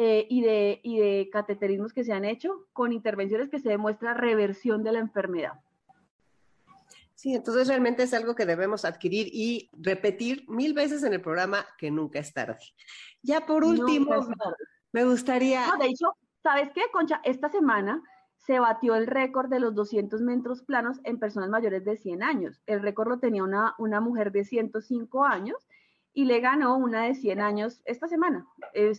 eh, 0.00 0.28
y, 0.30 0.42
de, 0.42 0.80
y 0.84 1.00
de 1.00 1.28
cateterismos 1.32 1.92
que 1.92 2.04
se 2.04 2.12
han 2.12 2.24
hecho 2.24 2.68
con 2.72 2.92
intervenciones 2.92 3.48
que 3.50 3.58
se 3.58 3.68
demuestra 3.68 4.14
reversión 4.14 4.84
de 4.84 4.92
la 4.92 5.00
enfermedad. 5.00 5.54
Sí, 7.16 7.34
entonces 7.34 7.66
realmente 7.66 8.04
es 8.04 8.14
algo 8.14 8.36
que 8.36 8.46
debemos 8.46 8.84
adquirir 8.84 9.26
y 9.32 9.68
repetir 9.72 10.48
mil 10.48 10.72
veces 10.72 11.02
en 11.02 11.14
el 11.14 11.20
programa 11.20 11.66
que 11.78 11.90
nunca 11.90 12.20
es 12.20 12.32
tarde. 12.32 12.60
Ya 13.22 13.44
por 13.44 13.64
último, 13.64 14.24
me 14.92 15.04
gustaría... 15.04 15.66
No, 15.66 15.78
de 15.78 15.86
hecho, 15.86 16.12
¿sabes 16.44 16.70
qué, 16.72 16.82
Concha? 16.92 17.20
Esta 17.24 17.48
semana 17.48 18.00
se 18.36 18.60
batió 18.60 18.94
el 18.94 19.08
récord 19.08 19.50
de 19.50 19.58
los 19.58 19.74
200 19.74 20.22
metros 20.22 20.62
planos 20.62 21.00
en 21.02 21.18
personas 21.18 21.50
mayores 21.50 21.84
de 21.84 21.96
100 21.96 22.22
años. 22.22 22.62
El 22.66 22.82
récord 22.82 23.08
lo 23.08 23.18
tenía 23.18 23.42
una, 23.42 23.74
una 23.78 24.00
mujer 24.00 24.30
de 24.30 24.44
105 24.44 25.24
años 25.24 25.66
y 26.14 26.24
le 26.24 26.38
ganó 26.38 26.76
una 26.76 27.02
de 27.04 27.14
100 27.14 27.40
años 27.40 27.80
esta 27.84 28.06
semana. 28.06 28.46
Eh, 28.74 28.92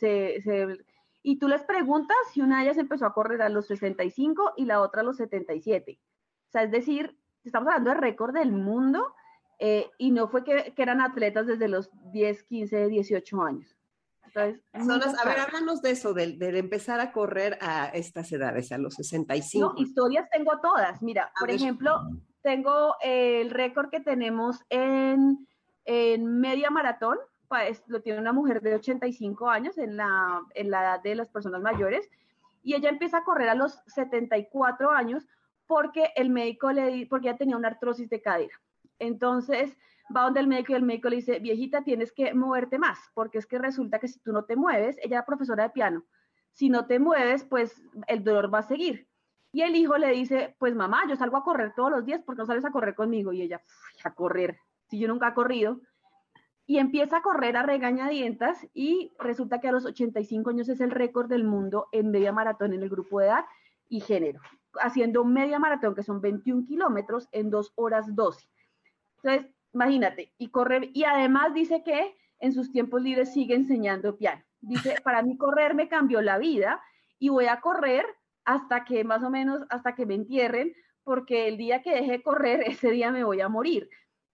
y 1.21 1.37
tú 1.37 1.47
les 1.47 1.63
preguntas 1.63 2.17
si 2.31 2.41
una 2.41 2.57
de 2.57 2.65
ellas 2.65 2.77
empezó 2.77 3.05
a 3.05 3.13
correr 3.13 3.41
a 3.41 3.49
los 3.49 3.67
65 3.67 4.53
y 4.57 4.65
la 4.65 4.81
otra 4.81 5.01
a 5.01 5.03
los 5.03 5.17
77. 5.17 5.99
O 6.47 6.51
sea, 6.51 6.63
es 6.63 6.71
decir, 6.71 7.17
estamos 7.43 7.67
hablando 7.67 7.91
de 7.91 7.97
récord 7.97 8.33
del 8.33 8.51
mundo 8.51 9.13
eh, 9.59 9.89
y 9.97 10.11
no 10.11 10.29
fue 10.29 10.43
que, 10.43 10.73
eran 10.77 11.01
atletas 11.01 11.47
desde 11.47 11.67
los 11.67 11.89
10, 12.11 12.43
15, 12.43 12.87
18 12.87 13.43
años. 13.43 13.75
Entonces, 14.73 15.19
a 15.19 15.27
ver, 15.27 15.39
háblanos 15.39 15.81
de 15.81 15.91
eso, 15.91 16.13
de, 16.13 16.37
empezar 16.39 16.99
a 16.99 17.11
correr 17.11 17.57
a 17.61 17.87
estas 17.87 18.31
edades, 18.31 18.71
a 18.71 18.77
los 18.77 18.93
65. 18.93 19.73
No, 19.73 19.81
historias 19.81 20.29
tengo 20.29 20.59
todas. 20.61 21.01
Mira, 21.01 21.31
por 21.39 21.49
ejemplo, 21.49 21.99
tengo 22.43 22.95
el 23.01 23.49
récord 23.49 23.89
que 23.89 23.99
tenemos 23.99 24.63
en, 24.69 25.47
en 25.83 26.39
media 26.39 26.69
maratón, 26.69 27.17
lo 27.87 28.01
tiene 28.01 28.19
una 28.19 28.33
mujer 28.33 28.61
de 28.61 28.75
85 28.75 29.49
años 29.49 29.77
en 29.77 29.97
la, 29.97 30.41
en 30.53 30.71
la 30.71 30.81
edad 30.81 31.03
de 31.03 31.15
las 31.15 31.29
personas 31.29 31.61
mayores, 31.61 32.09
y 32.63 32.75
ella 32.75 32.89
empieza 32.89 33.19
a 33.19 33.23
correr 33.23 33.49
a 33.49 33.55
los 33.55 33.81
74 33.87 34.91
años 34.91 35.27
porque 35.67 36.11
el 36.15 36.29
médico 36.29 36.71
le 36.71 37.05
porque 37.07 37.29
ella 37.29 37.37
tenía 37.37 37.57
una 37.57 37.69
artrosis 37.69 38.09
de 38.09 38.21
cadera. 38.21 38.59
Entonces 38.97 39.77
va 40.15 40.23
donde 40.23 40.39
el 40.39 40.47
médico 40.47 40.71
y 40.71 40.75
el 40.75 40.83
médico 40.83 41.09
le 41.09 41.17
dice, 41.17 41.39
viejita, 41.39 41.83
tienes 41.83 42.11
que 42.11 42.33
moverte 42.33 42.79
más, 42.79 42.99
porque 43.13 43.37
es 43.37 43.45
que 43.45 43.59
resulta 43.59 43.99
que 43.99 44.07
si 44.07 44.19
tú 44.19 44.33
no 44.33 44.45
te 44.45 44.55
mueves, 44.55 44.97
ella 44.97 45.17
era 45.17 45.25
profesora 45.25 45.63
de 45.63 45.69
piano, 45.69 46.03
si 46.51 46.69
no 46.69 46.87
te 46.87 46.99
mueves, 46.99 47.43
pues 47.43 47.81
el 48.07 48.23
dolor 48.23 48.53
va 48.53 48.59
a 48.59 48.63
seguir. 48.63 49.07
Y 49.51 49.61
el 49.61 49.75
hijo 49.75 49.97
le 49.97 50.09
dice, 50.09 50.55
pues 50.59 50.75
mamá, 50.75 51.03
yo 51.07 51.15
salgo 51.15 51.37
a 51.37 51.43
correr 51.43 51.73
todos 51.75 51.91
los 51.91 52.05
días, 52.05 52.21
porque 52.25 52.39
no 52.39 52.45
sales 52.45 52.65
a 52.65 52.71
correr 52.71 52.95
conmigo? 52.95 53.33
Y 53.33 53.41
ella, 53.41 53.61
a 54.03 54.13
correr, 54.13 54.59
si 54.89 54.99
yo 54.99 55.07
nunca 55.07 55.29
he 55.29 55.33
corrido. 55.33 55.81
Y 56.69 56.77
empieza 56.77 57.17
a 57.17 57.21
correr 57.23 57.57
a 57.57 57.63
regañadientas 57.63 58.67
y 58.75 59.11
resulta 59.17 59.59
que 59.59 59.69
a 59.69 59.71
los 59.71 59.85
85 59.85 60.51
años 60.51 60.69
es 60.69 60.79
el 60.81 60.91
récord 60.91 61.27
del 61.27 61.43
mundo 61.43 61.87
en 61.91 62.11
media 62.11 62.31
maratón 62.31 62.73
en 62.73 62.83
el 62.83 62.89
grupo 62.89 63.19
de 63.19 63.25
edad 63.25 63.45
y 63.89 64.01
género 64.01 64.39
haciendo 64.79 65.25
media 65.25 65.59
maratón, 65.59 65.95
que 65.95 66.03
son 66.03 66.21
21 66.21 66.65
kilómetros, 66.65 67.27
en 67.31 67.49
2 67.49 67.73
horas 67.75 68.15
12. 68.15 68.47
Entonces, 69.23 69.51
imagínate, 69.73 70.33
y 70.37 70.49
correr, 70.49 70.89
y 70.93 71.03
además 71.03 71.53
dice 71.53 71.83
que 71.83 72.15
en 72.39 72.53
sus 72.53 72.71
tiempos 72.71 73.01
libres 73.01 73.33
sigue 73.33 73.55
enseñando 73.55 74.17
piano. 74.17 74.43
Dice, 74.61 74.95
para 75.03 75.21
mí 75.21 75.37
correr 75.37 75.75
me 75.75 75.89
cambió 75.89 76.21
la 76.21 76.37
vida 76.37 76.81
y 77.17 77.29
voy 77.29 77.45
a 77.45 77.59
correr 77.61 78.05
hasta 78.45 78.85
que 78.85 79.03
más 79.03 79.23
o 79.23 79.29
menos, 79.29 79.61
hasta 79.69 79.95
que 79.95 80.05
me 80.05 80.15
entierren, 80.15 80.73
porque 81.03 81.47
el 81.47 81.57
día 81.57 81.81
que 81.81 81.93
deje 81.93 82.11
de 82.11 82.23
correr, 82.23 82.61
ese 82.65 82.91
día 82.91 83.11
me 83.11 83.23
voy 83.23 83.41
a 83.41 83.49
morir. 83.49 83.89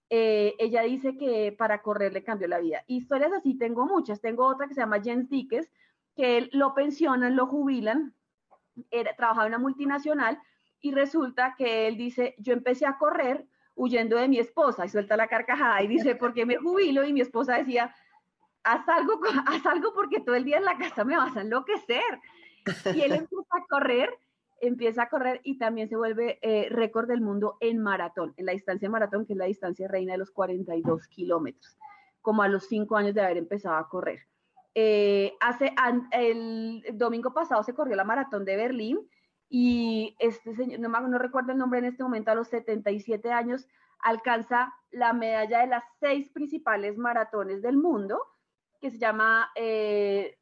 Eh, 0.10 0.56
ella 0.60 0.84
dice 0.84 1.18
que 1.18 1.53
para 1.58 1.82
correr 1.82 2.14
le 2.14 2.24
cambió 2.24 2.47
la 2.47 2.60
vida. 2.60 2.84
Historias 2.88 3.34
así 3.34 3.58
tengo 3.58 3.86
muchas. 3.86 4.22
Tengo 4.22 4.45
otra 4.45 4.68
que 4.68 4.74
se 4.74 4.82
llama 4.82 5.01
Jens 5.01 5.30
Dickes, 5.30 5.70
que 6.16 6.49
lo 6.51 6.74
pensionan, 6.74 7.36
lo 7.36 7.47
jubilan 7.47 8.14
era, 8.91 9.16
trabajaba 9.16 9.47
en 9.47 9.53
una 9.53 9.60
multinacional 9.60 10.39
y 10.82 10.91
resulta 10.91 11.56
que 11.58 11.88
él 11.88 11.97
dice, 11.97 12.36
yo 12.38 12.53
empecé 12.53 12.86
a 12.86 12.97
correr 12.97 13.47
huyendo 13.76 14.18
de 14.18 14.28
mi 14.28 14.39
esposa 14.39 14.86
y 14.86 14.89
suelta 14.89 15.18
la 15.18 15.28
carcajada 15.28 15.82
y 15.82 15.88
dice, 15.88 16.16
¿por 16.16 16.34
qué 16.34 16.45
me 16.45 16.58
jubilo? 16.58 17.06
Y 17.06 17.14
mi 17.14 17.22
esposa 17.22 17.58
decía, 17.58 17.93
haz 18.64 18.88
algo, 18.88 19.20
haz 19.47 19.66
algo 19.66 19.93
porque 19.93 20.22
todo 20.22 20.36
el 20.36 20.45
día 20.45 20.58
en 20.58 20.66
la 20.66 20.78
casa 20.78 21.03
me 21.03 21.18
vas 21.18 21.36
a 21.36 21.41
enloquecer. 21.41 22.20
Y 22.93 23.01
él 23.01 23.12
empieza 23.14 23.58
a 23.58 23.66
correr, 23.68 24.10
empieza 24.62 25.03
a 25.03 25.10
correr 25.10 25.41
y 25.43 25.58
también 25.58 25.89
se 25.89 25.95
vuelve 25.95 26.39
eh, 26.41 26.70
récord 26.70 27.08
del 27.08 27.22
mundo 27.22 27.58
en 27.60 27.82
maratón, 27.82 28.34
en 28.38 28.45
la 28.45 28.53
distancia 28.53 28.89
maratón, 28.89 29.26
que 29.26 29.34
es 29.34 29.39
la 29.39 29.45
distancia 29.45 29.88
reina 29.88 30.14
de 30.14 30.20
los 30.20 30.32
42 30.32 31.08
kilómetros, 31.08 31.78
como 32.22 32.41
a 32.41 32.47
los 32.47 32.66
cinco 32.68 32.97
años 32.97 33.14
de 33.14 33.22
haber 33.22 33.38
empezado 33.38 33.76
a 33.76 33.89
correr. 33.89 34.28
Eh, 34.74 35.34
hace, 35.39 35.74
el 36.12 36.84
domingo 36.93 37.34
pasado 37.34 37.64
se 37.64 37.74
corrió 37.74 37.95
la 37.95 38.03
maratón 38.03 38.43
de 38.43 38.58
Berlín 38.58 38.99
y 39.49 40.16
este 40.20 40.56
señor, 40.56 40.80
no, 40.80 40.89
no 41.08 41.18
recuerdo 41.18 41.51
el 41.51 41.58
nombre 41.58 41.80
en 41.80 41.86
este 41.86 42.03
momento, 42.03 42.32
a 42.32 42.36
los 42.36 42.49
77 42.49 43.32
años, 43.32 43.68
alcanza 43.99 44.74
la 44.91 45.14
medalla 45.14 45.62
de 45.62 45.68
las 45.68 45.84
seis 45.99 46.30
principales 46.30 46.97
maratones 46.97 47.62
del 47.62 47.78
mundo, 47.78 48.22
que 48.82 48.91
se 48.91 48.97
llama, 48.97 49.49
eh, 49.56 50.38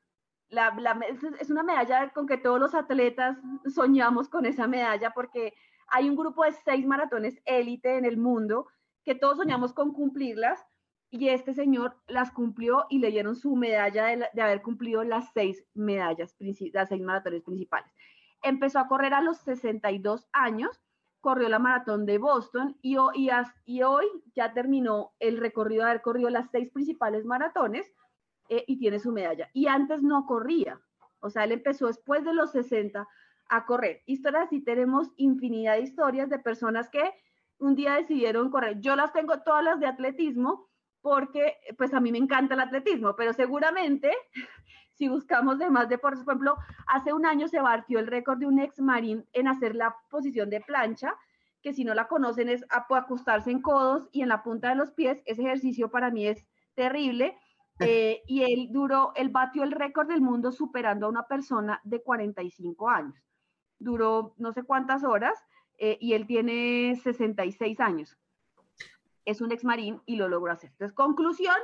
la, 0.54 1.00
es 1.40 1.50
una 1.50 1.64
medalla 1.64 2.10
con 2.10 2.28
que 2.28 2.38
todos 2.38 2.60
los 2.60 2.76
atletas 2.76 3.38
soñamos 3.74 4.30
con 4.30 4.46
esa 4.46 4.68
medalla, 4.68 5.12
porque 5.12 5.54
hay 5.88 6.10
un 6.10 6.16
grupo 6.16 6.44
de 6.44 6.52
seis 6.52 6.86
maratones 6.86 7.42
élite 7.46 7.98
en 7.98 8.06
el 8.06 8.18
mundo 8.18 8.68
que 9.04 9.16
todos 9.16 9.38
soñamos 9.38 9.74
con 9.74 9.92
cumplirlas, 9.94 10.66
y 11.10 11.30
este 11.30 11.54
señor 11.54 11.96
las 12.08 12.32
cumplió 12.32 12.86
y 12.90 12.98
le 12.98 13.12
dieron 13.12 13.36
su 13.36 13.56
medalla 13.56 14.06
de, 14.06 14.26
de 14.34 14.42
haber 14.42 14.64
cumplido 14.64 15.04
las 15.04 15.32
seis 15.34 15.64
medallas, 15.76 16.36
las 16.74 16.90
seis 16.90 17.02
maratones 17.02 17.44
principales. 17.44 17.92
Empezó 18.42 18.80
a 18.80 18.88
correr 18.88 19.14
a 19.14 19.22
los 19.22 19.38
62 19.38 20.28
años, 20.32 20.82
corrió 21.22 21.50
la 21.50 21.60
maratón 21.60 22.06
de 22.06 22.18
Boston 22.18 22.78
y, 22.82 22.98
y, 23.66 23.82
hoy 23.84 24.06
ya 24.36 24.54
terminó 24.54 25.14
el 25.20 25.38
recorrido 25.38 25.84
de 25.84 25.92
haber 25.92 26.02
corrido 26.02 26.30
las 26.30 26.50
seis 26.52 26.70
principales 26.70 27.26
maratones 27.26 27.90
eh, 28.50 28.64
y 28.68 28.78
tiene 28.78 29.00
su 29.00 29.12
medalla. 29.12 29.50
Y 29.54 29.68
antes 29.68 30.04
no 30.04 30.26
corría, 30.26 30.80
o 31.20 31.30
sea, 31.30 31.46
él 31.46 31.54
empezó 31.54 31.88
después 31.88 32.24
de 32.24 32.34
los 32.34 32.52
60 32.52 33.08
a 33.50 33.66
correr. 33.66 34.02
Historias 34.06 34.48
así 34.48 34.62
tenemos 34.62 35.12
infinidad 35.18 35.76
de 35.76 35.84
historias 35.84 36.30
de 36.30 36.40
personas 36.40 36.90
que 36.90 37.14
un 37.60 37.76
día 37.76 37.96
decidieron 37.96 38.50
correr. 38.50 38.80
Yo 38.82 38.96
las 38.96 39.14
tengo 39.14 39.40
todas 39.42 39.64
las 39.64 39.80
de 39.80 39.88
atletismo 39.88 40.70
porque 41.02 41.58
pues 41.78 41.94
a 41.94 42.00
mí 42.00 42.12
me 42.12 42.18
encanta 42.18 42.54
el 42.54 42.62
atletismo, 42.62 43.16
pero 43.16 43.34
seguramente 43.34 44.14
si 44.96 45.10
buscamos 45.10 45.60
demás 45.60 45.90
deportes, 45.90 46.24
por 46.24 46.34
ejemplo, 46.34 46.58
hace 46.88 47.14
un 47.14 47.26
año 47.26 47.48
se 47.48 47.60
batió 47.60 48.00
el 48.00 48.08
récord 48.08 48.40
de 48.40 48.48
un 48.48 48.60
ex 48.60 48.80
marín 48.80 49.26
en 49.34 49.48
hacer 49.48 49.76
la 49.76 49.96
posición 50.10 50.50
de 50.50 50.62
plancha, 50.62 51.14
que 51.62 51.74
si 51.74 51.84
no 51.84 51.94
la 51.94 52.08
conocen 52.08 52.50
es 52.50 52.66
acostarse 52.70 53.52
en 53.52 53.62
codos 53.62 54.10
y 54.12 54.22
en 54.22 54.30
la 54.30 54.44
punta 54.44 54.70
de 54.70 54.76
los 54.76 54.92
pies. 54.92 55.22
Ese 55.26 55.42
ejercicio 55.42 55.90
para 55.90 56.10
mí 56.10 56.28
es 56.28 56.46
terrible. 56.76 57.38
Eh, 57.88 58.24
y 58.28 58.44
él 58.44 58.70
duró, 58.72 59.14
él 59.16 59.30
batió 59.30 59.64
el 59.64 59.72
récord 59.72 60.08
del 60.08 60.22
mundo 60.22 60.52
superando 60.52 61.06
a 61.06 61.10
una 61.10 61.28
persona 61.28 61.82
de 61.84 62.02
45 62.02 62.90
años. 62.90 63.16
Duró 63.80 64.34
no 64.38 64.54
sé 64.54 64.64
cuántas 64.64 65.04
horas 65.04 65.38
eh, 65.78 65.98
y 66.00 66.14
él 66.14 66.28
tiene 66.28 67.00
66 67.02 67.80
años. 67.80 68.18
Es 69.26 69.42
un 69.42 69.52
ex 69.52 69.64
marín 69.64 70.02
y 70.06 70.16
lo 70.16 70.28
logró 70.28 70.52
hacer. 70.52 70.72
Entonces, 70.72 70.96
conclusión, 70.96 71.56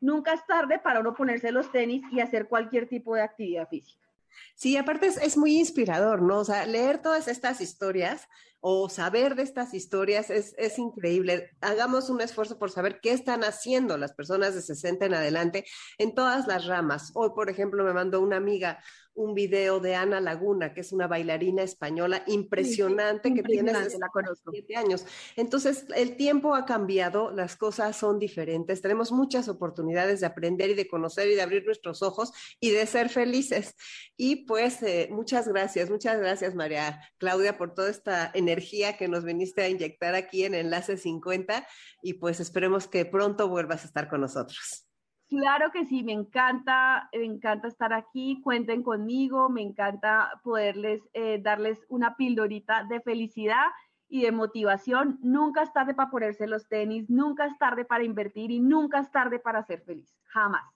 nunca 0.00 0.32
es 0.32 0.44
tarde 0.46 0.78
para 0.78 1.00
uno 1.00 1.14
ponerse 1.14 1.52
los 1.52 1.70
tenis 1.70 2.04
y 2.10 2.20
hacer 2.20 2.48
cualquier 2.48 2.88
tipo 2.88 3.14
de 3.14 3.22
actividad 3.22 3.68
física. 3.68 4.06
Sí, 4.54 4.76
aparte 4.76 5.06
es, 5.06 5.36
muy 5.36 5.58
inspirador, 5.58 6.22
¿no? 6.22 6.38
O 6.38 6.44
sea, 6.44 6.66
leer 6.66 7.00
todas 7.00 7.28
estas 7.28 7.60
historias 7.60 8.28
o 8.68 8.88
saber 8.88 9.36
de 9.36 9.44
estas 9.44 9.74
historias 9.74 10.28
es, 10.28 10.52
es, 10.58 10.76
increíble. 10.80 11.50
Hagamos 11.60 12.10
un 12.10 12.20
esfuerzo 12.20 12.58
por 12.58 12.72
saber 12.72 12.98
qué 13.00 13.12
están 13.12 13.44
haciendo 13.44 13.96
las 13.96 14.12
personas 14.12 14.56
de 14.56 14.60
60 14.60 15.06
en 15.06 15.14
adelante 15.14 15.64
en 15.98 16.16
todas 16.16 16.48
las 16.48 16.66
ramas. 16.66 17.12
Hoy, 17.14 17.30
por 17.32 17.48
ejemplo, 17.48 17.84
me 17.84 17.92
mandó 17.92 18.20
una 18.20 18.38
amiga 18.38 18.80
un 19.16 19.34
video 19.34 19.80
de 19.80 19.94
Ana 19.94 20.20
Laguna, 20.20 20.74
que 20.74 20.82
es 20.82 20.92
una 20.92 21.06
bailarina 21.06 21.62
española 21.62 22.22
impresionante, 22.26 23.32
que 23.32 23.42
tiene 23.42 23.74
67 23.74 24.76
años. 24.76 25.06
Entonces, 25.36 25.86
el 25.96 26.16
tiempo 26.16 26.54
ha 26.54 26.66
cambiado, 26.66 27.30
las 27.30 27.56
cosas 27.56 27.96
son 27.96 28.18
diferentes, 28.18 28.82
tenemos 28.82 29.12
muchas 29.12 29.48
oportunidades 29.48 30.20
de 30.20 30.26
aprender 30.26 30.70
y 30.70 30.74
de 30.74 30.86
conocer 30.86 31.30
y 31.30 31.34
de 31.34 31.40
abrir 31.40 31.64
nuestros 31.64 32.02
ojos 32.02 32.30
y 32.60 32.70
de 32.70 32.84
ser 32.84 33.08
felices. 33.08 33.74
Y 34.18 34.44
pues, 34.44 34.82
eh, 34.82 35.08
muchas 35.10 35.48
gracias, 35.48 35.88
muchas 35.88 36.18
gracias 36.18 36.54
María 36.54 37.00
Claudia 37.16 37.56
por 37.56 37.74
toda 37.74 37.88
esta 37.88 38.30
energía 38.34 38.55
que 38.98 39.08
nos 39.08 39.24
viniste 39.24 39.62
a 39.62 39.68
inyectar 39.68 40.14
aquí 40.14 40.44
en 40.44 40.54
Enlace 40.54 40.96
50 40.96 41.66
y 42.02 42.14
pues 42.14 42.40
esperemos 42.40 42.88
que 42.88 43.04
pronto 43.04 43.48
vuelvas 43.48 43.84
a 43.84 43.86
estar 43.86 44.08
con 44.08 44.20
nosotros. 44.20 44.86
Claro 45.28 45.72
que 45.72 45.84
sí, 45.86 46.04
me 46.04 46.12
encanta, 46.12 47.08
me 47.12 47.24
encanta 47.24 47.66
estar 47.66 47.92
aquí, 47.92 48.40
cuenten 48.42 48.84
conmigo, 48.84 49.48
me 49.48 49.62
encanta 49.62 50.30
poderles 50.44 51.02
eh, 51.14 51.40
darles 51.42 51.84
una 51.88 52.16
pildorita 52.16 52.84
de 52.88 53.00
felicidad 53.00 53.66
y 54.08 54.22
de 54.22 54.30
motivación. 54.30 55.18
Nunca 55.22 55.62
es 55.62 55.72
tarde 55.72 55.94
para 55.94 56.10
ponerse 56.10 56.46
los 56.46 56.68
tenis, 56.68 57.10
nunca 57.10 57.46
es 57.46 57.58
tarde 57.58 57.84
para 57.84 58.04
invertir 58.04 58.52
y 58.52 58.60
nunca 58.60 59.00
es 59.00 59.10
tarde 59.10 59.40
para 59.40 59.64
ser 59.64 59.82
feliz, 59.82 60.16
jamás. 60.26 60.75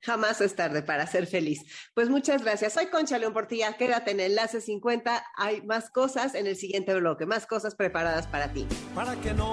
Jamás 0.00 0.40
es 0.40 0.54
tarde 0.54 0.82
para 0.82 1.06
ser 1.06 1.26
feliz. 1.26 1.64
Pues 1.94 2.08
muchas 2.08 2.42
gracias. 2.42 2.74
Soy 2.74 2.86
Concha 2.86 3.18
León 3.18 3.32
Portilla. 3.32 3.72
Quédate 3.74 4.12
en 4.12 4.20
Enlace 4.20 4.60
50. 4.60 5.24
Hay 5.36 5.62
más 5.62 5.90
cosas 5.90 6.34
en 6.34 6.46
el 6.46 6.56
siguiente 6.56 6.94
bloque, 6.94 7.26
más 7.26 7.46
cosas 7.46 7.74
preparadas 7.74 8.26
para 8.26 8.52
ti. 8.52 8.66
Para 8.94 9.16
que 9.16 9.32
no 9.34 9.52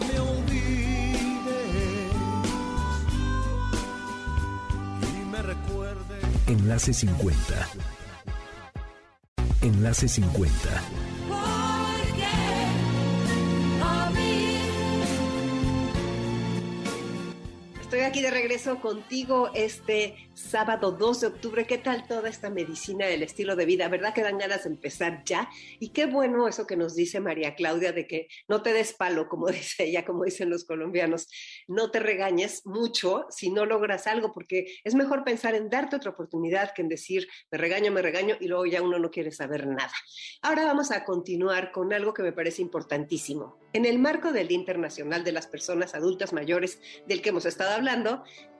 me 0.00 0.18
Enlace 6.48 6.94
50. 6.94 7.68
Enlace 9.62 10.08
50. 10.08 11.17
Aquí 18.08 18.22
de 18.22 18.30
regreso 18.30 18.80
contigo 18.80 19.50
este 19.52 20.30
sábado 20.32 20.92
2 20.92 21.20
de 21.20 21.26
octubre. 21.26 21.66
¿Qué 21.66 21.76
tal 21.76 22.06
toda 22.06 22.30
esta 22.30 22.48
medicina 22.48 23.04
del 23.04 23.22
estilo 23.22 23.54
de 23.54 23.66
vida? 23.66 23.86
¿Verdad 23.88 24.14
que 24.14 24.22
dan 24.22 24.38
ganas 24.38 24.64
de 24.64 24.70
empezar 24.70 25.24
ya? 25.26 25.50
Y 25.78 25.90
qué 25.90 26.06
bueno 26.06 26.48
eso 26.48 26.66
que 26.66 26.76
nos 26.76 26.94
dice 26.94 27.20
María 27.20 27.54
Claudia 27.54 27.92
de 27.92 28.06
que 28.06 28.28
no 28.48 28.62
te 28.62 28.72
des 28.72 28.94
palo, 28.94 29.28
como 29.28 29.46
dice 29.48 29.84
ella, 29.84 30.06
como 30.06 30.24
dicen 30.24 30.48
los 30.48 30.64
colombianos. 30.64 31.28
No 31.66 31.90
te 31.90 32.00
regañes 32.00 32.64
mucho 32.64 33.26
si 33.28 33.50
no 33.50 33.66
logras 33.66 34.06
algo, 34.06 34.32
porque 34.32 34.78
es 34.84 34.94
mejor 34.94 35.22
pensar 35.22 35.54
en 35.54 35.68
darte 35.68 35.96
otra 35.96 36.12
oportunidad 36.12 36.72
que 36.74 36.80
en 36.80 36.88
decir 36.88 37.28
me 37.50 37.58
regaño, 37.58 37.92
me 37.92 38.00
regaño 38.00 38.36
y 38.40 38.48
luego 38.48 38.64
ya 38.64 38.80
uno 38.80 38.98
no 38.98 39.10
quiere 39.10 39.32
saber 39.32 39.66
nada. 39.66 39.92
Ahora 40.40 40.64
vamos 40.64 40.92
a 40.92 41.04
continuar 41.04 41.72
con 41.72 41.92
algo 41.92 42.14
que 42.14 42.22
me 42.22 42.32
parece 42.32 42.62
importantísimo. 42.62 43.58
En 43.74 43.84
el 43.84 43.98
marco 43.98 44.32
del 44.32 44.48
Día 44.48 44.56
Internacional 44.56 45.24
de 45.24 45.32
las 45.32 45.46
Personas 45.46 45.94
Adultas 45.94 46.32
Mayores, 46.32 46.80
del 47.06 47.20
que 47.20 47.28
hemos 47.28 47.44
estado 47.44 47.72
hablando, 47.72 47.97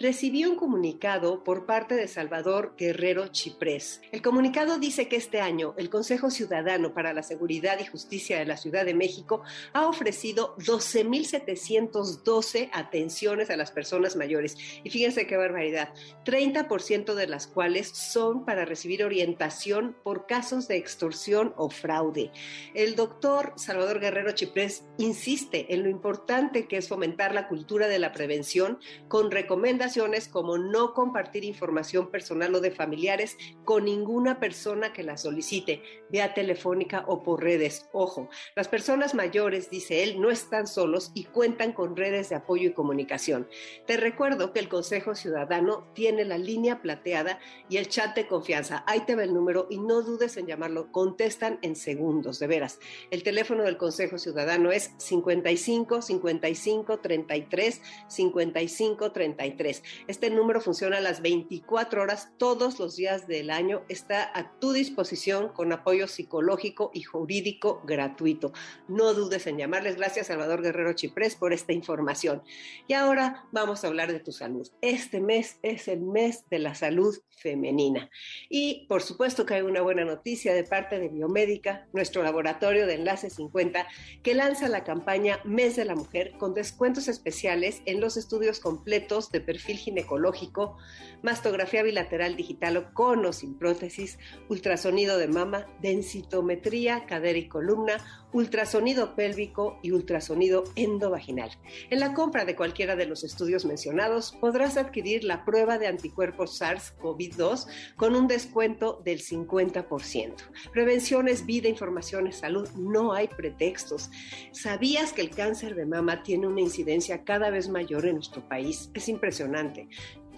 recibí 0.01 0.45
un 0.45 0.57
comunicado 0.57 1.43
por 1.43 1.67
parte 1.67 1.97
de 1.97 2.07
Salvador 2.07 2.75
Guerrero 2.79 3.27
Chiprés. 3.29 4.01
El 4.13 4.23
comunicado 4.23 4.79
dice 4.79 5.09
que 5.09 5.17
este 5.17 5.41
año 5.41 5.75
el 5.77 5.91
Consejo 5.91 6.31
Ciudadano 6.31 6.95
para 6.95 7.13
la 7.13 7.25
Seguridad 7.25 7.81
y 7.81 7.87
Justicia 7.87 8.39
de 8.39 8.47
la 8.47 8.57
Ciudad 8.57 8.85
de 8.85 8.95
México 8.95 9.43
ha 9.73 9.89
ofrecido 9.89 10.55
12.712 10.59 12.71
atenciones 12.73 13.51
a 13.51 13.57
las 13.57 13.73
personas 13.73 14.15
mayores. 14.15 14.57
Y 14.85 14.91
fíjense 14.91 15.27
qué 15.27 15.37
barbaridad, 15.37 15.93
30% 16.25 17.15
de 17.15 17.27
las 17.27 17.49
cuales 17.49 17.89
son 17.89 18.45
para 18.45 18.65
recibir 18.65 19.05
orientación 19.05 19.97
por 20.05 20.27
casos 20.27 20.69
de 20.69 20.77
extorsión 20.77 21.55
o 21.57 21.71
fraude. 21.71 22.31
El 22.75 22.95
doctor 22.95 23.55
Salvador 23.57 23.99
Guerrero 23.99 24.31
Chiprés 24.33 24.85
insiste 24.99 25.75
en 25.75 25.83
lo 25.83 25.89
importante 25.89 26.69
que 26.69 26.77
es 26.77 26.87
fomentar 26.89 27.35
la 27.35 27.49
cultura 27.49 27.89
de 27.89 27.99
la 27.99 28.13
prevención 28.13 28.79
con 29.09 29.18
recomendaciones 29.31 30.29
como 30.29 30.59
no 30.59 30.95
compartir 30.95 31.45
información 31.45 32.11
personal 32.11 32.55
o 32.55 32.61
de 32.61 32.71
familiares 32.71 33.37
con 33.65 33.85
ninguna 33.85 34.41
persona 34.41 34.93
que 34.93 35.03
la 35.03 35.17
solicite, 35.17 35.83
vía 36.11 36.35
telefónica 36.35 37.05
o 37.07 37.23
por 37.23 37.43
redes. 37.43 37.89
Ojo, 37.93 38.29
las 38.55 38.69
personas 38.69 39.15
mayores, 39.15 39.71
dice 39.71 40.03
él, 40.03 40.21
no 40.21 40.31
están 40.31 40.67
solos 40.67 41.11
y 41.15 41.25
cuentan 41.25 41.73
con 41.73 41.97
redes 41.97 42.29
de 42.29 42.37
apoyo 42.37 42.69
y 42.69 42.73
comunicación. 42.73 43.49
Te 43.87 43.97
recuerdo 43.97 44.53
que 44.53 44.61
el 44.61 44.69
Consejo 44.69 45.15
Ciudadano 45.15 45.89
tiene 45.95 46.25
la 46.25 46.39
línea 46.39 46.81
plateada 46.81 47.41
y 47.69 47.77
el 47.77 47.89
chat 47.89 48.15
de 48.15 48.27
confianza. 48.27 48.85
Ahí 48.87 49.01
te 49.01 49.17
va 49.17 49.25
el 49.25 49.35
número 49.35 49.67
y 49.71 49.79
no 49.79 50.03
dudes 50.03 50.37
en 50.37 50.47
llamarlo. 50.47 50.93
Contestan 50.93 51.59
en 51.63 51.77
segundos, 51.77 52.39
de 52.39 52.47
veras. 52.47 52.79
El 53.11 53.23
teléfono 53.23 53.65
del 53.65 53.77
Consejo 53.77 54.19
Ciudadano 54.19 54.71
es 54.71 54.93
55 54.99 56.03
55 56.03 57.01
33 57.01 57.83
55 58.09 59.08
33. 59.13 59.83
Este 60.07 60.31
número 60.31 60.61
funciona 60.61 60.99
a 60.99 61.01
las 61.01 61.23
24 61.23 62.03
horas 62.03 62.33
todos 62.39 62.79
los 62.79 62.97
días 62.97 63.27
del 63.27 63.51
año. 63.51 63.83
Está 63.89 64.31
a 64.39 64.53
tu 64.59 64.73
disposición 64.73 65.49
con 65.49 65.73
apoyo 65.73 66.09
psicológico 66.09 66.91
y 66.95 67.03
jurídico 67.03 67.83
gratuito. 67.85 68.53
No 68.89 69.15
dudes 69.15 69.47
en 69.47 69.59
llamarles. 69.59 69.97
Gracias, 69.97 70.29
Salvador 70.29 70.63
Guerrero 70.63 70.93
Chiprés, 70.93 71.35
por 71.35 71.53
esta 71.53 71.73
información. 71.73 72.43
Y 72.87 72.95
ahora 72.95 73.47
vamos 73.53 73.85
a 73.85 73.89
hablar 73.89 74.13
de 74.13 74.21
tu 74.21 74.33
salud. 74.33 74.69
Este 74.81 75.21
mes 75.21 75.59
es 75.63 75.89
el 75.89 76.01
mes 76.01 76.45
de 76.51 76.59
la 76.59 76.75
salud 76.75 77.17
femenina. 77.37 78.11
Y 78.49 78.87
por 78.89 79.03
supuesto 79.03 79.47
que 79.47 79.55
hay 79.55 79.63
una 79.63 79.83
buena 79.83 80.05
noticia 80.05 80.55
de 80.55 80.65
parte 80.65 80.99
de 80.99 81.09
Biomédica, 81.09 81.87
nuestro 81.93 82.23
laboratorio 82.23 82.87
de 82.87 82.95
Enlace 82.95 83.31
50, 83.31 83.87
que 84.23 84.35
lanza 84.35 84.69
la 84.69 84.85
campaña 84.85 85.41
Mes 85.45 85.77
de 85.77 85.85
la 85.85 85.95
Mujer 85.95 86.33
con 86.39 86.55
descuentos 86.55 87.09
especiales 87.09 87.83
en 87.87 88.01
los 88.01 88.17
estudios 88.17 88.61
completos 88.61 88.98
completos 88.99 89.31
de 89.31 89.41
perfil 89.41 89.77
ginecológico, 89.77 90.77
mastografía 91.23 91.85
bilateral 91.85 92.37
digital 92.37 92.93
con 92.93 93.25
o 93.25 93.33
sin 93.33 93.55
prótesis, 93.55 94.19
ultrasonido 94.49 95.19
de 95.19 95.29
mama, 95.29 95.67
densitometría, 95.81 97.07
cadera 97.07 97.39
y 97.39 97.49
columna, 97.49 97.99
ultrasonido 98.33 99.15
pélvico 99.15 99.79
y 99.83 99.93
ultrasonido 99.93 100.65
endovaginal. 100.75 101.51
En 101.91 102.01
la 102.01 102.13
compra 102.13 102.45
de 102.45 102.57
cualquiera 102.57 102.97
de 102.97 103.07
los 103.07 103.25
estudios 103.25 103.65
mencionados 103.65 104.37
podrás 104.41 104.77
adquirir 104.77 105.25
la 105.25 105.45
prueba 105.45 105.79
de 105.79 105.87
anticuerpos 105.87 106.61
SARS-CoV-2 106.61 107.67
con 107.97 108.15
un 108.15 108.27
descuento 108.27 109.01
del 109.05 109.21
50%. 109.21 110.35
Prevención 110.73 111.29
es 111.29 111.47
vida, 111.47 111.69
información 111.69 112.27
es 112.27 112.39
salud, 112.39 112.69
no 112.77 113.13
hay 113.13 113.29
pretextos. 113.29 114.11
¿Sabías 114.53 115.13
que 115.13 115.23
el 115.23 115.31
cáncer 115.31 115.75
de 115.75 115.87
mama 115.87 116.23
tiene 116.23 116.47
una 116.47 116.61
incidencia 116.61 117.25
cada 117.25 117.51
vez 117.51 117.69
mayor 117.69 118.07
en 118.07 118.17
nuestro 118.17 118.47
país? 118.47 118.88
Es 118.95 119.09
impresionante 119.09 119.89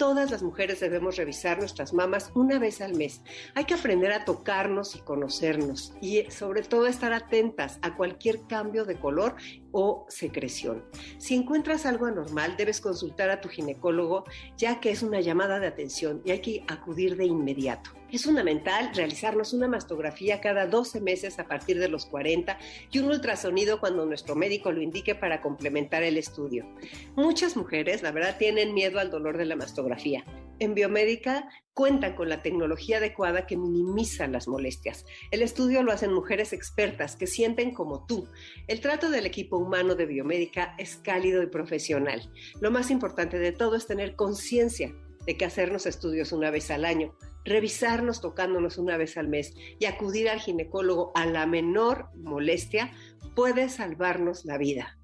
todas 0.00 0.30
las 0.30 0.42
mujeres 0.42 0.80
debemos 0.80 1.16
revisar 1.16 1.58
nuestras 1.58 1.92
mamas 1.92 2.32
una 2.34 2.58
vez 2.58 2.80
al 2.80 2.94
mes. 2.94 3.20
Hay 3.54 3.66
que 3.66 3.74
aprender 3.74 4.12
a 4.12 4.24
tocarnos 4.24 4.96
y 4.96 5.00
conocernos 5.00 5.92
y 6.00 6.22
sobre 6.30 6.62
todo 6.62 6.86
estar 6.86 7.12
atentas 7.12 7.78
a 7.82 7.94
cualquier 7.96 8.46
cambio 8.46 8.86
de 8.86 8.98
color 8.98 9.36
o 9.72 10.06
secreción. 10.08 10.86
Si 11.18 11.34
encuentras 11.34 11.84
algo 11.84 12.06
anormal, 12.06 12.56
debes 12.56 12.80
consultar 12.80 13.28
a 13.28 13.42
tu 13.42 13.50
ginecólogo 13.50 14.24
ya 14.56 14.80
que 14.80 14.90
es 14.90 15.02
una 15.02 15.20
llamada 15.20 15.60
de 15.60 15.66
atención 15.66 16.22
y 16.24 16.30
hay 16.30 16.40
que 16.40 16.64
acudir 16.66 17.18
de 17.18 17.26
inmediato. 17.26 17.99
Es 18.12 18.24
fundamental 18.24 18.90
realizarnos 18.92 19.52
una 19.52 19.68
mastografía 19.68 20.40
cada 20.40 20.66
12 20.66 21.00
meses 21.00 21.38
a 21.38 21.46
partir 21.46 21.78
de 21.78 21.88
los 21.88 22.06
40 22.06 22.58
y 22.90 22.98
un 22.98 23.06
ultrasonido 23.06 23.78
cuando 23.78 24.04
nuestro 24.04 24.34
médico 24.34 24.72
lo 24.72 24.82
indique 24.82 25.14
para 25.14 25.40
complementar 25.40 26.02
el 26.02 26.18
estudio. 26.18 26.66
Muchas 27.14 27.56
mujeres, 27.56 28.02
la 28.02 28.10
verdad, 28.10 28.36
tienen 28.36 28.74
miedo 28.74 28.98
al 28.98 29.10
dolor 29.10 29.38
de 29.38 29.44
la 29.44 29.54
mastografía. 29.54 30.24
En 30.58 30.74
biomédica 30.74 31.48
cuentan 31.72 32.16
con 32.16 32.28
la 32.28 32.42
tecnología 32.42 32.96
adecuada 32.96 33.46
que 33.46 33.56
minimiza 33.56 34.26
las 34.26 34.48
molestias. 34.48 35.06
El 35.30 35.42
estudio 35.42 35.84
lo 35.84 35.92
hacen 35.92 36.12
mujeres 36.12 36.52
expertas 36.52 37.14
que 37.14 37.28
sienten 37.28 37.72
como 37.72 38.06
tú. 38.06 38.28
El 38.66 38.80
trato 38.80 39.08
del 39.08 39.24
equipo 39.24 39.56
humano 39.56 39.94
de 39.94 40.06
biomédica 40.06 40.74
es 40.78 40.96
cálido 40.96 41.44
y 41.44 41.46
profesional. 41.46 42.28
Lo 42.60 42.72
más 42.72 42.90
importante 42.90 43.38
de 43.38 43.52
todo 43.52 43.76
es 43.76 43.86
tener 43.86 44.16
conciencia 44.16 44.92
de 45.30 45.36
que 45.36 45.44
hacernos 45.44 45.86
estudios 45.86 46.32
una 46.32 46.50
vez 46.50 46.72
al 46.72 46.84
año 46.84 47.14
revisarnos 47.44 48.20
tocándonos 48.20 48.78
una 48.78 48.96
vez 48.96 49.16
al 49.16 49.28
mes 49.28 49.54
y 49.78 49.84
acudir 49.84 50.28
al 50.28 50.40
ginecólogo 50.40 51.12
a 51.14 51.24
la 51.24 51.46
menor 51.46 52.08
molestia 52.16 52.90
puede 53.36 53.68
salvarnos 53.68 54.44
la 54.44 54.58
vida. 54.58 54.98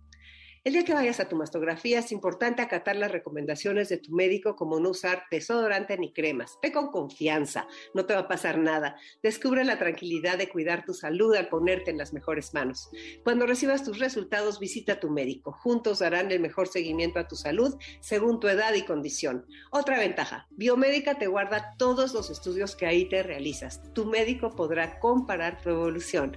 El 0.67 0.73
día 0.73 0.85
que 0.85 0.95
vayas 0.95 1.21
a 1.21 1.29
tu 1.29 1.37
mastografía 1.37 2.01
es 2.01 2.11
importante 2.11 2.61
acatar 2.61 2.97
las 2.97 3.13
recomendaciones 3.13 3.89
de 3.89 3.99
tu 3.99 4.11
médico 4.11 4.57
como 4.57 4.81
no 4.81 4.91
usar 4.91 5.23
desodorante 5.31 5.97
ni 5.97 6.13
cremas. 6.13 6.59
Ve 6.61 6.73
con 6.73 6.91
confianza, 6.91 7.69
no 7.95 8.05
te 8.05 8.15
va 8.15 8.23
a 8.23 8.29
pasar 8.29 8.59
nada. 8.59 8.97
Descubre 9.23 9.63
la 9.63 9.79
tranquilidad 9.79 10.39
de 10.39 10.49
cuidar 10.49 10.85
tu 10.85 10.93
salud 10.93 11.37
al 11.37 11.49
ponerte 11.49 11.93
en 11.93 11.99
las 11.99 12.13
mejores 12.13 12.53
manos. 12.53 12.91
Cuando 13.23 13.47
recibas 13.47 13.85
tus 13.85 14.01
resultados, 14.01 14.59
visita 14.59 14.95
a 14.95 14.99
tu 14.99 15.09
médico. 15.09 15.53
Juntos 15.53 16.01
darán 16.01 16.33
el 16.33 16.41
mejor 16.41 16.67
seguimiento 16.67 17.21
a 17.21 17.29
tu 17.29 17.37
salud 17.37 17.77
según 18.01 18.41
tu 18.41 18.49
edad 18.49 18.75
y 18.75 18.83
condición. 18.83 19.47
Otra 19.71 20.01
ventaja, 20.01 20.49
Biomédica 20.51 21.17
te 21.17 21.29
guarda 21.29 21.77
todos 21.79 22.13
los 22.13 22.29
estudios 22.29 22.75
que 22.75 22.87
ahí 22.87 23.09
te 23.09 23.23
realizas. 23.23 23.83
Tu 23.93 24.05
médico 24.05 24.57
podrá 24.57 24.99
comparar 24.99 25.63
tu 25.63 25.71
evolución 25.71 26.37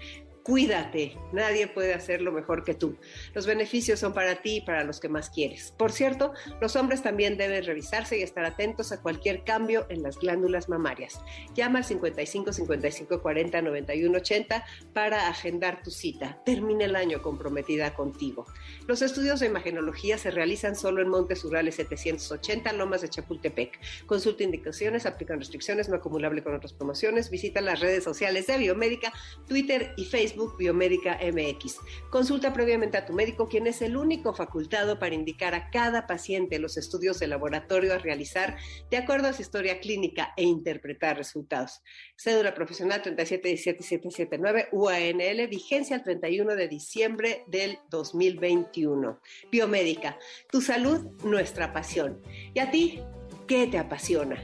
Cuídate, 0.50 1.16
nadie 1.32 1.68
puede 1.68 1.94
hacerlo 1.94 2.32
mejor 2.32 2.64
que 2.64 2.74
tú. 2.74 2.98
Los 3.36 3.46
beneficios 3.46 4.00
son 4.00 4.16
para 4.16 4.42
ti 4.42 4.56
y 4.56 4.62
para 4.62 4.84
los 4.84 5.00
que 5.00 5.08
más 5.08 5.30
quieres. 5.30 5.76
Por 5.78 5.92
cierto, 5.92 6.34
los 6.60 6.76
hombres 6.76 7.04
también 7.04 7.38
deben 7.38 7.64
revisarse 7.64 8.18
y 8.18 8.24
estar 8.24 8.44
atentos 8.44 8.92
a 8.92 9.00
cualquier 9.00 9.44
cambio 9.44 9.86
en 9.90 10.02
las 10.02 10.18
glándulas 10.18 10.68
mamarias. 10.68 11.22
Llama 11.54 11.78
al 11.78 11.86
55 11.86 12.52
55 12.52 13.22
40 13.22 13.62
91 13.62 14.18
80 14.18 14.66
para 14.92 15.28
agendar 15.28 15.84
tu 15.84 15.92
cita. 15.92 16.42
Termina 16.44 16.86
el 16.86 16.96
año 16.96 17.22
comprometida 17.22 17.94
contigo. 17.94 18.48
Los 18.88 19.04
estudios 19.04 19.42
de 19.42 19.46
imagenología 19.46 20.18
se 20.18 20.32
realizan 20.32 20.76
solo 20.76 21.04
en 21.04 21.10
Montes 21.10 21.46
Urales 21.46 21.76
780, 21.76 22.74
Lomas 22.74 23.02
de 23.02 23.10
Chapultepec. 23.10 23.80
Consulta 24.08 24.44
indicaciones, 24.44 25.06
aplican 25.06 25.38
restricciones, 25.38 25.90
no 25.90 25.98
acumulable 25.98 26.42
con 26.42 26.56
otras 26.56 26.74
promociones. 26.74 27.30
Visita 27.30 27.62
las 27.62 27.82
redes 27.82 28.04
sociales 28.04 28.48
de 28.48 28.58
Biomédica, 28.58 29.14
Twitter 29.48 29.94
y 29.96 30.06
Facebook 30.06 30.39
Biomédica 30.58 31.20
MX. 31.22 31.78
Consulta 32.10 32.54
previamente 32.54 32.98
a 32.98 33.06
tu 33.06 33.14
médico, 33.14 33.48
quien 33.48 33.68
es 33.68 33.82
el 33.82 33.98
único 33.98 34.34
facultado 34.34 35.00
para 35.00 35.16
indicar 35.16 35.54
a 35.56 35.70
cada 35.70 36.08
paciente 36.08 36.60
los 36.60 36.78
estudios 36.78 37.20
de 37.20 37.28
laboratorio 37.28 37.94
a 37.94 37.98
realizar 37.98 38.58
de 38.90 38.98
acuerdo 38.98 39.28
a 39.28 39.34
su 39.34 39.42
historia 39.42 39.80
clínica 39.80 40.34
e 40.38 40.44
interpretar 40.44 41.18
resultados. 41.18 41.82
Cédula 42.16 42.54
profesional 42.54 43.02
3717779 43.02 44.70
UANL, 44.72 45.48
vigencia 45.48 45.96
el 45.96 46.04
31 46.04 46.56
de 46.56 46.68
diciembre 46.68 47.44
del 47.48 47.80
2021. 47.90 49.20
Biomédica, 49.52 50.18
tu 50.52 50.62
salud, 50.62 51.00
nuestra 51.24 51.74
pasión. 51.74 52.22
¿Y 52.54 52.60
a 52.60 52.72
ti? 52.72 53.02
¿Qué 53.48 53.68
te 53.68 53.78
apasiona? 53.78 54.40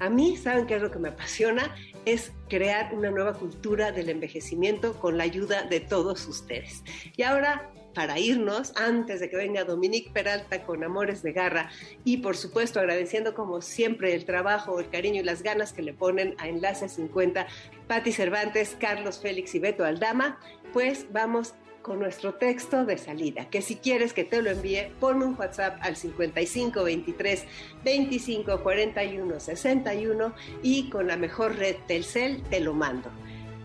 A 0.00 0.08
mí, 0.10 0.36
¿saben 0.36 0.66
qué 0.66 0.76
es 0.76 0.82
lo 0.82 0.90
que 0.90 0.98
me 0.98 1.08
apasiona? 1.08 1.74
Es 2.04 2.32
crear 2.48 2.94
una 2.94 3.10
nueva 3.10 3.34
cultura 3.34 3.92
del 3.92 4.08
envejecimiento 4.08 4.94
con 4.94 5.18
la 5.18 5.24
ayuda 5.24 5.62
de 5.62 5.80
todos 5.80 6.26
ustedes. 6.26 6.82
Y 7.16 7.22
ahora, 7.22 7.70
para 7.94 8.18
irnos, 8.18 8.72
antes 8.76 9.20
de 9.20 9.28
que 9.28 9.36
venga 9.36 9.64
Dominique 9.64 10.10
Peralta 10.12 10.62
con 10.62 10.84
Amores 10.84 11.22
de 11.22 11.32
Garra 11.32 11.70
y 12.04 12.18
por 12.18 12.36
supuesto 12.36 12.78
agradeciendo 12.78 13.34
como 13.34 13.60
siempre 13.60 14.14
el 14.14 14.24
trabajo, 14.24 14.78
el 14.78 14.88
cariño 14.88 15.20
y 15.20 15.24
las 15.24 15.42
ganas 15.42 15.72
que 15.72 15.82
le 15.82 15.92
ponen 15.92 16.34
a 16.38 16.48
Enlace 16.48 16.88
50, 16.88 17.46
Patti 17.86 18.12
Cervantes, 18.12 18.76
Carlos 18.78 19.18
Félix 19.20 19.54
y 19.54 19.58
Beto 19.58 19.84
Aldama, 19.84 20.38
pues 20.72 21.06
vamos 21.12 21.54
con 21.88 22.00
nuestro 22.00 22.34
texto 22.34 22.84
de 22.84 22.98
salida, 22.98 23.48
que 23.48 23.62
si 23.62 23.76
quieres 23.76 24.12
que 24.12 24.22
te 24.22 24.42
lo 24.42 24.50
envíe, 24.50 24.92
ponme 25.00 25.24
un 25.24 25.36
WhatsApp 25.38 25.78
al 25.80 25.96
55 25.96 26.84
23 26.84 27.44
25 27.82 28.62
41 28.62 29.40
61 29.40 30.34
y 30.62 30.90
con 30.90 31.06
la 31.06 31.16
mejor 31.16 31.56
red 31.56 31.76
Telcel 31.86 32.42
te 32.50 32.60
lo 32.60 32.74
mando. 32.74 33.08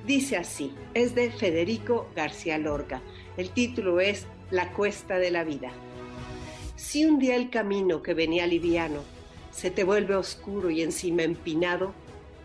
Dice 0.07 0.37
así, 0.37 0.73
es 0.93 1.15
de 1.15 1.31
Federico 1.31 2.09
García 2.15 2.57
Lorca. 2.57 3.01
El 3.35 3.49
título 3.49 3.99
es 3.99 4.25
La 4.51 4.71
cuesta 4.71 5.17
de 5.17 5.29
la 5.29 5.43
vida. 5.43 5.71
Si 6.77 7.03
un 7.05 7.19
día 7.19 7.35
el 7.35 7.49
camino 7.49 8.01
que 8.01 8.13
venía 8.13 8.47
liviano 8.47 9.01
se 9.51 9.69
te 9.69 9.83
vuelve 9.83 10.15
oscuro 10.15 10.69
y 10.69 10.81
encima 10.81 11.23
empinado, 11.23 11.93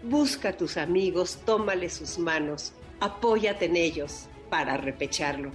busca 0.03 0.49
a 0.49 0.57
tus 0.57 0.76
amigos, 0.76 1.39
tómale 1.47 1.89
sus 1.89 2.18
manos, 2.18 2.72
apóyate 2.99 3.66
en 3.66 3.76
ellos 3.76 4.26
para 4.51 4.76
repecharlo. 4.76 5.53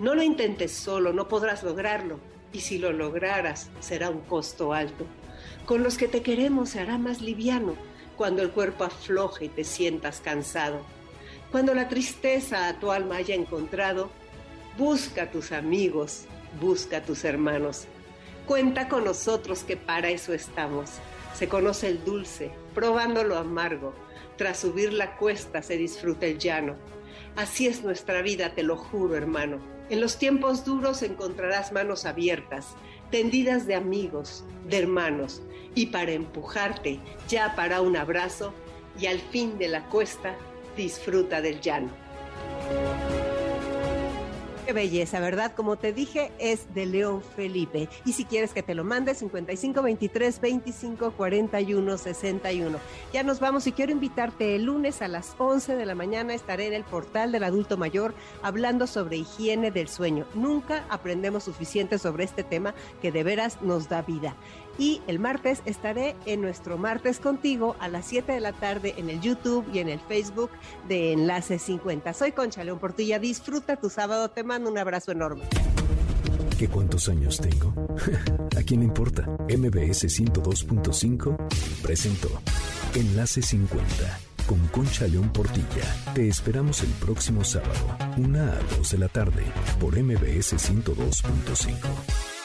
No 0.00 0.14
lo 0.14 0.22
intentes 0.22 0.72
solo, 0.72 1.12
no 1.12 1.28
podrás 1.28 1.62
lograrlo. 1.62 2.20
Y 2.52 2.60
si 2.60 2.78
lo 2.78 2.92
lograras, 2.92 3.70
será 3.80 4.10
un 4.10 4.20
costo 4.20 4.72
alto. 4.72 5.06
Con 5.66 5.82
los 5.82 5.98
que 5.98 6.08
te 6.08 6.22
queremos 6.22 6.70
se 6.70 6.80
hará 6.80 6.98
más 6.98 7.20
liviano 7.20 7.74
cuando 8.16 8.42
el 8.42 8.50
cuerpo 8.50 8.84
afloje 8.84 9.46
y 9.46 9.48
te 9.48 9.64
sientas 9.64 10.20
cansado. 10.20 10.80
Cuando 11.50 11.74
la 11.74 11.88
tristeza 11.88 12.68
a 12.68 12.78
tu 12.78 12.90
alma 12.90 13.16
haya 13.16 13.34
encontrado, 13.34 14.10
busca 14.76 15.24
a 15.24 15.30
tus 15.30 15.52
amigos, 15.52 16.24
busca 16.60 16.98
a 16.98 17.02
tus 17.02 17.24
hermanos. 17.24 17.86
Cuenta 18.46 18.88
con 18.88 19.04
nosotros 19.04 19.62
que 19.62 19.76
para 19.76 20.10
eso 20.10 20.32
estamos. 20.32 20.90
Se 21.34 21.48
conoce 21.48 21.88
el 21.88 22.04
dulce, 22.04 22.50
probando 22.74 23.24
lo 23.24 23.36
amargo. 23.36 23.94
Tras 24.36 24.58
subir 24.58 24.92
la 24.92 25.16
cuesta 25.16 25.62
se 25.62 25.76
disfruta 25.76 26.26
el 26.26 26.38
llano. 26.38 26.76
Así 27.36 27.66
es 27.66 27.82
nuestra 27.82 28.22
vida, 28.22 28.54
te 28.54 28.62
lo 28.62 28.76
juro, 28.76 29.16
hermano. 29.16 29.77
En 29.90 30.00
los 30.00 30.18
tiempos 30.18 30.64
duros 30.64 31.02
encontrarás 31.02 31.72
manos 31.72 32.04
abiertas, 32.04 32.74
tendidas 33.10 33.66
de 33.66 33.74
amigos, 33.74 34.44
de 34.68 34.78
hermanos, 34.78 35.42
y 35.74 35.86
para 35.86 36.12
empujarte, 36.12 37.00
ya 37.28 37.54
para 37.56 37.80
un 37.80 37.96
abrazo, 37.96 38.52
y 39.00 39.06
al 39.06 39.18
fin 39.18 39.56
de 39.58 39.68
la 39.68 39.88
cuesta, 39.88 40.36
disfruta 40.76 41.40
del 41.40 41.60
llano. 41.60 41.90
Qué 44.68 44.74
belleza, 44.74 45.18
¿verdad? 45.18 45.54
Como 45.56 45.76
te 45.76 45.94
dije, 45.94 46.30
es 46.38 46.74
de 46.74 46.84
León 46.84 47.22
Felipe. 47.22 47.88
Y 48.04 48.12
si 48.12 48.26
quieres 48.26 48.52
que 48.52 48.62
te 48.62 48.74
lo 48.74 48.84
mande, 48.84 49.14
55 49.14 49.80
23 49.80 50.40
25 50.42 51.12
41 51.12 51.96
61. 51.96 52.78
Ya 53.10 53.22
nos 53.22 53.40
vamos 53.40 53.66
y 53.66 53.72
quiero 53.72 53.92
invitarte 53.92 54.56
el 54.56 54.64
lunes 54.64 55.00
a 55.00 55.08
las 55.08 55.34
11 55.38 55.74
de 55.74 55.86
la 55.86 55.94
mañana. 55.94 56.34
Estaré 56.34 56.66
en 56.66 56.74
el 56.74 56.84
portal 56.84 57.32
del 57.32 57.44
adulto 57.44 57.78
mayor 57.78 58.12
hablando 58.42 58.86
sobre 58.86 59.16
higiene 59.16 59.70
del 59.70 59.88
sueño. 59.88 60.26
Nunca 60.34 60.84
aprendemos 60.90 61.44
suficiente 61.44 61.98
sobre 61.98 62.24
este 62.24 62.44
tema 62.44 62.74
que 63.00 63.10
de 63.10 63.24
veras 63.24 63.62
nos 63.62 63.88
da 63.88 64.02
vida. 64.02 64.36
Y 64.78 65.02
el 65.08 65.18
martes 65.18 65.60
estaré 65.64 66.14
en 66.24 66.40
nuestro 66.40 66.78
martes 66.78 67.18
contigo 67.18 67.76
a 67.80 67.88
las 67.88 68.06
7 68.06 68.32
de 68.32 68.40
la 68.40 68.52
tarde 68.52 68.94
en 68.96 69.10
el 69.10 69.20
YouTube 69.20 69.66
y 69.72 69.80
en 69.80 69.88
el 69.88 69.98
Facebook 70.00 70.50
de 70.88 71.12
Enlace 71.12 71.58
50. 71.58 72.14
Soy 72.14 72.32
Concha 72.32 72.62
León 72.62 72.78
Portilla. 72.78 73.18
Disfruta 73.18 73.76
tu 73.76 73.90
sábado. 73.90 74.30
Te 74.30 74.44
mando 74.44 74.70
un 74.70 74.78
abrazo 74.78 75.10
enorme. 75.10 75.42
¿Qué 76.58 76.68
cuántos 76.68 77.08
años 77.08 77.38
tengo? 77.38 77.72
¿A 78.56 78.62
quién 78.62 78.80
le 78.80 78.86
importa? 78.86 79.22
MBS 79.48 80.06
102.5 80.06 81.36
presentó 81.82 82.28
Enlace 82.94 83.42
50 83.42 84.20
con 84.46 84.58
Concha 84.68 85.06
León 85.06 85.30
Portilla. 85.32 85.84
Te 86.14 86.26
esperamos 86.26 86.82
el 86.82 86.90
próximo 86.92 87.44
sábado, 87.44 87.96
1 88.16 88.38
a 88.40 88.58
2 88.76 88.90
de 88.90 88.98
la 88.98 89.08
tarde, 89.08 89.44
por 89.78 89.96
MBS 90.02 90.56
102.5. 90.56 92.37